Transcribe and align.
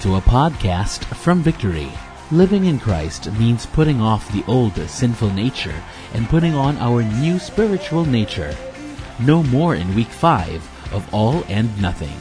to 0.00 0.16
a 0.16 0.20
podcast 0.24 1.04
from 1.12 1.42
Victory. 1.42 1.92
Living 2.32 2.64
in 2.64 2.80
Christ 2.80 3.30
means 3.36 3.66
putting 3.66 4.00
off 4.00 4.32
the 4.32 4.42
old 4.48 4.72
sinful 4.88 5.28
nature 5.28 5.76
and 6.14 6.26
putting 6.26 6.54
on 6.54 6.78
our 6.78 7.02
new 7.02 7.38
spiritual 7.38 8.06
nature. 8.06 8.56
No 9.20 9.42
more 9.42 9.74
in 9.74 9.94
week 9.94 10.08
5 10.08 10.96
of 10.96 11.04
All 11.12 11.44
and 11.52 11.68
Nothing. 11.82 12.16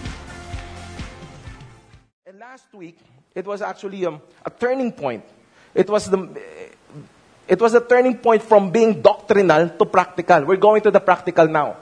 And 2.27 2.37
last 2.37 2.67
week, 2.73 2.99
it 3.33 3.47
was 3.47 3.61
actually 3.61 4.05
um, 4.05 4.19
a 4.45 4.49
turning 4.49 4.91
point. 4.91 5.23
It 5.73 5.89
was 5.89 6.09
the 6.09 6.27
it 7.47 7.61
was 7.61 7.75
a 7.75 7.81
turning 7.81 8.17
point 8.17 8.43
from 8.43 8.71
being 8.71 9.01
doctrinal 9.01 9.69
to 9.69 9.85
practical. 9.85 10.43
We're 10.43 10.59
going 10.59 10.81
to 10.81 10.91
the 10.91 10.99
practical 10.99 11.47
now. 11.47 11.77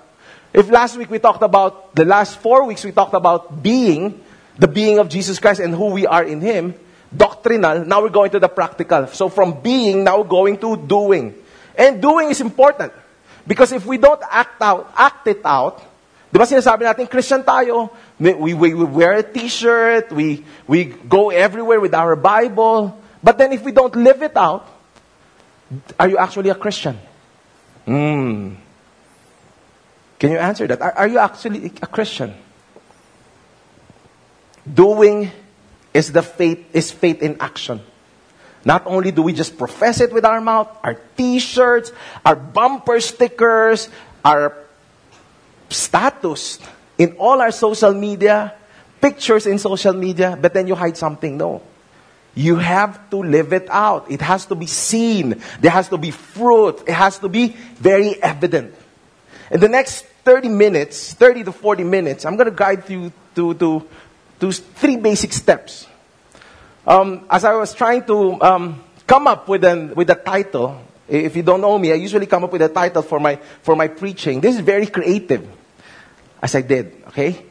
If 0.54 0.70
last 0.70 0.96
week 0.96 1.10
we 1.10 1.18
talked 1.18 1.42
about 1.42 1.96
the 1.96 2.06
last 2.06 2.38
four 2.38 2.66
weeks 2.66 2.86
we 2.86 2.92
talked 2.92 3.16
about 3.16 3.64
being 3.64 4.22
the 4.58 4.68
being 4.68 5.00
of 5.00 5.10
Jesus 5.10 5.40
Christ 5.40 5.60
and 5.60 5.74
who 5.74 5.92
we 5.92 6.06
are 6.06 6.24
in 6.24 6.42
Him, 6.42 6.74
doctrinal. 7.16 7.86
Now 7.86 8.02
we're 8.02 8.10
going 8.10 8.32
to 8.32 8.40
the 8.40 8.50
practical. 8.50 9.08
So 9.08 9.30
from 9.30 9.62
being 9.62 10.04
now 10.04 10.24
going 10.24 10.58
to 10.60 10.76
doing, 10.78 11.36
and 11.78 12.02
doing 12.02 12.30
is 12.30 12.42
important 12.42 12.92
because 13.46 13.72
if 13.72 13.86
we 13.86 13.98
don't 13.98 14.22
act 14.30 14.62
out, 14.62 14.92
act 14.98 15.28
it 15.28 15.42
out. 15.46 15.80
Di 16.28 16.36
ba 16.36 16.44
sinasabi 16.44 16.84
natin, 16.84 17.08
Christian 17.08 17.40
tayo, 17.40 17.88
we, 18.20 18.54
we, 18.54 18.74
we 18.74 18.84
wear 18.84 19.14
a 19.14 19.24
t-shirt, 19.24 20.12
we, 20.12 20.44
we 20.68 20.84
go 20.86 21.30
everywhere 21.30 21.80
with 21.80 21.94
our 21.94 22.18
Bible, 22.18 23.00
but 23.24 23.38
then 23.38 23.54
if 23.54 23.64
we 23.64 23.72
don't 23.72 23.96
live 23.96 24.22
it 24.22 24.36
out, 24.36 24.68
are 25.98 26.10
you 26.10 26.18
actually 26.18 26.50
a 26.50 26.56
Christian? 26.56 27.00
Hmm. 27.86 28.60
Can 30.20 30.32
you 30.32 30.38
answer 30.38 30.68
that? 30.68 30.82
Are, 30.82 30.92
are 30.92 31.08
you 31.08 31.20
actually 31.20 31.72
a 31.82 31.88
Christian? 31.88 32.34
Doing 34.74 35.32
is 35.94 36.12
the 36.12 36.22
faith 36.22 36.66
is 36.74 36.92
faith 36.92 37.22
in 37.22 37.38
action. 37.40 37.82
Not 38.66 38.84
only 38.86 39.12
do 39.12 39.22
we 39.22 39.34
just 39.34 39.58
profess 39.58 40.02
it 40.02 40.12
with 40.12 40.26
our 40.26 40.42
mouth, 40.42 40.68
our 40.84 40.96
t-shirts, 41.16 41.92
our 42.26 42.36
bumper 42.36 43.00
stickers, 43.00 43.88
our 44.26 44.58
status 45.70 46.60
in 46.98 47.16
all 47.18 47.40
our 47.40 47.52
social 47.52 47.94
media, 47.94 48.54
pictures 49.00 49.48
in 49.48 49.58
social 49.60 49.94
media, 49.94 50.38
but 50.40 50.54
then 50.54 50.68
you 50.68 50.76
hide 50.76 50.98
something. 50.98 51.38
No. 51.38 51.62
You 52.36 52.58
have 52.58 53.10
to 53.10 53.18
live 53.18 53.54
it 53.54 53.68
out. 53.70 54.12
It 54.12 54.22
has 54.22 54.46
to 54.48 54.56
be 54.56 54.68
seen. 54.68 55.42
There 55.60 55.72
has 55.72 55.90
to 55.90 55.98
be 55.98 56.12
fruit. 56.12 56.84
It 56.88 56.94
has 56.94 57.18
to 57.20 57.30
be 57.30 57.56
very 57.80 58.22
evident. 58.22 58.76
In 59.50 59.60
the 59.60 59.70
next 59.70 60.06
30 60.24 60.50
minutes, 60.50 61.14
30 61.14 61.46
to 61.46 61.52
40 61.52 61.84
minutes, 61.84 62.26
I'm 62.26 62.36
going 62.36 62.50
to 62.50 62.56
guide 62.56 62.90
you 62.90 63.12
to, 63.36 63.54
to, 63.56 63.88
to 64.40 64.52
three 64.52 64.98
basic 64.98 65.34
steps. 65.34 65.88
Um, 66.86 67.26
as 67.30 67.44
I 67.44 67.54
was 67.56 67.74
trying 67.74 68.06
to 68.06 68.42
um, 68.42 68.84
come 69.06 69.28
up 69.28 69.48
with, 69.48 69.64
an, 69.64 69.94
with 69.96 70.10
a 70.10 70.16
title, 70.16 70.82
if 71.08 71.36
you 71.36 71.44
don't 71.44 71.62
know 71.62 71.78
me, 71.78 71.92
I 71.92 71.96
usually 71.96 72.26
come 72.26 72.44
up 72.44 72.52
with 72.52 72.62
a 72.62 72.70
title 72.70 73.02
for 73.02 73.20
my, 73.20 73.38
for 73.62 73.76
my 73.76 73.88
preaching. 73.88 74.42
This 74.42 74.56
is 74.56 74.62
very 74.62 74.88
creative, 74.88 75.48
as 76.42 76.56
I 76.56 76.62
did, 76.62 77.04
okay? 77.08 77.46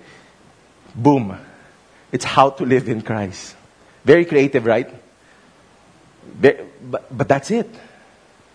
Boom. 0.95 1.39
It's 2.13 2.25
how 2.25 2.51
to 2.51 2.65
live 2.65 2.89
in 2.89 3.03
Christ. 3.03 3.57
Very 4.05 4.25
creative, 4.25 4.65
right? 4.65 4.89
But, 6.41 6.67
but 7.11 7.29
that's 7.29 7.51
it. 7.51 7.69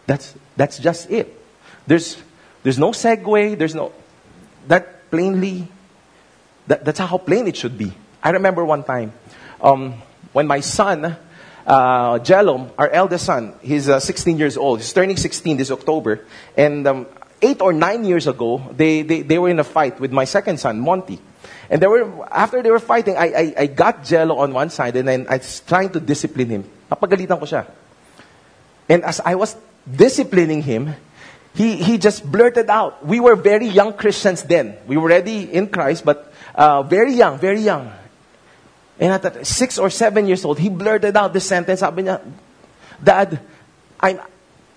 That's, 0.06 0.34
that's 0.56 0.80
just 0.80 1.09
it. 1.09 1.38
There's, 1.86 2.18
there's 2.64 2.80
no 2.80 2.92
segue, 2.92 3.58
there's 3.58 3.76
no, 3.76 3.92
that 4.68 5.09
plainly, 5.09 5.68
that, 6.68 6.86
that's 6.86 7.00
how 7.00 7.18
plain 7.18 7.48
it 7.48 7.56
should 7.56 7.78
be. 7.78 7.94
I 8.24 8.32
remember 8.32 8.64
one 8.64 8.84
time, 8.84 9.14
um, 9.62 9.96
when 10.34 10.48
my 10.48 10.60
son, 10.60 11.18
uh, 11.66 12.20
Jelom, 12.20 12.72
our 12.78 12.90
eldest 12.90 13.26
son, 13.26 13.56
he's 13.62 13.90
uh, 13.90 14.00
16 14.00 14.38
years 14.38 14.58
old. 14.58 14.80
He's 14.80 14.94
turning 14.94 15.18
16 15.18 15.58
this 15.58 15.72
October. 15.72 16.26
And 16.56 16.88
um, 16.88 17.08
eight 17.42 17.62
or 17.62 17.74
nine 17.74 18.06
years 18.06 18.28
ago, 18.28 18.62
they, 18.76 19.02
they, 19.02 19.22
they 19.22 19.40
were 19.40 19.50
in 19.50 19.60
a 19.60 19.64
fight 19.64 20.00
with 20.00 20.12
my 20.12 20.26
second 20.26 20.60
son, 20.60 20.80
Monty. 20.80 21.20
And 21.70 21.81
they 21.81 21.88
were, 21.88 22.28
after 22.31 22.62
they 22.62 22.70
were 22.70 22.80
fighting, 22.80 23.16
I, 23.18 23.26
I, 23.26 23.54
I 23.58 23.68
got 23.68 24.04
Jello 24.04 24.38
on 24.38 24.54
one 24.54 24.70
side 24.70 24.96
and 24.96 25.08
then 25.08 25.26
I 25.30 25.38
was 25.38 25.62
trying 25.62 25.90
to 25.92 26.00
discipline 26.00 26.50
him. 26.50 26.70
Napagalitan 26.92 27.40
ko 27.40 27.46
siya. 27.46 27.66
And 28.90 29.04
as 29.04 29.22
I 29.22 29.36
was 29.36 29.56
disciplining 29.90 30.62
him, 30.62 30.94
he, 31.56 31.78
he 31.78 31.98
just 31.98 32.30
blurted 32.30 32.70
out. 32.70 33.06
We 33.06 33.20
were 33.20 33.36
very 33.36 33.68
young 33.68 33.94
Christians 33.94 34.44
then. 34.44 34.78
We 34.86 34.98
were 34.98 35.12
already 35.12 35.52
in 35.52 35.68
Christ, 35.68 36.06
but 36.06 36.31
uh, 36.56 36.84
very 36.84 37.14
young, 37.14 37.40
very 37.40 37.62
young. 37.62 37.92
And 39.01 39.12
at 39.12 39.23
that, 39.23 39.47
six 39.47 39.79
or 39.79 39.89
seven 39.89 40.28
years 40.28 40.45
old, 40.45 40.59
he 40.59 40.69
blurted 40.69 41.17
out 41.17 41.34
this 41.34 41.45
sentence. 41.45 41.79
Sabi 41.79 42.03
niya, 42.03 42.22
Dad, 43.03 43.41
I'm, 44.00 44.22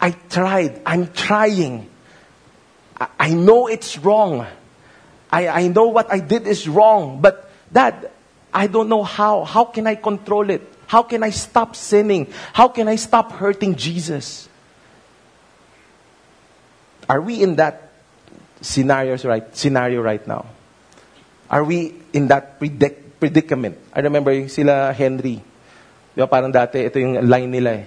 I 0.00 0.12
tried. 0.12 0.80
I'm 0.86 1.12
trying. 1.12 1.90
I, 2.98 3.08
I 3.20 3.34
know 3.34 3.68
it's 3.68 3.98
wrong. 3.98 4.46
I, 5.30 5.48
I 5.48 5.68
know 5.68 5.88
what 5.88 6.10
I 6.10 6.20
did 6.20 6.46
is 6.46 6.66
wrong, 6.66 7.20
but 7.20 7.50
Dad, 7.70 8.10
I 8.52 8.66
don't 8.66 8.88
know 8.88 9.02
how. 9.02 9.44
How 9.44 9.66
can 9.66 9.86
I 9.86 9.94
control 9.94 10.48
it? 10.48 10.72
How 10.86 11.02
can 11.02 11.22
I 11.22 11.28
stop 11.28 11.76
sinning? 11.76 12.32
How 12.54 12.68
can 12.68 12.88
I 12.88 12.96
stop 12.96 13.32
hurting 13.32 13.76
Jesus? 13.76 14.48
Are 17.10 17.20
we 17.20 17.42
in 17.42 17.56
that 17.56 17.91
scenarios 18.62 19.26
right, 19.26 19.54
scenario 19.54 20.00
right 20.00 20.26
now? 20.26 20.46
Are 21.50 21.62
we 21.62 21.94
in 22.14 22.28
that 22.28 22.58
predic- 22.58 23.03
predicament? 23.19 23.78
I 23.94 24.00
remember 24.00 24.32
sila 24.48 24.92
Henry. 24.92 25.41
Di 26.14 26.19
ba 26.22 26.30
parang 26.30 26.50
dati, 26.50 26.78
ito 26.82 26.98
yung 26.98 27.19
line 27.25 27.50
nila 27.50 27.70
eh. 27.82 27.86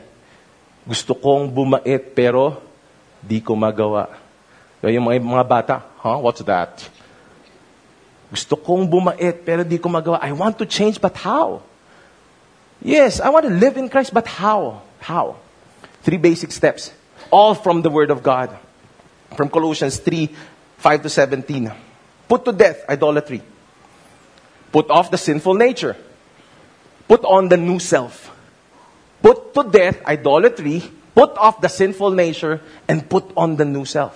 Gusto 0.87 1.15
kong 1.15 1.51
bumait 1.51 1.99
pero 2.15 2.59
di 3.19 3.43
ko 3.43 3.55
magawa. 3.55 4.07
Diba, 4.79 4.91
yung 4.93 5.05
mga, 5.07 5.19
mga 5.23 5.45
bata, 5.47 5.75
huh? 6.03 6.19
What's 6.19 6.43
that? 6.47 6.83
Gusto 8.31 8.55
kong 8.59 8.87
bumait 8.87 9.43
pero 9.43 9.63
di 9.63 9.79
ko 9.79 9.87
magawa. 9.87 10.19
I 10.23 10.31
want 10.35 10.59
to 10.59 10.65
change 10.67 10.99
but 10.99 11.15
how? 11.15 11.63
Yes, 12.83 13.19
I 13.19 13.31
want 13.31 13.47
to 13.47 13.53
live 13.53 13.75
in 13.75 13.89
Christ 13.89 14.13
but 14.13 14.27
how? 14.27 14.83
How? 14.99 15.39
Three 16.03 16.19
basic 16.19 16.51
steps. 16.51 16.93
All 17.31 17.55
from 17.55 17.83
the 17.83 17.91
Word 17.91 18.11
of 18.11 18.23
God 18.23 18.55
from 19.35 19.49
Colossians 19.49 19.97
3 19.99 20.29
5 20.77 21.01
to 21.03 21.09
17. 21.09 21.71
Put 22.29 22.45
to 22.45 22.51
death 22.51 22.85
idolatry. 22.87 23.41
Put 24.77 24.93
off 24.93 25.09
the 25.09 25.17
sinful 25.17 25.55
nature. 25.55 25.97
Put 27.07 27.25
on 27.25 27.49
the 27.49 27.57
new 27.57 27.79
self. 27.81 28.29
Put 29.25 29.57
to 29.57 29.65
death 29.65 30.05
idolatry. 30.05 30.85
Put 31.15 31.33
off 31.33 31.61
the 31.61 31.67
sinful 31.67 32.11
nature 32.11 32.61
and 32.87 33.09
put 33.09 33.25
on 33.35 33.55
the 33.55 33.65
new 33.65 33.85
self. 33.85 34.13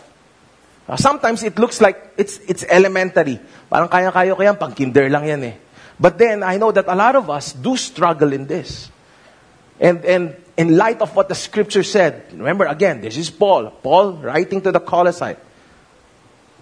Sometimes 0.97 1.41
it 1.41 1.57
looks 1.57 1.81
like 1.81 2.13
it's, 2.16 2.38
it's 2.45 2.63
elementary. 2.69 3.39
Parang 3.71 3.89
kaya-kaya 3.89 4.53
pang 4.53 4.77
kinder 4.77 5.09
lang 5.09 5.25
yan 5.25 5.44
eh. 5.50 5.55
But 6.00 6.19
then 6.19 6.44
I 6.44 6.57
know 6.57 6.69
that 6.69 6.85
a 6.85 6.94
lot 6.94 7.16
of 7.16 7.27
us 7.31 7.53
do 7.53 7.75
struggle 7.75 8.31
in 8.31 8.45
this. 8.45 8.91
And, 9.79 10.05
and 10.05 10.35
in 10.57 10.77
light 10.77 11.01
of 11.01 11.16
what 11.16 11.27
the 11.27 11.33
scripture 11.33 11.81
said, 11.81 12.38
remember 12.38 12.69
again, 12.69 13.01
this 13.01 13.17
is 13.17 13.31
Paul. 13.31 13.71
Paul 13.81 14.21
writing 14.21 14.61
to 14.61 14.71
the 14.71 14.79
Colossae. 14.79 15.38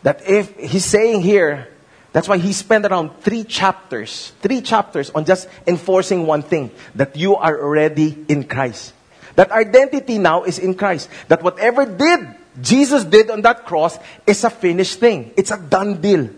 That 0.03 0.23
if 0.23 0.55
he's 0.55 0.85
saying 0.85 1.19
here, 1.19 1.67
that's 2.11 2.27
why 2.27 2.37
he 2.37 2.53
spent 2.53 2.85
around 2.85 3.21
three 3.21 3.43
chapters, 3.43 4.33
three 4.41 4.61
chapters 4.61 5.11
on 5.11 5.25
just 5.25 5.47
enforcing 5.67 6.25
one 6.25 6.41
thing 6.41 6.71
that 6.95 7.15
you 7.15 7.35
are 7.35 7.61
already 7.61 8.25
in 8.27 8.45
Christ. 8.45 8.93
That 9.35 9.51
identity 9.51 10.17
now 10.17 10.43
is 10.43 10.59
in 10.59 10.73
Christ. 10.73 11.09
That 11.27 11.43
whatever 11.43 11.85
did 11.85 12.35
Jesus 12.61 13.05
did 13.05 13.29
on 13.29 13.41
that 13.41 13.65
cross 13.65 13.97
is 14.25 14.43
a 14.43 14.49
finished 14.49 14.99
thing. 14.99 15.31
It's 15.37 15.51
a 15.51 15.57
done 15.57 16.01
deal. 16.01 16.29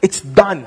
It's 0.00 0.20
done. 0.20 0.66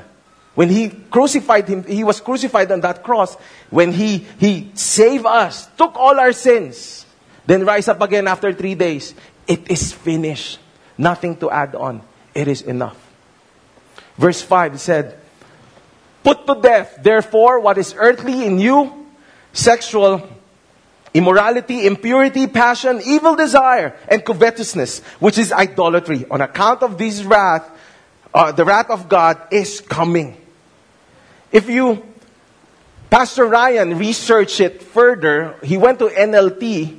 When 0.54 0.68
he 0.68 0.88
crucified 0.88 1.68
him, 1.68 1.84
he 1.84 2.04
was 2.04 2.20
crucified 2.20 2.70
on 2.70 2.80
that 2.82 3.02
cross. 3.02 3.34
When 3.70 3.92
he, 3.92 4.26
he 4.38 4.70
saved 4.74 5.24
us, 5.24 5.66
took 5.78 5.96
all 5.96 6.18
our 6.18 6.32
sins, 6.32 7.06
then 7.46 7.64
rise 7.64 7.88
up 7.88 8.00
again 8.02 8.28
after 8.28 8.52
three 8.52 8.74
days. 8.74 9.14
It 9.46 9.70
is 9.70 9.92
finished. 9.92 10.58
Nothing 10.98 11.36
to 11.36 11.50
add 11.50 11.74
on. 11.74 12.02
It 12.34 12.48
is 12.48 12.62
enough. 12.62 13.07
Verse 14.18 14.42
5 14.42 14.72
he 14.72 14.78
said, 14.78 15.18
Put 16.22 16.46
to 16.46 16.60
death, 16.60 16.98
therefore, 17.00 17.60
what 17.60 17.78
is 17.78 17.94
earthly 17.96 18.44
in 18.44 18.58
you, 18.58 19.06
sexual 19.52 20.28
immorality, 21.14 21.86
impurity, 21.86 22.46
passion, 22.46 23.00
evil 23.04 23.34
desire, 23.34 23.96
and 24.08 24.24
covetousness, 24.24 25.00
which 25.20 25.38
is 25.38 25.52
idolatry. 25.52 26.26
On 26.30 26.40
account 26.40 26.82
of 26.82 26.98
this 26.98 27.22
wrath, 27.22 27.68
uh, 28.34 28.52
the 28.52 28.64
wrath 28.64 28.90
of 28.90 29.08
God 29.08 29.40
is 29.50 29.80
coming. 29.80 30.36
If 31.50 31.68
you, 31.70 32.04
Pastor 33.08 33.46
Ryan 33.46 33.96
researched 33.96 34.60
it 34.60 34.82
further, 34.82 35.56
he 35.62 35.76
went 35.78 35.98
to 36.00 36.08
NLT. 36.08 36.98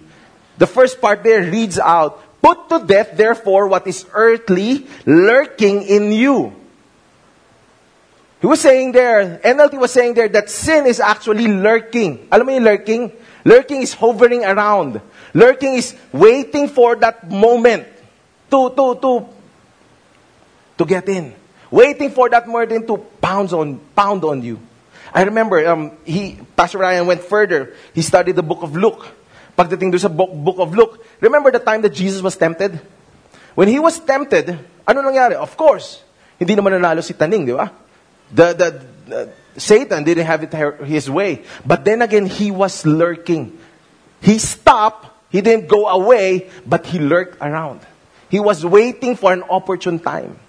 The 0.58 0.68
first 0.68 1.00
part 1.00 1.24
there 1.24 1.44
reads 1.44 1.78
out, 1.78 2.24
Put 2.42 2.70
to 2.70 2.80
death, 2.80 3.16
therefore, 3.16 3.68
what 3.68 3.86
is 3.86 4.06
earthly, 4.14 4.88
lurking 5.06 5.84
in 5.84 6.12
you. 6.12 6.59
He 8.40 8.48
was 8.48 8.62
saying 8.62 8.94
there, 8.94 9.40
NLT 9.44 9.80
was 9.80 9.92
saying 9.92 10.14
there 10.14 10.30
that 10.30 10.50
sin 10.50 10.88
is 10.88 11.00
actually 11.00 11.48
lurking. 11.48 12.28
Alam 12.32 12.48
mo 12.48 12.52
yung 12.56 12.64
lurking? 12.64 13.12
Lurking 13.44 13.84
is 13.84 13.92
hovering 13.94 14.48
around. 14.48 15.02
Lurking 15.34 15.76
is 15.76 15.96
waiting 16.12 16.68
for 16.68 16.96
that 16.96 17.28
moment 17.30 17.84
to, 18.50 18.72
to, 18.72 18.96
to, 18.96 19.12
to 20.78 20.84
get 20.86 21.08
in. 21.10 21.36
Waiting 21.70 22.10
for 22.12 22.30
that 22.30 22.48
moment 22.48 22.88
to 22.88 22.98
pound 23.20 23.52
on, 23.52 23.78
pound 23.96 24.24
on 24.24 24.42
you. 24.42 24.60
I 25.14 25.24
remember, 25.24 25.68
um, 25.68 25.98
he, 26.06 26.40
Pastor 26.56 26.80
Ryan 26.80 27.08
went 27.08 27.22
further. 27.22 27.74
He 27.94 28.02
studied 28.02 28.36
the 28.36 28.44
book 28.44 28.64
of 28.64 28.76
Luke. 28.76 29.06
Pagdating 29.58 29.92
doon 29.92 30.00
sa 30.00 30.08
book, 30.08 30.32
book 30.32 30.60
of 30.60 30.72
Luke, 30.72 31.04
remember 31.20 31.52
the 31.52 31.60
time 31.60 31.82
that 31.82 31.92
Jesus 31.92 32.22
was 32.22 32.38
tempted? 32.38 32.80
When 33.54 33.68
he 33.68 33.80
was 33.80 34.00
tempted, 34.00 34.56
ano 34.88 35.04
nangyari? 35.04 35.36
Of 35.36 35.58
course, 35.60 36.00
hindi 36.40 36.56
naman 36.56 36.80
nanalo 36.80 37.04
si 37.04 37.12
Taning, 37.12 37.44
di 37.44 37.52
ba? 37.52 37.68
The, 38.32 38.54
the, 38.54 38.86
the, 39.08 39.34
Satan 39.60 40.04
didn't 40.04 40.26
have 40.26 40.44
it 40.44 40.86
his 40.86 41.10
way. 41.10 41.44
But 41.66 41.86
then 41.86 42.02
again, 42.02 42.26
he 42.26 42.52
was 42.52 42.86
lurking. 42.86 43.58
He 44.22 44.40
stopped, 44.40 45.08
he 45.32 45.42
didn't 45.42 45.68
go 45.68 45.88
away, 45.88 46.50
but 46.66 46.86
he 46.86 47.00
lurked 47.00 47.38
around. 47.42 47.82
He 48.30 48.40
was 48.40 48.66
waiting 48.66 49.16
for 49.16 49.34
an 49.34 49.44
opportune 49.44 50.00
time. 50.00 50.40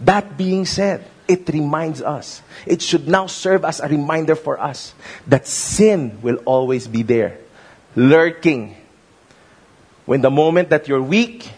That 0.00 0.36
being 0.36 0.66
said, 0.66 1.04
it 1.26 1.48
reminds 1.48 2.02
us. 2.02 2.42
It 2.66 2.82
should 2.82 3.08
now 3.08 3.26
serve 3.26 3.64
as 3.64 3.80
a 3.80 3.88
reminder 3.88 4.36
for 4.36 4.60
us 4.60 4.94
that 5.26 5.46
sin 5.46 6.20
will 6.22 6.36
always 6.44 6.86
be 6.86 7.02
there, 7.02 7.38
lurking. 7.94 8.76
When 10.04 10.20
the 10.20 10.30
moment 10.30 10.70
that 10.70 10.86
you're 10.86 11.02
weak, 11.02 11.50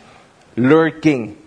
lurking. 0.56 1.37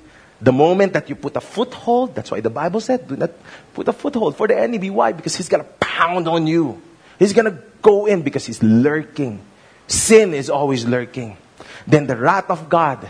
The 0.42 0.52
moment 0.52 0.94
that 0.94 1.08
you 1.08 1.16
put 1.16 1.36
a 1.36 1.42
foothold, 1.42 2.16
that's 2.16 2.32
why 2.32 2.42
the 2.42 2.50
Bible 2.50 2.80
said, 2.80 3.08
do 3.08 3.16
not 3.16 3.30
put 3.74 3.88
a 3.88 3.94
foothold 3.94 4.36
for 4.36 4.48
the 4.48 4.58
enemy. 4.58 4.90
Why? 4.90 5.12
Because 5.12 5.36
he's 5.36 5.50
going 5.50 5.64
to 5.64 5.70
pound 5.80 6.28
on 6.28 6.48
you. 6.48 6.82
He's 7.20 7.34
going 7.34 7.46
to 7.46 7.62
go 7.82 8.08
in 8.08 8.24
because 8.24 8.48
he's 8.48 8.64
lurking. 8.64 9.42
Sin 9.86 10.34
is 10.34 10.50
always 10.50 10.86
lurking. 10.86 11.38
Then 11.86 12.08
the 12.08 12.16
wrath 12.16 12.50
of 12.50 12.70
God, 12.70 13.10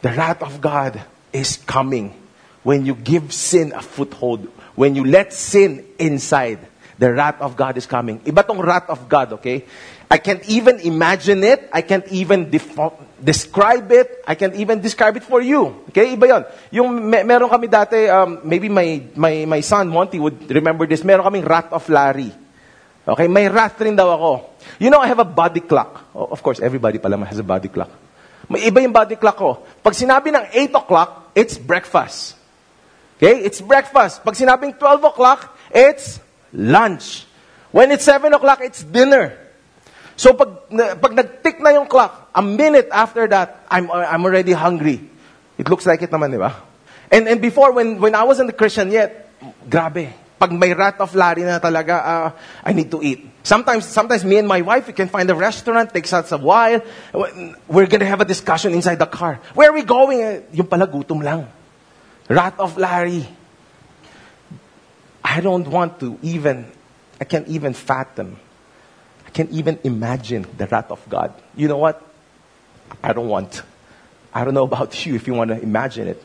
the 0.00 0.08
wrath 0.08 0.42
of 0.42 0.60
God 0.62 1.02
is 1.32 1.58
coming 1.58 2.14
when 2.62 2.86
you 2.86 2.94
give 2.94 3.32
sin 3.32 3.72
a 3.72 3.82
foothold. 3.82 4.48
When 4.74 4.94
you 4.94 5.04
let 5.04 5.34
sin 5.34 5.84
inside, 5.98 6.58
the 7.00 7.08
wrath 7.08 7.40
of 7.40 7.56
God 7.56 7.80
is 7.80 7.88
coming. 7.88 8.20
Iba 8.20 8.44
tong 8.44 8.60
wrath 8.60 8.92
of 8.92 9.08
God, 9.08 9.40
okay? 9.40 9.64
I 10.12 10.20
can't 10.20 10.44
even 10.52 10.84
imagine 10.84 11.40
it. 11.40 11.64
I 11.72 11.80
can't 11.80 12.04
even 12.12 12.52
describe 13.16 13.88
it. 13.88 14.20
I 14.28 14.36
can't 14.36 14.52
even 14.54 14.84
describe 14.84 15.16
it 15.16 15.24
for 15.24 15.40
you. 15.40 15.80
Okay, 15.88 16.12
iba 16.12 16.28
yon. 16.28 16.42
Yung 16.76 16.88
me- 16.92 17.24
meron 17.24 17.48
kami 17.48 17.72
dati, 17.72 18.04
um, 18.12 18.44
maybe 18.44 18.68
my, 18.68 19.00
my, 19.16 19.48
my 19.48 19.60
son, 19.64 19.88
Monty, 19.88 20.20
would 20.20 20.44
remember 20.52 20.84
this. 20.84 21.00
Meron 21.00 21.24
kaming 21.24 21.48
Wrath 21.48 21.72
of 21.72 21.88
Larry. 21.88 22.28
Okay, 23.08 23.26
may 23.26 23.48
wrath 23.48 23.80
rin 23.80 23.96
daw 23.96 24.12
ako. 24.12 24.32
You 24.76 24.92
know, 24.92 25.00
I 25.00 25.08
have 25.08 25.18
a 25.18 25.26
body 25.26 25.64
clock. 25.64 26.12
Oh, 26.14 26.28
of 26.28 26.44
course, 26.44 26.60
everybody 26.60 27.00
pala 27.00 27.16
has 27.24 27.40
a 27.40 27.46
body 27.46 27.72
clock. 27.72 27.88
May 28.46 28.68
iba 28.68 28.84
yung 28.84 28.92
body 28.92 29.16
clock 29.16 29.40
ko. 29.40 29.64
Pag 29.80 29.96
sinabi 29.96 30.28
ng 30.30 30.44
8 30.52 30.74
o'clock, 30.76 31.32
it's 31.32 31.56
breakfast. 31.56 32.36
Okay, 33.16 33.40
it's 33.40 33.64
breakfast. 33.64 34.20
Pag 34.20 34.36
sinabing 34.36 34.76
12 34.76 35.10
o'clock, 35.10 35.56
it's 35.72 36.20
lunch. 36.52 37.26
When 37.70 37.90
it's 37.90 38.04
7 38.04 38.32
o'clock, 38.34 38.60
it's 38.62 38.82
dinner. 38.82 39.36
So 40.16 40.34
pag, 40.34 40.68
pag 41.00 41.12
nag-tick 41.16 41.60
na 41.64 41.70
yung 41.70 41.86
clock, 41.86 42.30
a 42.34 42.42
minute 42.42 42.88
after 42.92 43.26
that, 43.28 43.64
I'm, 43.70 43.90
I'm 43.90 44.24
already 44.24 44.52
hungry. 44.52 45.00
It 45.56 45.68
looks 45.68 45.86
like 45.86 46.02
it 46.02 46.10
naman, 46.10 46.32
di 46.32 46.36
ba? 46.36 46.56
And, 47.10 47.26
and 47.26 47.40
before, 47.40 47.72
when, 47.72 48.00
when 48.00 48.14
I 48.14 48.24
wasn't 48.24 48.50
a 48.50 48.52
Christian 48.52 48.90
yet, 48.90 49.32
grabe. 49.68 50.12
Pag 50.38 50.52
may 50.52 50.72
rat 50.72 51.00
of 51.00 51.14
Larry 51.14 51.42
na 51.42 51.58
talaga, 51.58 51.94
uh, 52.00 52.28
I 52.64 52.72
need 52.72 52.90
to 52.90 53.02
eat. 53.02 53.28
Sometimes, 53.42 53.84
sometimes 53.84 54.24
me 54.24 54.38
and 54.38 54.48
my 54.48 54.60
wife, 54.60 54.86
we 54.86 54.92
can 54.92 55.08
find 55.08 55.28
a 55.28 55.34
restaurant, 55.34 55.92
takes 55.92 56.12
us 56.12 56.32
a 56.32 56.38
while. 56.38 56.80
We're 57.68 57.86
gonna 57.88 58.08
have 58.08 58.20
a 58.20 58.24
discussion 58.24 58.72
inside 58.72 58.98
the 58.98 59.08
car. 59.08 59.40
Where 59.54 59.70
are 59.70 59.74
we 59.74 59.82
going? 59.82 60.20
Eh, 60.20 60.40
yung 60.52 60.66
pala, 60.66 60.86
gutom 60.86 61.22
lang. 61.24 61.48
Rat 62.28 62.60
of 62.60 62.78
Larry. 62.78 63.26
I 65.30 65.40
don't 65.40 65.68
want 65.68 66.00
to 66.00 66.18
even, 66.22 66.66
I 67.20 67.24
can't 67.24 67.46
even 67.48 67.74
fathom 67.74 68.36
I 69.30 69.32
can't 69.32 69.50
even 69.52 69.78
imagine 69.84 70.44
the 70.58 70.66
wrath 70.66 70.90
of 70.90 71.08
God. 71.08 71.32
You 71.54 71.68
know 71.68 71.78
what? 71.78 72.02
I 73.00 73.12
don't 73.12 73.28
want. 73.28 73.62
I 74.34 74.42
don't 74.42 74.54
know 74.54 74.64
about 74.64 74.90
you 75.06 75.14
if 75.14 75.28
you 75.28 75.34
want 75.34 75.50
to 75.54 75.62
imagine 75.62 76.08
it. 76.08 76.20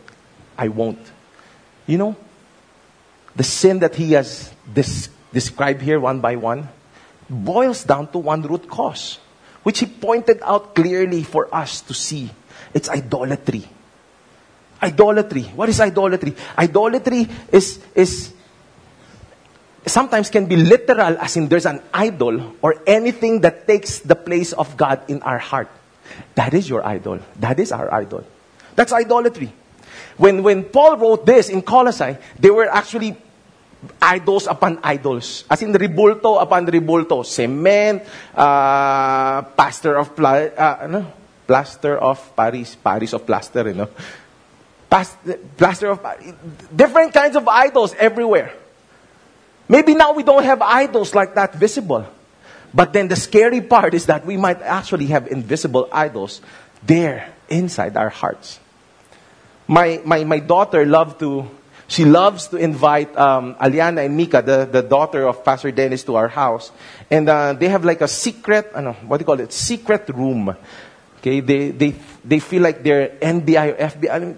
I 0.57 0.69
won't. 0.69 0.97
You 1.85 1.99
know, 1.99 2.15
the 3.35 3.43
sin 3.43 3.77
that 3.85 3.93
he 3.93 4.13
has 4.13 4.51
des- 4.65 5.13
described 5.31 5.83
here 5.83 5.99
one 5.99 6.19
by 6.19 6.35
one 6.35 6.67
boils 7.29 7.83
down 7.83 8.07
to 8.13 8.17
one 8.17 8.41
root 8.41 8.67
cause, 8.67 9.19
which 9.61 9.81
he 9.81 9.85
pointed 9.85 10.39
out 10.41 10.73
clearly 10.73 11.21
for 11.21 11.53
us 11.53 11.81
to 11.81 11.93
see. 11.93 12.31
It's 12.73 12.89
idolatry. 12.89 13.69
Idolatry. 14.81 15.43
What 15.53 15.69
is 15.69 15.79
idolatry? 15.79 16.33
Idolatry 16.57 17.27
is, 17.51 17.79
is 17.93 18.33
sometimes 19.85 20.29
can 20.29 20.45
be 20.45 20.55
literal, 20.55 21.17
as 21.17 21.37
in 21.37 21.47
there's 21.47 21.65
an 21.65 21.81
idol 21.93 22.55
or 22.61 22.75
anything 22.85 23.41
that 23.41 23.67
takes 23.67 23.99
the 23.99 24.15
place 24.15 24.53
of 24.53 24.75
God 24.77 25.01
in 25.07 25.21
our 25.21 25.37
heart. 25.37 25.69
That 26.35 26.53
is 26.53 26.69
your 26.69 26.85
idol. 26.85 27.19
That 27.39 27.59
is 27.59 27.71
our 27.71 27.93
idol. 27.93 28.25
That's 28.75 28.93
idolatry. 28.93 29.51
When, 30.17 30.43
when 30.43 30.63
Paul 30.63 30.97
wrote 30.97 31.25
this 31.25 31.49
in 31.49 31.61
Colossae, 31.61 32.17
they 32.39 32.49
were 32.49 32.69
actually 32.69 33.17
idols 34.01 34.47
upon 34.47 34.79
idols. 34.83 35.43
As 35.49 35.61
in 35.61 35.73
ribulto 35.73 36.41
upon 36.41 36.65
ribulto. 36.67 37.25
Cement, 37.25 38.03
uh, 38.35 39.41
pastor 39.41 39.97
of, 39.97 40.15
pla- 40.15 40.51
uh, 40.55 41.05
plaster 41.47 41.97
of 41.97 42.35
Paris. 42.35 42.75
Paris 42.75 43.13
of 43.13 43.25
plaster, 43.25 43.67
you 43.67 43.75
know. 43.75 43.89
Past, 44.89 45.17
plaster 45.57 45.89
of 45.89 45.99
Different 46.73 47.13
kinds 47.13 47.35
of 47.35 47.47
idols 47.47 47.93
everywhere. 47.97 48.53
Maybe 49.67 49.95
now 49.95 50.13
we 50.13 50.23
don't 50.23 50.43
have 50.43 50.61
idols 50.61 51.15
like 51.15 51.35
that 51.35 51.55
visible. 51.55 52.05
But 52.73 52.91
then 52.93 53.07
the 53.07 53.15
scary 53.15 53.61
part 53.61 53.93
is 53.93 54.05
that 54.07 54.25
we 54.25 54.37
might 54.37 54.61
actually 54.61 55.07
have 55.07 55.27
invisible 55.27 55.87
idols 55.91 56.41
there 56.83 57.31
inside 57.49 57.95
our 57.95 58.09
hearts. 58.09 58.59
My, 59.67 60.01
my, 60.05 60.23
my 60.25 60.39
daughter 60.39 60.85
loved 60.85 61.19
to, 61.21 61.49
she 61.87 62.05
loves 62.05 62.47
to 62.49 62.57
invite 62.57 63.15
um, 63.17 63.55
Aliana 63.55 64.05
and 64.05 64.15
Mika, 64.17 64.41
the, 64.41 64.67
the 64.69 64.81
daughter 64.81 65.25
of 65.25 65.43
Pastor 65.45 65.71
Dennis, 65.71 66.03
to 66.03 66.15
our 66.15 66.27
house. 66.27 66.71
And 67.09 67.29
uh, 67.29 67.53
they 67.53 67.69
have 67.69 67.85
like 67.85 68.01
a 68.01 68.07
secret, 68.07 68.71
ano, 68.75 68.93
what 69.07 69.17
do 69.17 69.21
you 69.21 69.25
call 69.25 69.39
it? 69.39 69.53
Secret 69.53 70.09
room. 70.09 70.55
Okay, 71.19 71.39
they, 71.39 71.71
they, 71.71 71.95
they 72.23 72.39
feel 72.39 72.61
like 72.61 72.83
they're 72.83 73.07
NBI 73.21 73.71
or 73.71 73.77
FBI. 73.77 74.35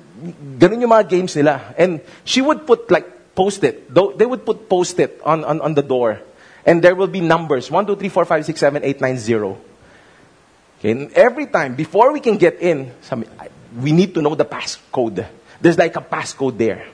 Ganun 0.60 0.82
yung 0.82 0.92
mga 0.92 1.10
games 1.10 1.36
nila. 1.36 1.74
And 1.78 2.02
she 2.24 2.42
would 2.42 2.66
put 2.68 2.90
like 2.92 3.17
post 3.38 3.64
it. 3.64 3.94
They 3.94 4.26
would 4.26 4.44
put 4.44 4.68
post 4.68 5.00
it 5.00 5.22
on, 5.24 5.46
on, 5.46 5.62
on 5.62 5.76
the 5.76 5.84
door. 5.84 6.20
And 6.66 6.84
there 6.84 6.96
will 6.96 7.08
be 7.08 7.22
numbers 7.22 7.70
1, 7.70 7.86
2, 7.86 7.96
3, 7.96 8.10
4, 8.10 8.26
5, 8.26 8.46
6, 8.46 8.60
7, 8.60 8.84
8, 8.84 9.02
9, 9.02 9.18
0. 9.18 9.58
Okay, 10.80 10.92
and 10.92 11.14
every 11.14 11.46
time, 11.46 11.76
before 11.76 12.12
we 12.12 12.20
can 12.20 12.38
get 12.38 12.60
in, 12.60 12.92
we 13.78 13.92
need 13.92 14.14
to 14.16 14.22
know 14.22 14.36
the 14.36 14.44
passcode. 14.44 15.26
There's 15.62 15.78
like 15.78 15.96
a 15.96 16.02
passcode 16.02 16.58
there 16.58 16.86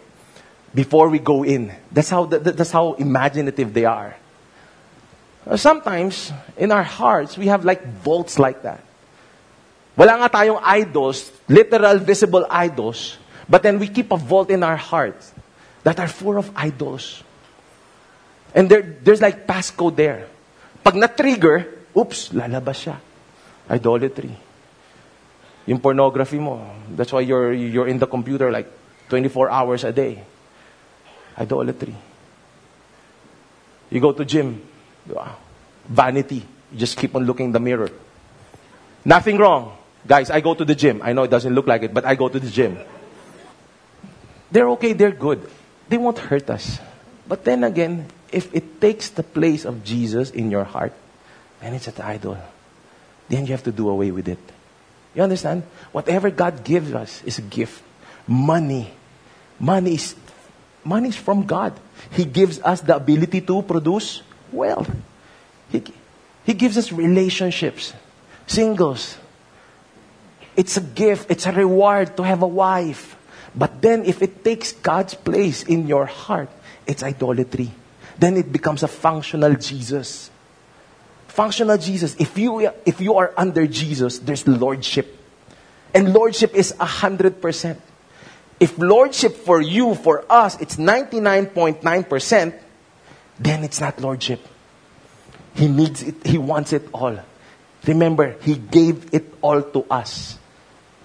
before 0.76 1.10
we 1.10 1.20
go 1.20 1.44
in. 1.44 1.74
That's 1.92 2.10
how, 2.10 2.26
that's 2.26 2.72
how 2.72 2.94
imaginative 2.94 3.74
they 3.74 3.86
are. 3.86 4.16
Uh, 5.46 5.58
sometimes, 5.58 6.32
in 6.56 6.72
our 6.72 6.84
hearts, 6.84 7.38
we 7.38 7.48
have 7.48 7.66
like 7.66 7.86
vaults 8.04 8.40
like 8.40 8.64
that. 8.64 8.84
Wala 9.96 10.16
nga 10.18 10.30
tayong 10.30 10.62
idols, 10.64 11.32
literal 11.48 11.98
visible 12.00 12.46
idols, 12.50 13.18
but 13.50 13.64
then 13.64 13.80
we 13.80 13.88
keep 13.88 14.12
a 14.12 14.18
vault 14.18 14.50
in 14.50 14.64
our 14.64 14.78
hearts 14.78 15.34
that 15.84 16.00
are 16.00 16.08
full 16.08 16.38
of 16.38 16.50
idols. 16.56 17.24
And 18.56 18.70
there, 18.70 18.82
there's 18.82 19.22
like 19.22 19.46
passcode 19.46 19.96
there. 19.96 20.28
Pag 20.84 20.96
na-trigger, 20.96 21.68
oops, 21.96 22.30
lalabas 22.32 22.88
siya. 22.88 22.98
Idolatry. 23.70 24.32
Yung 25.68 25.80
pornography 25.80 26.40
mo. 26.40 26.60
That's 26.92 27.12
why 27.12 27.22
you're, 27.22 27.54
you're 27.54 27.88
in 27.88 28.00
the 28.00 28.08
computer 28.08 28.52
like 28.52 28.68
24 29.10 29.50
hours 29.50 29.84
a 29.84 29.92
day. 29.92 30.24
Idolatry. 31.38 31.96
You 33.90 34.00
go 34.00 34.12
to 34.12 34.26
gym. 34.26 34.62
Vanity. 35.88 36.44
You 36.72 36.78
just 36.78 36.98
keep 36.98 37.16
on 37.16 37.26
looking 37.26 37.48
in 37.48 37.52
the 37.52 37.60
mirror. 37.60 37.90
Nothing 39.06 39.38
wrong. 39.38 39.78
Guys, 40.06 40.30
I 40.30 40.42
go 40.42 40.54
to 40.54 40.66
the 40.66 40.76
gym. 40.76 41.02
I 41.04 41.14
know 41.14 41.24
it 41.24 41.32
doesn't 41.32 41.54
look 41.54 41.68
like 41.68 41.84
it, 41.84 41.94
but 41.94 42.06
I 42.06 42.16
go 42.16 42.28
to 42.30 42.40
the 42.40 42.50
gym. 42.50 42.78
They're 44.52 44.70
okay, 44.70 44.94
they're 44.94 45.12
good 45.12 45.50
they 45.90 45.98
won't 45.98 46.20
hurt 46.20 46.50
us. 46.50 46.80
But 47.28 47.44
then 47.44 47.64
again, 47.64 48.08
if 48.32 48.54
it 48.54 48.82
takes 48.82 49.10
the 49.10 49.24
place 49.24 49.66
of 49.66 49.84
Jesus 49.84 50.32
in 50.32 50.52
your 50.52 50.64
heart, 50.64 50.94
then 51.62 51.74
it's 51.74 51.88
an 51.88 52.02
idol. 52.02 52.38
Then 53.30 53.46
you 53.46 53.52
have 53.52 53.64
to 53.64 53.72
do 53.72 53.90
away 53.90 54.12
with 54.12 54.28
it. 54.28 54.40
You 55.16 55.24
understand? 55.24 55.64
Whatever 55.92 56.30
God 56.30 56.64
gives 56.64 56.94
us 56.94 57.24
is 57.24 57.38
a 57.38 57.44
gift. 57.44 57.82
Money. 58.28 58.92
Money 59.60 59.96
is 59.96 60.16
money 60.84 61.10
is 61.10 61.16
from 61.16 61.46
God. 61.46 61.74
He 62.12 62.26
gives 62.26 62.60
us 62.60 62.82
the 62.82 62.96
ability 62.96 63.42
to 63.42 63.62
produce 63.62 64.22
wealth. 64.52 64.90
He, 65.70 65.84
he 66.46 66.54
gives 66.54 66.78
us 66.78 66.92
relationships, 66.92 67.94
singles. 68.48 69.18
It's 70.56 70.78
a 70.78 70.82
gift, 70.82 71.32
it's 71.32 71.46
a 71.46 71.52
reward 71.52 72.16
to 72.18 72.24
have 72.24 72.42
a 72.42 72.48
wife. 72.48 73.16
But 73.56 73.82
then, 73.82 74.06
if 74.06 74.22
it 74.22 74.44
takes 74.44 74.72
God's 74.72 75.14
place 75.14 75.64
in 75.64 75.88
your 75.88 76.06
heart, 76.06 76.50
it's 76.88 77.04
idolatry. 77.04 77.72
Then 78.18 78.38
it 78.38 78.52
becomes 78.52 78.84
a 78.84 78.88
functional 78.88 79.54
Jesus. 79.56 80.32
Functional 81.28 81.78
Jesus. 81.78 82.16
If 82.20 82.38
you, 82.38 82.72
if 82.86 83.02
you 83.02 83.16
are 83.16 83.34
under 83.38 83.68
Jesus, 83.68 84.20
there's 84.20 84.48
lordship. 84.48 85.20
And 85.94 86.14
lordship 86.14 86.54
is 86.56 86.74
a 86.80 86.86
hundred 86.86 87.42
percent. 87.42 87.80
If 88.60 88.78
lordship 88.78 89.36
for 89.36 89.62
you, 89.62 89.96
for 89.96 90.26
us, 90.32 90.60
it's 90.62 90.78
99.9%, 90.78 92.54
then 93.40 93.64
it's 93.64 93.82
not 93.82 94.00
lordship. 94.00 94.40
He 95.56 95.68
needs 95.68 96.02
it, 96.02 96.26
he 96.26 96.38
wants 96.38 96.74
it 96.74 96.88
all. 96.94 97.20
Remember, 97.86 98.36
he 98.42 98.56
gave 98.56 99.14
it 99.14 99.34
all 99.42 99.62
to 99.62 99.86
us. 99.90 100.38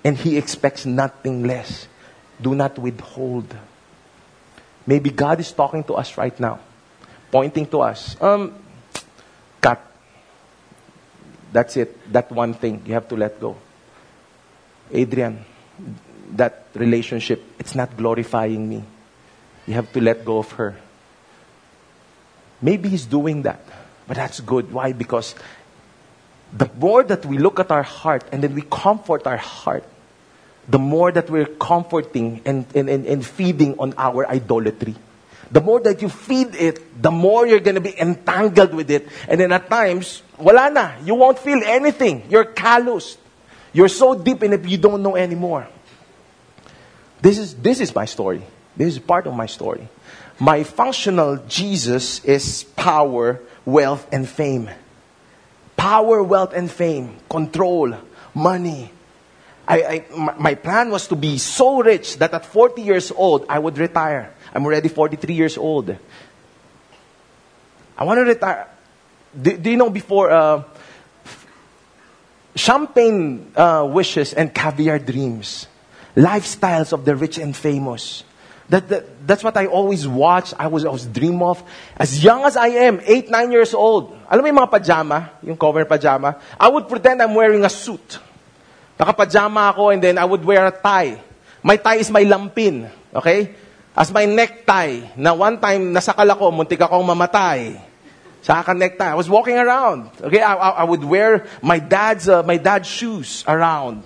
And 0.04 0.16
he 0.16 0.38
expects 0.38 0.86
nothing 0.86 1.42
less. 1.46 1.88
Do 2.40 2.54
not 2.54 2.78
withhold. 2.78 3.54
Maybe 4.86 5.10
God 5.10 5.40
is 5.40 5.52
talking 5.52 5.84
to 5.84 5.94
us 5.94 6.16
right 6.16 6.38
now, 6.40 6.60
pointing 7.30 7.66
to 7.66 7.80
us. 7.80 8.16
Um, 8.20 8.54
cut. 9.60 9.84
That's 11.52 11.76
it. 11.76 12.12
That 12.12 12.30
one 12.32 12.54
thing 12.54 12.82
you 12.86 12.94
have 12.94 13.08
to 13.08 13.16
let 13.16 13.40
go. 13.40 13.56
Adrian, 14.90 15.44
that 16.32 16.68
relationship, 16.74 17.42
it's 17.58 17.74
not 17.74 17.96
glorifying 17.96 18.68
me. 18.68 18.82
You 19.66 19.74
have 19.74 19.92
to 19.92 20.00
let 20.00 20.24
go 20.24 20.38
of 20.38 20.50
her. 20.52 20.76
Maybe 22.62 22.88
he's 22.88 23.04
doing 23.04 23.42
that, 23.42 23.60
but 24.06 24.16
that's 24.16 24.40
good. 24.40 24.72
Why? 24.72 24.92
Because 24.92 25.34
the 26.52 26.70
more 26.78 27.04
that 27.04 27.24
we 27.26 27.38
look 27.38 27.60
at 27.60 27.70
our 27.70 27.82
heart 27.82 28.24
and 28.32 28.42
then 28.42 28.54
we 28.54 28.62
comfort 28.62 29.26
our 29.26 29.36
heart, 29.36 29.84
the 30.68 30.78
more 30.78 31.10
that 31.10 31.30
we're 31.30 31.46
comforting 31.46 32.42
and, 32.44 32.66
and, 32.74 32.88
and, 32.88 33.06
and 33.06 33.26
feeding 33.26 33.78
on 33.78 33.94
our 33.96 34.28
idolatry. 34.28 34.94
The 35.50 35.62
more 35.62 35.80
that 35.80 36.02
you 36.02 36.10
feed 36.10 36.54
it, 36.54 37.02
the 37.02 37.10
more 37.10 37.46
you're 37.46 37.60
going 37.60 37.76
to 37.76 37.80
be 37.80 37.98
entangled 37.98 38.74
with 38.74 38.90
it. 38.90 39.08
And 39.26 39.40
then 39.40 39.50
at 39.52 39.70
times, 39.70 40.22
wala 40.36 40.70
na. 40.70 40.92
You 41.02 41.14
won't 41.14 41.38
feel 41.38 41.60
anything. 41.64 42.24
You're 42.28 42.44
calloused. 42.44 43.18
You're 43.72 43.88
so 43.88 44.14
deep 44.14 44.42
in 44.42 44.52
it, 44.52 44.64
you 44.64 44.76
don't 44.76 45.02
know 45.02 45.16
anymore. 45.16 45.68
This 47.20 47.38
is, 47.38 47.54
this 47.54 47.80
is 47.80 47.94
my 47.94 48.04
story. 48.04 48.42
This 48.76 48.94
is 48.94 48.98
part 48.98 49.26
of 49.26 49.34
my 49.34 49.46
story. 49.46 49.88
My 50.38 50.62
functional 50.62 51.38
Jesus 51.48 52.24
is 52.24 52.64
power, 52.76 53.40
wealth, 53.64 54.06
and 54.12 54.28
fame. 54.28 54.70
Power, 55.76 56.22
wealth, 56.22 56.52
and 56.52 56.70
fame. 56.70 57.16
Control, 57.28 57.94
money. 58.34 58.92
I, 59.68 60.04
I, 60.10 60.34
my 60.38 60.54
plan 60.54 60.90
was 60.90 61.06
to 61.08 61.16
be 61.16 61.36
so 61.36 61.82
rich 61.82 62.16
that 62.18 62.32
at 62.32 62.46
40 62.46 62.80
years 62.80 63.12
old, 63.12 63.44
I 63.48 63.58
would 63.58 63.76
retire. 63.76 64.34
I'm 64.54 64.64
already 64.64 64.88
43 64.88 65.34
years 65.34 65.58
old. 65.58 65.94
I 67.96 68.04
want 68.04 68.18
to 68.18 68.24
retire. 68.24 68.66
Do, 69.36 69.56
do 69.58 69.70
you 69.70 69.76
know 69.76 69.90
before 69.90 70.30
uh, 70.30 70.62
champagne 72.56 73.52
uh, 73.54 73.86
wishes 73.92 74.32
and 74.32 74.54
caviar 74.54 74.98
dreams? 74.98 75.66
lifestyles 76.18 76.92
of 76.92 77.04
the 77.04 77.14
rich 77.14 77.38
and 77.38 77.54
famous. 77.54 78.24
That, 78.68 78.88
that, 78.90 79.26
that's 79.26 79.42
what 79.42 79.56
I 79.56 79.66
always 79.66 80.06
watch, 80.06 80.52
I 80.58 80.66
was, 80.66 80.84
I 80.84 80.90
was 80.90 81.06
dream 81.06 81.42
of. 81.42 81.62
As 81.96 82.22
young 82.22 82.44
as 82.44 82.56
I 82.56 82.68
am, 82.84 83.00
8, 83.02 83.30
9 83.30 83.52
years 83.52 83.72
old, 83.72 84.12
alam 84.28 84.44
mo 84.44 84.46
yung 84.48 84.60
mga 84.60 84.70
pajama, 84.70 85.30
yung 85.40 85.56
cover 85.56 85.84
pajama, 85.86 86.36
I 86.60 86.68
would 86.68 86.88
pretend 86.88 87.22
I'm 87.22 87.34
wearing 87.34 87.64
a 87.64 87.70
suit. 87.70 88.18
Nakapajama 88.98 89.70
ako 89.70 89.94
and 89.94 90.02
then 90.02 90.18
I 90.18 90.26
would 90.26 90.42
wear 90.42 90.66
a 90.66 90.74
tie. 90.74 91.22
My 91.62 91.78
tie 91.78 92.02
is 92.02 92.10
my 92.10 92.26
lampin, 92.26 92.90
okay? 93.14 93.54
As 93.94 94.10
my 94.10 94.26
necktie, 94.26 95.14
na 95.14 95.34
one 95.34 95.58
time 95.58 95.94
nasakal 95.94 96.26
ako, 96.26 96.50
muntik 96.50 96.82
akong 96.82 97.06
mamatay. 97.06 97.78
Sa 98.42 98.62
akin 98.62 98.78
necktie. 98.78 99.10
I 99.10 99.18
was 99.18 99.30
walking 99.30 99.58
around. 99.58 100.10
Okay, 100.22 100.38
I, 100.38 100.54
I, 100.54 100.68
I 100.82 100.84
would 100.84 101.02
wear 101.02 101.46
my 101.62 101.78
dad's, 101.78 102.28
uh, 102.28 102.42
my 102.42 102.58
dad's 102.58 102.86
shoes 102.86 103.42
around. 103.46 104.02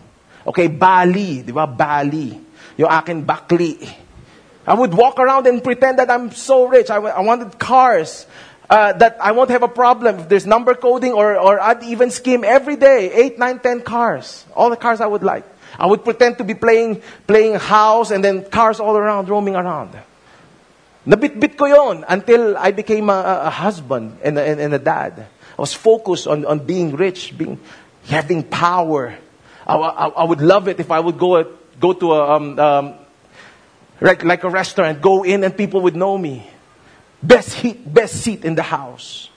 Okay, 0.47 0.69
Bali, 0.69 1.45
di 1.45 1.53
ba? 1.53 1.69
Bali. 1.69 2.33
Yung 2.81 2.89
akin 2.89 3.21
bakli. 3.25 3.77
I 4.67 4.75
would 4.75 4.95
walk 4.95 5.19
around 5.19 5.47
and 5.47 5.63
pretend 5.63 5.99
that 5.99 6.11
I'm 6.11 6.31
so 6.33 6.67
rich. 6.67 6.89
I, 6.89 6.97
I 6.97 7.21
wanted 7.21 7.59
cars. 7.59 8.27
Uh, 8.73 8.91
that 8.95 9.21
I 9.21 9.33
won't 9.33 9.50
have 9.50 9.62
a 9.62 9.69
problem 9.69 10.19
if 10.21 10.31
there's 10.31 10.47
number 10.47 10.73
coding 10.73 11.12
or, 11.12 11.37
or 11.37 11.61
odd 11.61 11.85
even 11.85 12.11
scheme 12.11 12.43
every 12.43 12.76
day. 12.76 13.12
Eight, 13.12 13.38
nine, 13.38 13.59
ten 13.59 13.83
cars. 13.83 14.47
All 14.57 14.71
the 14.71 14.81
cars 14.81 15.02
I 15.02 15.07
would 15.07 15.23
like. 15.23 15.45
I 15.79 15.85
would 15.85 16.02
pretend 16.05 16.38
to 16.38 16.45
be 16.45 16.55
playing, 16.55 17.02
playing 17.26 17.57
house 17.57 18.11
and 18.11 18.25
then 18.25 18.49
cars 18.49 18.81
all 18.81 18.97
around, 18.97 19.29
roaming 19.29 19.57
around. 19.57 19.93
Nabit-bit 21.07 21.59
ko 21.59 21.67
yon 21.67 22.07
until 22.09 22.57
I 22.57 22.71
became 22.71 23.11
a, 23.11 23.43
a 23.45 23.50
husband 23.50 24.17
and 24.25 24.38
a, 24.38 24.43
and 24.43 24.73
a 24.73 24.79
dad. 24.79 25.21
I 25.21 25.61
was 25.61 25.75
focused 25.75 26.26
on, 26.26 26.47
on 26.47 26.61
being 26.61 26.97
rich, 26.97 27.37
being, 27.37 27.61
having 28.07 28.43
power, 28.43 29.19
I, 29.67 29.76
I, 29.76 30.09
I, 30.09 30.25
would 30.25 30.41
love 30.41 30.69
it 30.69 30.81
if 30.81 30.91
I 30.91 30.99
would 30.99 31.19
go, 31.19 31.45
go 31.79 31.93
to 31.93 32.12
a, 32.12 32.37
um, 32.37 32.59
um, 32.59 32.95
like, 34.00 34.25
like 34.25 34.45
a 34.45 34.49
restaurant, 34.49 35.02
go 35.02 35.25
in 35.25 35.45
and 35.45 35.55
people 35.55 35.83
would 35.83 35.95
know 35.95 36.17
me. 36.17 36.49
Best 37.23 37.49
seat, 37.50 37.79
best 37.93 38.17
seat 38.17 38.45
in 38.45 38.55
the 38.55 38.62
house. 38.62 39.31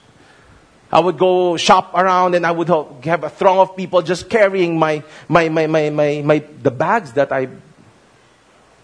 I 0.90 1.00
would 1.00 1.18
go 1.18 1.56
shop 1.56 1.94
around 1.94 2.34
and 2.34 2.46
I 2.46 2.50
would 2.50 2.68
have 3.04 3.24
a 3.24 3.30
throng 3.30 3.58
of 3.58 3.76
people 3.76 4.02
just 4.02 4.30
carrying 4.30 4.78
my, 4.78 5.02
my, 5.28 5.48
my, 5.48 5.66
my, 5.66 5.90
my, 5.90 6.22
my, 6.24 6.38
the 6.62 6.70
bags 6.70 7.12
that 7.12 7.32
I, 7.32 7.48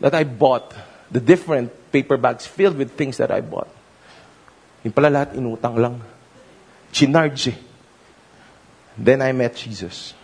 that 0.00 0.14
I 0.14 0.24
bought. 0.24 0.74
The 1.10 1.20
different 1.20 1.70
paper 1.92 2.16
bags 2.16 2.46
filled 2.46 2.76
with 2.76 2.92
things 2.92 3.18
that 3.18 3.30
I 3.30 3.40
bought. 3.40 3.68
Yung 4.82 4.92
pala 4.92 5.08
lahat 5.08 5.36
inutang 5.36 5.78
lang. 5.78 6.02
Chinarge. 6.92 7.54
Then 8.98 9.22
I 9.22 9.32
met 9.32 9.56
Jesus 9.56 10.14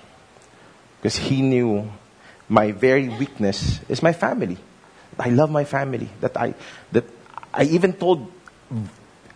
because 0.99 1.17
he 1.17 1.43
knew 1.43 1.91
my 2.49 2.73
very 2.73 3.09
weakness 3.09 3.81
is 3.89 4.03
my 4.03 4.13
family. 4.13 4.59
I 5.19 5.31
love 5.31 5.51
my 5.51 5.65
family. 5.65 6.09
That 6.21 6.37
I 6.37 6.55
that 6.93 7.05
I 7.53 7.65
even 7.65 7.93
told 7.93 8.31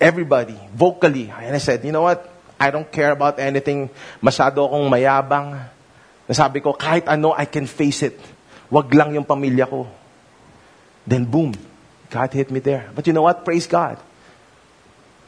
everybody 0.01 0.59
vocally, 0.75 1.31
and 1.31 1.55
I 1.55 1.59
said, 1.59 1.85
you 1.85 1.93
know 1.93 2.03
what? 2.03 2.29
I 2.59 2.71
don't 2.71 2.87
care 2.91 3.11
about 3.11 3.39
anything. 3.39 3.91
Masyado 4.23 4.63
akong 4.67 4.87
mayabang. 4.87 5.59
Nasabi 6.31 6.63
ko, 6.63 6.73
kahit 6.75 7.11
ano, 7.11 7.35
I 7.35 7.47
can 7.47 7.67
face 7.67 8.07
it. 8.07 8.19
Wag 8.71 8.95
lang 8.95 9.15
yung 9.15 9.27
pamilya 9.27 9.67
ko. 9.67 9.91
Then 11.07 11.27
boom, 11.27 11.53
God 12.11 12.31
hit 12.31 12.51
me 12.51 12.61
there. 12.61 12.87
But 12.95 13.07
you 13.07 13.13
know 13.13 13.27
what? 13.27 13.45
Praise 13.45 13.67
God. 13.67 13.99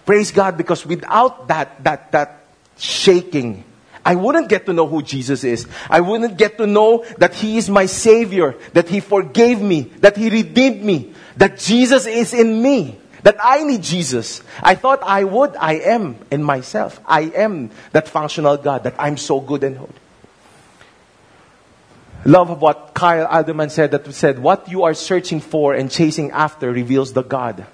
Praise 0.06 0.30
God 0.30 0.56
because 0.56 0.86
without 0.86 1.48
that, 1.48 1.82
that, 1.82 2.12
that 2.12 2.44
shaking, 2.78 3.64
I 4.04 4.14
wouldn't 4.14 4.48
get 4.48 4.66
to 4.66 4.72
know 4.72 4.86
who 4.86 5.02
Jesus 5.02 5.44
is. 5.44 5.66
I 5.88 6.00
wouldn't 6.00 6.36
get 6.36 6.58
to 6.58 6.66
know 6.66 7.04
that 7.18 7.34
He 7.34 7.56
is 7.56 7.70
my 7.70 7.86
Savior, 7.86 8.54
that 8.74 8.88
He 8.88 9.00
forgave 9.00 9.60
me, 9.60 9.90
that 10.04 10.16
He 10.16 10.28
redeemed 10.28 10.84
me, 10.84 11.14
that 11.36 11.58
Jesus 11.58 12.06
is 12.06 12.34
in 12.34 12.62
me, 12.62 13.00
that 13.24 13.36
I 13.42 13.64
need 13.64 13.82
Jesus. 13.82 14.42
I 14.62 14.76
thought 14.76 15.00
I 15.02 15.24
would. 15.24 15.56
I 15.56 15.74
am 15.74 16.16
in 16.30 16.42
myself. 16.42 17.00
I 17.06 17.22
am 17.22 17.70
that 17.92 18.06
functional 18.06 18.56
God, 18.58 18.84
that 18.84 18.94
I'm 18.98 19.16
so 19.16 19.40
good 19.40 19.64
and 19.64 19.76
holy. 19.76 19.92
Love 22.26 22.50
of 22.50 22.60
what 22.60 22.92
Kyle 22.94 23.26
Idleman 23.26 23.70
said 23.70 23.90
that 23.90 24.12
said, 24.14 24.38
what 24.38 24.68
you 24.68 24.84
are 24.84 24.94
searching 24.94 25.40
for 25.40 25.74
and 25.74 25.90
chasing 25.90 26.30
after 26.30 26.70
reveals 26.70 27.12
the 27.12 27.22
God 27.22 27.66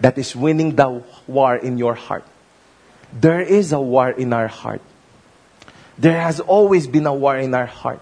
that 0.00 0.18
is 0.18 0.34
winning 0.34 0.76
the 0.76 1.02
war 1.26 1.56
in 1.56 1.78
your 1.78 1.94
heart. 1.94 2.24
There 3.12 3.40
is 3.40 3.72
a 3.72 3.80
war 3.80 4.10
in 4.10 4.32
our 4.32 4.48
heart. 4.48 4.82
There 5.98 6.20
has 6.20 6.40
always 6.40 6.86
been 6.86 7.06
a 7.06 7.14
war 7.14 7.38
in 7.38 7.54
our 7.54 7.66
heart. 7.66 8.00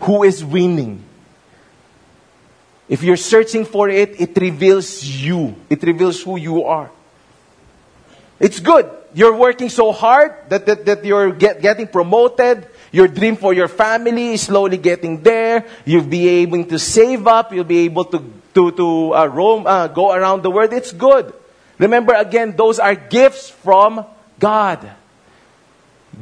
Who 0.00 0.22
is 0.22 0.44
winning? 0.44 1.04
If 2.88 3.02
you're 3.02 3.16
searching 3.16 3.64
for 3.64 3.88
it, 3.88 4.20
it 4.20 4.36
reveals 4.36 5.04
you. 5.04 5.54
It 5.70 5.82
reveals 5.82 6.22
who 6.22 6.36
you 6.36 6.64
are. 6.64 6.90
It's 8.38 8.60
good. 8.60 8.90
You're 9.14 9.36
working 9.36 9.68
so 9.68 9.92
hard 9.92 10.34
that, 10.48 10.66
that, 10.66 10.84
that 10.86 11.04
you're 11.04 11.32
get, 11.32 11.62
getting 11.62 11.86
promoted. 11.86 12.66
Your 12.92 13.08
dream 13.08 13.36
for 13.36 13.54
your 13.54 13.68
family 13.68 14.34
is 14.34 14.42
slowly 14.42 14.76
getting 14.76 15.22
there. 15.22 15.66
You'll 15.84 16.04
be 16.04 16.28
able 16.42 16.64
to 16.64 16.78
save 16.78 17.26
up. 17.26 17.52
You'll 17.52 17.64
be 17.64 17.86
able 17.86 18.04
to, 18.06 18.18
to, 18.54 18.70
to 18.72 19.14
uh, 19.14 19.26
roam, 19.26 19.66
uh, 19.66 19.88
go 19.88 20.12
around 20.12 20.42
the 20.42 20.50
world. 20.50 20.72
It's 20.72 20.92
good. 20.92 21.32
Remember 21.78 22.12
again, 22.12 22.54
those 22.56 22.78
are 22.78 22.94
gifts 22.94 23.50
from 23.50 24.04
God 24.38 24.90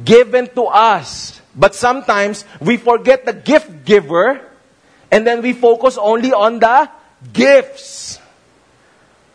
given 0.05 0.47
to 0.55 0.63
us. 0.65 1.41
But 1.55 1.75
sometimes 1.75 2.45
we 2.59 2.77
forget 2.77 3.25
the 3.25 3.33
gift 3.33 3.85
giver 3.85 4.41
and 5.13 5.27
then 5.27 5.45
we 5.45 5.53
focus 5.53 6.01
only 6.01 6.33
on 6.33 6.57
the 6.57 6.89
gifts. 7.31 8.17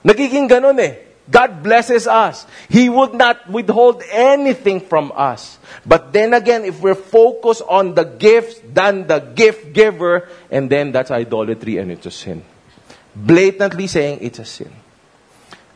Nagiging 0.02 0.50
ganun 0.50 0.74
eh. 0.82 1.06
God 1.30 1.62
blesses 1.62 2.08
us. 2.08 2.46
He 2.68 2.88
would 2.88 3.14
not 3.14 3.48
withhold 3.48 4.02
anything 4.10 4.80
from 4.80 5.12
us. 5.14 5.60
But 5.86 6.12
then 6.12 6.34
again, 6.34 6.64
if 6.64 6.80
we're 6.80 6.98
focused 6.98 7.62
on 7.62 7.94
the 7.94 8.02
gifts 8.02 8.58
than 8.64 9.06
the 9.06 9.20
gift 9.20 9.72
giver, 9.72 10.26
and 10.50 10.68
then 10.68 10.90
that's 10.90 11.12
idolatry 11.12 11.76
and 11.76 11.92
it's 11.92 12.06
a 12.06 12.10
sin. 12.10 12.42
Blatantly 13.14 13.86
saying 13.86 14.18
it's 14.22 14.40
a 14.40 14.44
sin. 14.44 14.72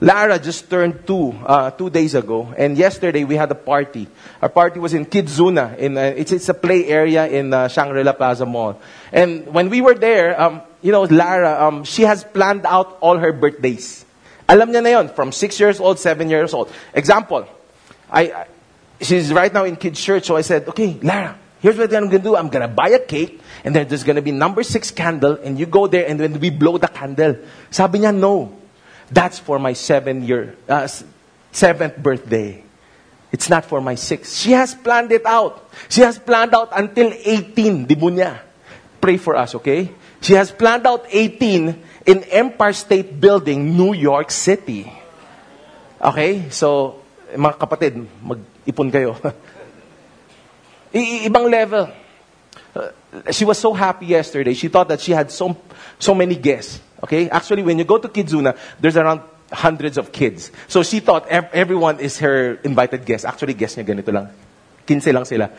Lara 0.02 0.36
just 0.36 0.68
turned 0.68 1.06
two, 1.06 1.30
uh, 1.46 1.70
two 1.70 1.88
days 1.88 2.16
ago, 2.16 2.52
and 2.58 2.76
yesterday 2.76 3.22
we 3.22 3.36
had 3.36 3.52
a 3.52 3.54
party. 3.54 4.08
Our 4.42 4.48
party 4.48 4.80
was 4.80 4.94
in 4.94 5.06
Kidzoona. 5.06 5.78
In, 5.78 5.96
uh, 5.96 6.12
it's, 6.16 6.32
it's 6.32 6.48
a 6.48 6.54
play 6.54 6.86
area 6.86 7.28
in 7.28 7.54
uh, 7.54 7.68
Shangri-La 7.68 8.12
Plaza 8.14 8.44
Mall. 8.44 8.80
And 9.12 9.46
when 9.46 9.70
we 9.70 9.80
were 9.80 9.94
there, 9.94 10.34
um, 10.40 10.62
you 10.82 10.90
know, 10.90 11.02
Lara, 11.02 11.68
um, 11.68 11.84
she 11.84 12.02
has 12.02 12.24
planned 12.24 12.66
out 12.66 12.98
all 13.00 13.16
her 13.16 13.32
birthdays. 13.32 14.04
Alam 14.48 14.72
niya 14.72 14.82
na 14.82 14.88
yon, 14.88 15.08
from 15.08 15.30
six 15.30 15.60
years 15.60 15.78
old, 15.78 16.00
seven 16.00 16.28
years 16.28 16.52
old. 16.52 16.68
Example, 16.94 17.46
I, 18.10 18.22
I 18.22 18.46
she's 19.00 19.32
right 19.32 19.54
now 19.54 19.62
in 19.62 19.76
kids 19.76 20.02
church, 20.02 20.26
so 20.26 20.34
I 20.34 20.42
said, 20.42 20.66
okay, 20.66 20.98
Lara, 21.00 21.38
here's 21.60 21.78
what 21.78 21.94
I'm 21.94 22.08
gonna 22.08 22.18
do. 22.18 22.34
I'm 22.34 22.48
gonna 22.48 22.66
buy 22.66 22.88
a 22.88 22.98
cake, 22.98 23.40
and 23.62 23.72
then 23.72 23.86
there's 23.86 24.02
gonna 24.02 24.20
be 24.20 24.32
number 24.32 24.64
six 24.64 24.90
candle, 24.90 25.38
and 25.44 25.60
you 25.60 25.66
go 25.66 25.86
there, 25.86 26.08
and 26.08 26.18
then 26.18 26.40
we 26.40 26.50
blow 26.50 26.76
the 26.76 26.88
candle. 26.88 27.36
Sabi 27.70 28.00
niya, 28.00 28.12
no. 28.12 28.61
That's 29.12 29.38
for 29.38 29.60
my 29.60 29.76
seven 29.76 30.24
year, 30.24 30.56
uh, 30.68 30.88
seventh 31.52 32.00
birthday. 32.00 32.64
It's 33.32 33.48
not 33.48 33.64
for 33.64 33.80
my 33.80 33.94
sixth. 33.94 34.36
She 34.40 34.52
has 34.52 34.74
planned 34.74 35.12
it 35.12 35.24
out. 35.24 35.68
She 35.88 36.00
has 36.00 36.18
planned 36.18 36.54
out 36.56 36.72
until 36.72 37.12
18, 37.12 37.84
di 37.84 37.96
niya. 37.96 38.40
Pray 39.00 39.16
for 39.16 39.36
us, 39.36 39.54
okay? 39.56 39.92
She 40.20 40.32
has 40.34 40.52
planned 40.52 40.86
out 40.86 41.04
18 41.08 41.82
in 42.06 42.24
Empire 42.28 42.72
State 42.72 43.20
Building, 43.20 43.76
New 43.76 43.92
York 43.92 44.30
City. 44.30 44.88
Okay? 46.00 46.48
So, 46.48 47.00
mga 47.32 47.56
kapatid, 47.56 47.96
mag-ipon 48.20 48.92
kayo. 48.92 49.16
I- 50.94 51.24
ibang 51.28 51.48
level. 51.48 51.88
Uh, 52.76 52.92
she 53.32 53.44
was 53.44 53.58
so 53.58 53.72
happy 53.72 54.06
yesterday. 54.06 54.52
She 54.52 54.68
thought 54.68 54.88
that 54.88 55.00
she 55.00 55.12
had 55.12 55.32
so, 55.32 55.56
so 55.98 56.14
many 56.14 56.36
guests. 56.36 56.80
Okay? 57.02 57.28
Actually, 57.30 57.62
when 57.62 57.78
you 57.78 57.84
go 57.84 57.98
to 57.98 58.08
Kidzoona, 58.08 58.56
there's 58.80 58.96
around 58.96 59.22
hundreds 59.52 59.98
of 59.98 60.12
kids. 60.12 60.50
So 60.68 60.82
she 60.82 61.00
thought 61.00 61.28
ev- 61.28 61.50
everyone 61.52 62.00
is 62.00 62.18
her 62.18 62.54
invited 62.64 63.04
guest. 63.04 63.24
Actually, 63.24 63.54
guest 63.54 63.76
niya 63.76 63.84
ganito 63.84 64.12
lang. 64.12 64.30
15 64.86 65.12
lang 65.12 65.24
sila. 65.24 65.50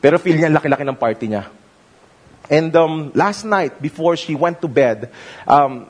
Pero 0.00 0.18
feel 0.18 0.36
niya 0.36 0.52
laki-laki 0.52 0.84
ng 0.86 0.96
party 0.96 1.28
niya. 1.28 1.46
And 2.50 2.74
um, 2.76 3.12
last 3.14 3.44
night, 3.44 3.80
before 3.80 4.16
she 4.16 4.34
went 4.34 4.60
to 4.60 4.68
bed, 4.68 5.10
um, 5.46 5.86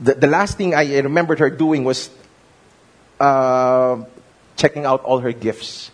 the, 0.00 0.14
the 0.14 0.26
last 0.26 0.56
thing 0.56 0.74
I 0.74 1.00
remembered 1.00 1.40
her 1.40 1.50
doing 1.50 1.84
was 1.84 2.08
uh, 3.20 4.02
checking 4.56 4.86
out 4.86 5.02
all 5.04 5.18
her 5.18 5.32
gifts. 5.32 5.90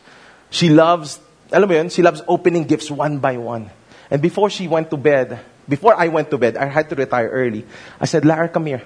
She 0.50 0.68
loves, 0.68 1.18
alam 1.50 1.68
mo 1.68 1.75
yun, 1.75 1.88
she 1.88 2.02
loves 2.02 2.23
opening 2.28 2.64
gifts 2.64 2.90
one 2.90 3.18
by 3.18 3.37
one. 3.37 3.71
And 4.11 4.21
before 4.21 4.50
she 4.50 4.68
went 4.68 4.90
to 4.90 4.97
bed, 4.97 5.40
before 5.69 5.95
I 5.95 6.09
went 6.09 6.31
to 6.31 6.38
bed, 6.38 6.57
I 6.57 6.66
had 6.66 6.88
to 6.90 6.95
retire 6.95 7.28
early. 7.28 7.64
I 8.00 8.07
said, 8.07 8.25
Lara, 8.25 8.49
come 8.49 8.66
here. 8.66 8.83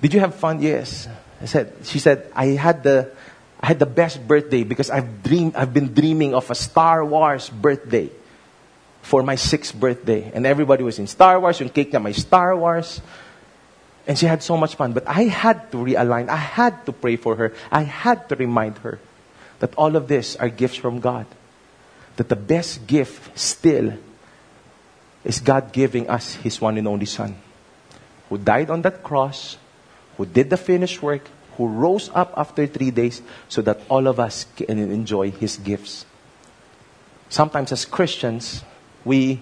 Did 0.00 0.14
you 0.14 0.20
have 0.20 0.34
fun? 0.34 0.62
Yes. 0.62 1.08
I 1.40 1.44
said, 1.46 1.72
she 1.82 1.98
said, 1.98 2.30
I 2.34 2.56
had 2.56 2.82
the, 2.82 3.12
I 3.60 3.66
had 3.66 3.78
the 3.78 3.86
best 3.86 4.26
birthday 4.26 4.64
because 4.64 4.90
I've 4.90 5.22
dreamed, 5.22 5.56
I've 5.56 5.72
been 5.72 5.92
dreaming 5.92 6.34
of 6.34 6.50
a 6.50 6.54
Star 6.54 7.04
Wars 7.04 7.48
birthday 7.50 8.10
for 9.02 9.22
my 9.22 9.34
sixth 9.36 9.74
birthday. 9.74 10.30
And 10.34 10.46
everybody 10.46 10.82
was 10.82 10.98
in 10.98 11.06
Star 11.06 11.38
Wars, 11.38 11.60
yung 11.60 11.70
cake 11.70 11.92
niya 11.92 12.02
my 12.02 12.12
Star 12.12 12.56
Wars. 12.56 13.00
And 14.06 14.18
she 14.18 14.26
had 14.26 14.42
so 14.42 14.56
much 14.56 14.76
fun. 14.76 14.92
But 14.92 15.08
I 15.08 15.24
had 15.24 15.70
to 15.72 15.78
realign. 15.78 16.28
I 16.28 16.36
had 16.36 16.86
to 16.86 16.92
pray 16.92 17.16
for 17.16 17.36
her. 17.36 17.52
I 17.70 17.82
had 17.82 18.28
to 18.30 18.36
remind 18.36 18.78
her 18.78 19.00
that 19.58 19.74
all 19.76 19.96
of 19.96 20.08
this 20.08 20.36
are 20.36 20.48
gifts 20.48 20.76
from 20.76 21.00
God. 21.00 21.26
That 22.16 22.28
the 22.28 22.36
best 22.36 22.86
gift 22.86 23.38
still 23.38 23.98
is 25.26 25.40
God 25.40 25.72
giving 25.72 26.08
us 26.08 26.34
His 26.34 26.60
one 26.60 26.78
and 26.78 26.86
only 26.86 27.06
Son, 27.06 27.34
who 28.28 28.38
died 28.38 28.70
on 28.70 28.82
that 28.82 29.02
cross, 29.02 29.58
who 30.16 30.24
did 30.24 30.48
the 30.48 30.56
finished 30.56 31.02
work, 31.02 31.28
who 31.56 31.66
rose 31.66 32.10
up 32.14 32.32
after 32.36 32.66
three 32.66 32.90
days 32.90 33.22
so 33.48 33.60
that 33.62 33.80
all 33.88 34.06
of 34.06 34.20
us 34.20 34.46
can 34.56 34.78
enjoy 34.78 35.30
His 35.30 35.56
gifts. 35.56 36.06
Sometimes 37.28 37.72
as 37.72 37.84
Christians, 37.84 38.62
we 39.04 39.40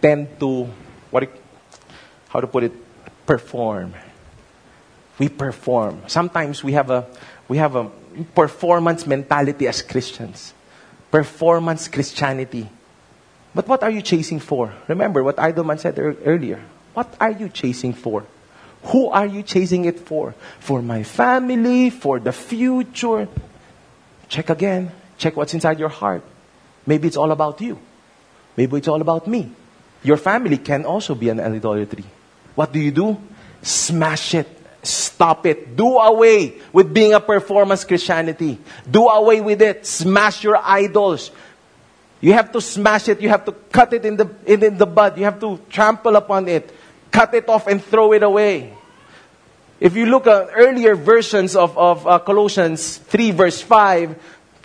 tend 0.00 0.38
to, 0.38 0.68
what, 1.10 1.28
how 2.28 2.40
to 2.40 2.46
put 2.46 2.64
it, 2.64 2.72
perform. 3.26 3.94
We 5.18 5.28
perform. 5.28 6.02
Sometimes 6.06 6.62
we 6.62 6.72
have 6.72 6.90
a, 6.90 7.06
we 7.48 7.58
have 7.58 7.74
a 7.74 7.90
performance 8.34 9.06
mentality 9.06 9.66
as 9.66 9.82
Christians. 9.82 10.54
Performance 11.10 11.88
Christianity. 11.88 12.68
But 13.54 13.68
what 13.68 13.82
are 13.82 13.90
you 13.90 14.02
chasing 14.02 14.40
for? 14.40 14.72
Remember 14.88 15.22
what 15.22 15.36
Idleman 15.36 15.78
said 15.78 15.98
earlier. 15.98 16.60
What 16.92 17.14
are 17.20 17.30
you 17.30 17.48
chasing 17.48 17.92
for? 17.92 18.24
Who 18.84 19.08
are 19.08 19.26
you 19.26 19.42
chasing 19.42 19.84
it 19.84 20.00
for? 20.00 20.34
For 20.60 20.82
my 20.82 21.02
family? 21.04 21.90
For 21.90 22.18
the 22.18 22.32
future? 22.32 23.28
Check 24.28 24.50
again. 24.50 24.90
Check 25.16 25.36
what's 25.36 25.54
inside 25.54 25.78
your 25.78 25.88
heart. 25.88 26.22
Maybe 26.86 27.08
it's 27.08 27.16
all 27.16 27.30
about 27.30 27.60
you. 27.60 27.78
Maybe 28.56 28.76
it's 28.76 28.88
all 28.88 29.00
about 29.00 29.26
me. 29.26 29.50
Your 30.02 30.16
family 30.16 30.58
can 30.58 30.84
also 30.84 31.14
be 31.14 31.28
an 31.30 31.40
idolatry. 31.40 32.04
What 32.54 32.72
do 32.72 32.78
you 32.78 32.90
do? 32.90 33.16
Smash 33.62 34.34
it. 34.34 34.48
Stop 34.82 35.46
it. 35.46 35.76
Do 35.76 35.96
away 35.96 36.60
with 36.72 36.92
being 36.92 37.14
a 37.14 37.20
performance 37.20 37.84
Christianity. 37.84 38.58
Do 38.88 39.08
away 39.08 39.40
with 39.40 39.62
it. 39.62 39.86
Smash 39.86 40.44
your 40.44 40.58
idols. 40.58 41.30
You 42.20 42.32
have 42.32 42.52
to 42.52 42.60
smash 42.60 43.08
it. 43.08 43.20
You 43.20 43.28
have 43.28 43.44
to 43.44 43.52
cut 43.52 43.92
it 43.92 44.04
in 44.04 44.16
the, 44.16 44.30
in, 44.46 44.62
in 44.62 44.78
the 44.78 44.86
bud. 44.86 45.18
You 45.18 45.24
have 45.24 45.40
to 45.40 45.60
trample 45.68 46.16
upon 46.16 46.48
it. 46.48 46.72
Cut 47.10 47.34
it 47.34 47.48
off 47.48 47.66
and 47.66 47.82
throw 47.82 48.12
it 48.12 48.22
away. 48.22 48.74
If 49.80 49.96
you 49.96 50.06
look 50.06 50.26
at 50.26 50.50
earlier 50.54 50.94
versions 50.96 51.54
of, 51.54 51.76
of 51.76 52.06
uh, 52.06 52.18
Colossians 52.20 52.98
3 52.98 53.32
verse 53.32 53.60
5, 53.60 54.16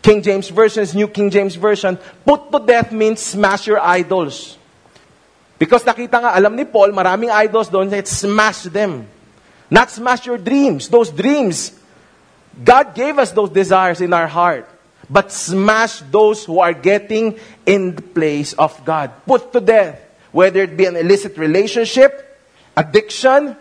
King 0.01 0.21
James 0.21 0.49
versions, 0.49 0.95
New 0.95 1.07
King 1.07 1.29
James 1.29 1.55
Version, 1.55 1.97
put 2.25 2.51
to 2.51 2.59
death 2.59 2.91
means 2.91 3.19
smash 3.19 3.67
your 3.67 3.79
idols. 3.81 4.57
Because 5.59 5.83
nakita 5.83 6.23
nga, 6.23 6.31
alam 6.31 6.55
ni 6.55 6.63
Paul, 6.63 6.95
maraming 6.95 7.29
idols 7.29 7.67
doon, 7.67 7.91
it 7.91 8.07
smash 8.07 8.63
them. 8.63 9.03
Not 9.69 9.91
smash 9.91 10.25
your 10.25 10.37
dreams. 10.39 10.87
Those 10.87 11.11
dreams, 11.11 11.75
God 12.63 12.95
gave 12.95 13.19
us 13.19 13.31
those 13.35 13.51
desires 13.51 13.99
in 13.99 14.13
our 14.13 14.27
heart. 14.27 14.78
But 15.09 15.31
smash 15.31 16.05
those 16.13 16.45
who 16.45 16.59
are 16.59 16.73
getting 16.73 17.39
in 17.65 17.95
the 17.95 18.01
place 18.01 18.53
of 18.53 18.77
God. 18.85 19.11
Put 19.25 19.51
to 19.53 19.59
death. 19.59 19.99
Whether 20.31 20.61
it 20.61 20.77
be 20.77 20.85
an 20.85 20.95
illicit 20.95 21.37
relationship, 21.37 22.13
addiction, 22.77 23.57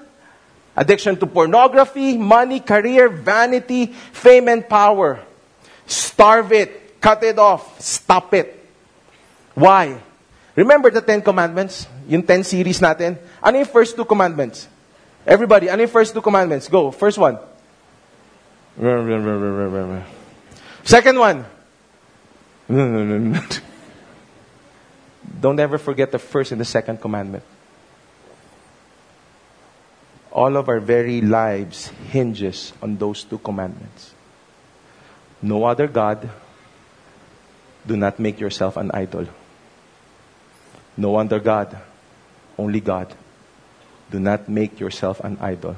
addiction 0.77 1.17
to 1.17 1.27
pornography, 1.27 2.19
money, 2.19 2.61
career, 2.61 3.09
vanity, 3.09 3.87
fame, 4.13 4.49
and 4.49 4.69
power. 4.69 5.25
Starve 5.87 6.53
it. 6.53 7.01
Cut 7.01 7.25
it 7.25 7.39
off. 7.39 7.81
Stop 7.81 8.35
it. 8.35 8.55
Why? 9.55 9.97
Remember 10.55 10.91
the 10.91 11.01
Ten 11.01 11.23
Commandments? 11.23 11.87
Yung 12.09 12.23
ten 12.23 12.45
series 12.45 12.81
natin? 12.81 13.17
Ano 13.41 13.57
yung 13.57 13.71
first 13.71 13.97
two 13.97 14.05
commandments? 14.05 14.69
Everybody, 15.25 15.71
ano 15.71 15.81
yung 15.81 15.93
first 15.93 16.13
two 16.13 16.25
commandments? 16.25 16.69
Go. 16.69 16.91
First 16.91 17.17
one. 17.17 17.39
Second 20.89 21.19
one. 21.19 21.45
Don't 25.39 25.61
ever 25.61 25.77
forget 25.77 26.11
the 26.11 26.19
first 26.19 26.51
and 26.51 26.59
the 26.59 26.65
second 26.65 26.99
commandment. 26.99 27.45
All 30.33 30.57
of 30.57 30.67
our 30.71 30.81
very 30.81 31.21
lives 31.21 31.89
hinges 32.09 32.73
on 32.81 32.97
those 32.97 33.23
two 33.25 33.37
commandments. 33.37 34.15
No 35.43 35.65
other 35.65 35.89
God. 35.89 36.31
Do 37.87 37.95
not 37.95 38.19
make 38.19 38.41
yourself 38.41 38.79
an 38.79 38.91
idol. 38.95 39.27
No 40.97 41.17
other 41.17 41.39
God. 41.39 41.77
Only 42.57 42.81
God. 42.81 43.13
Do 44.11 44.19
not 44.21 44.49
make 44.49 44.81
yourself 44.81 45.21
an 45.21 45.37
idol. 45.43 45.77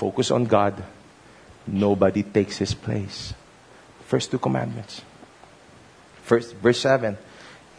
Focus 0.00 0.30
on 0.30 0.46
God. 0.46 0.82
Nobody 1.66 2.22
takes 2.22 2.56
his 2.56 2.72
place. 2.72 3.34
First 4.12 4.30
two 4.30 4.36
commandments. 4.36 5.00
First, 6.24 6.52
verse 6.56 6.78
7. 6.80 7.16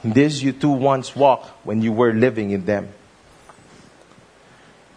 This 0.04 0.42
you 0.42 0.52
too 0.52 0.72
once 0.72 1.16
walked 1.16 1.46
when 1.64 1.84
you 1.84 1.94
were 1.94 2.12
living 2.12 2.50
in 2.50 2.66
them. 2.66 2.90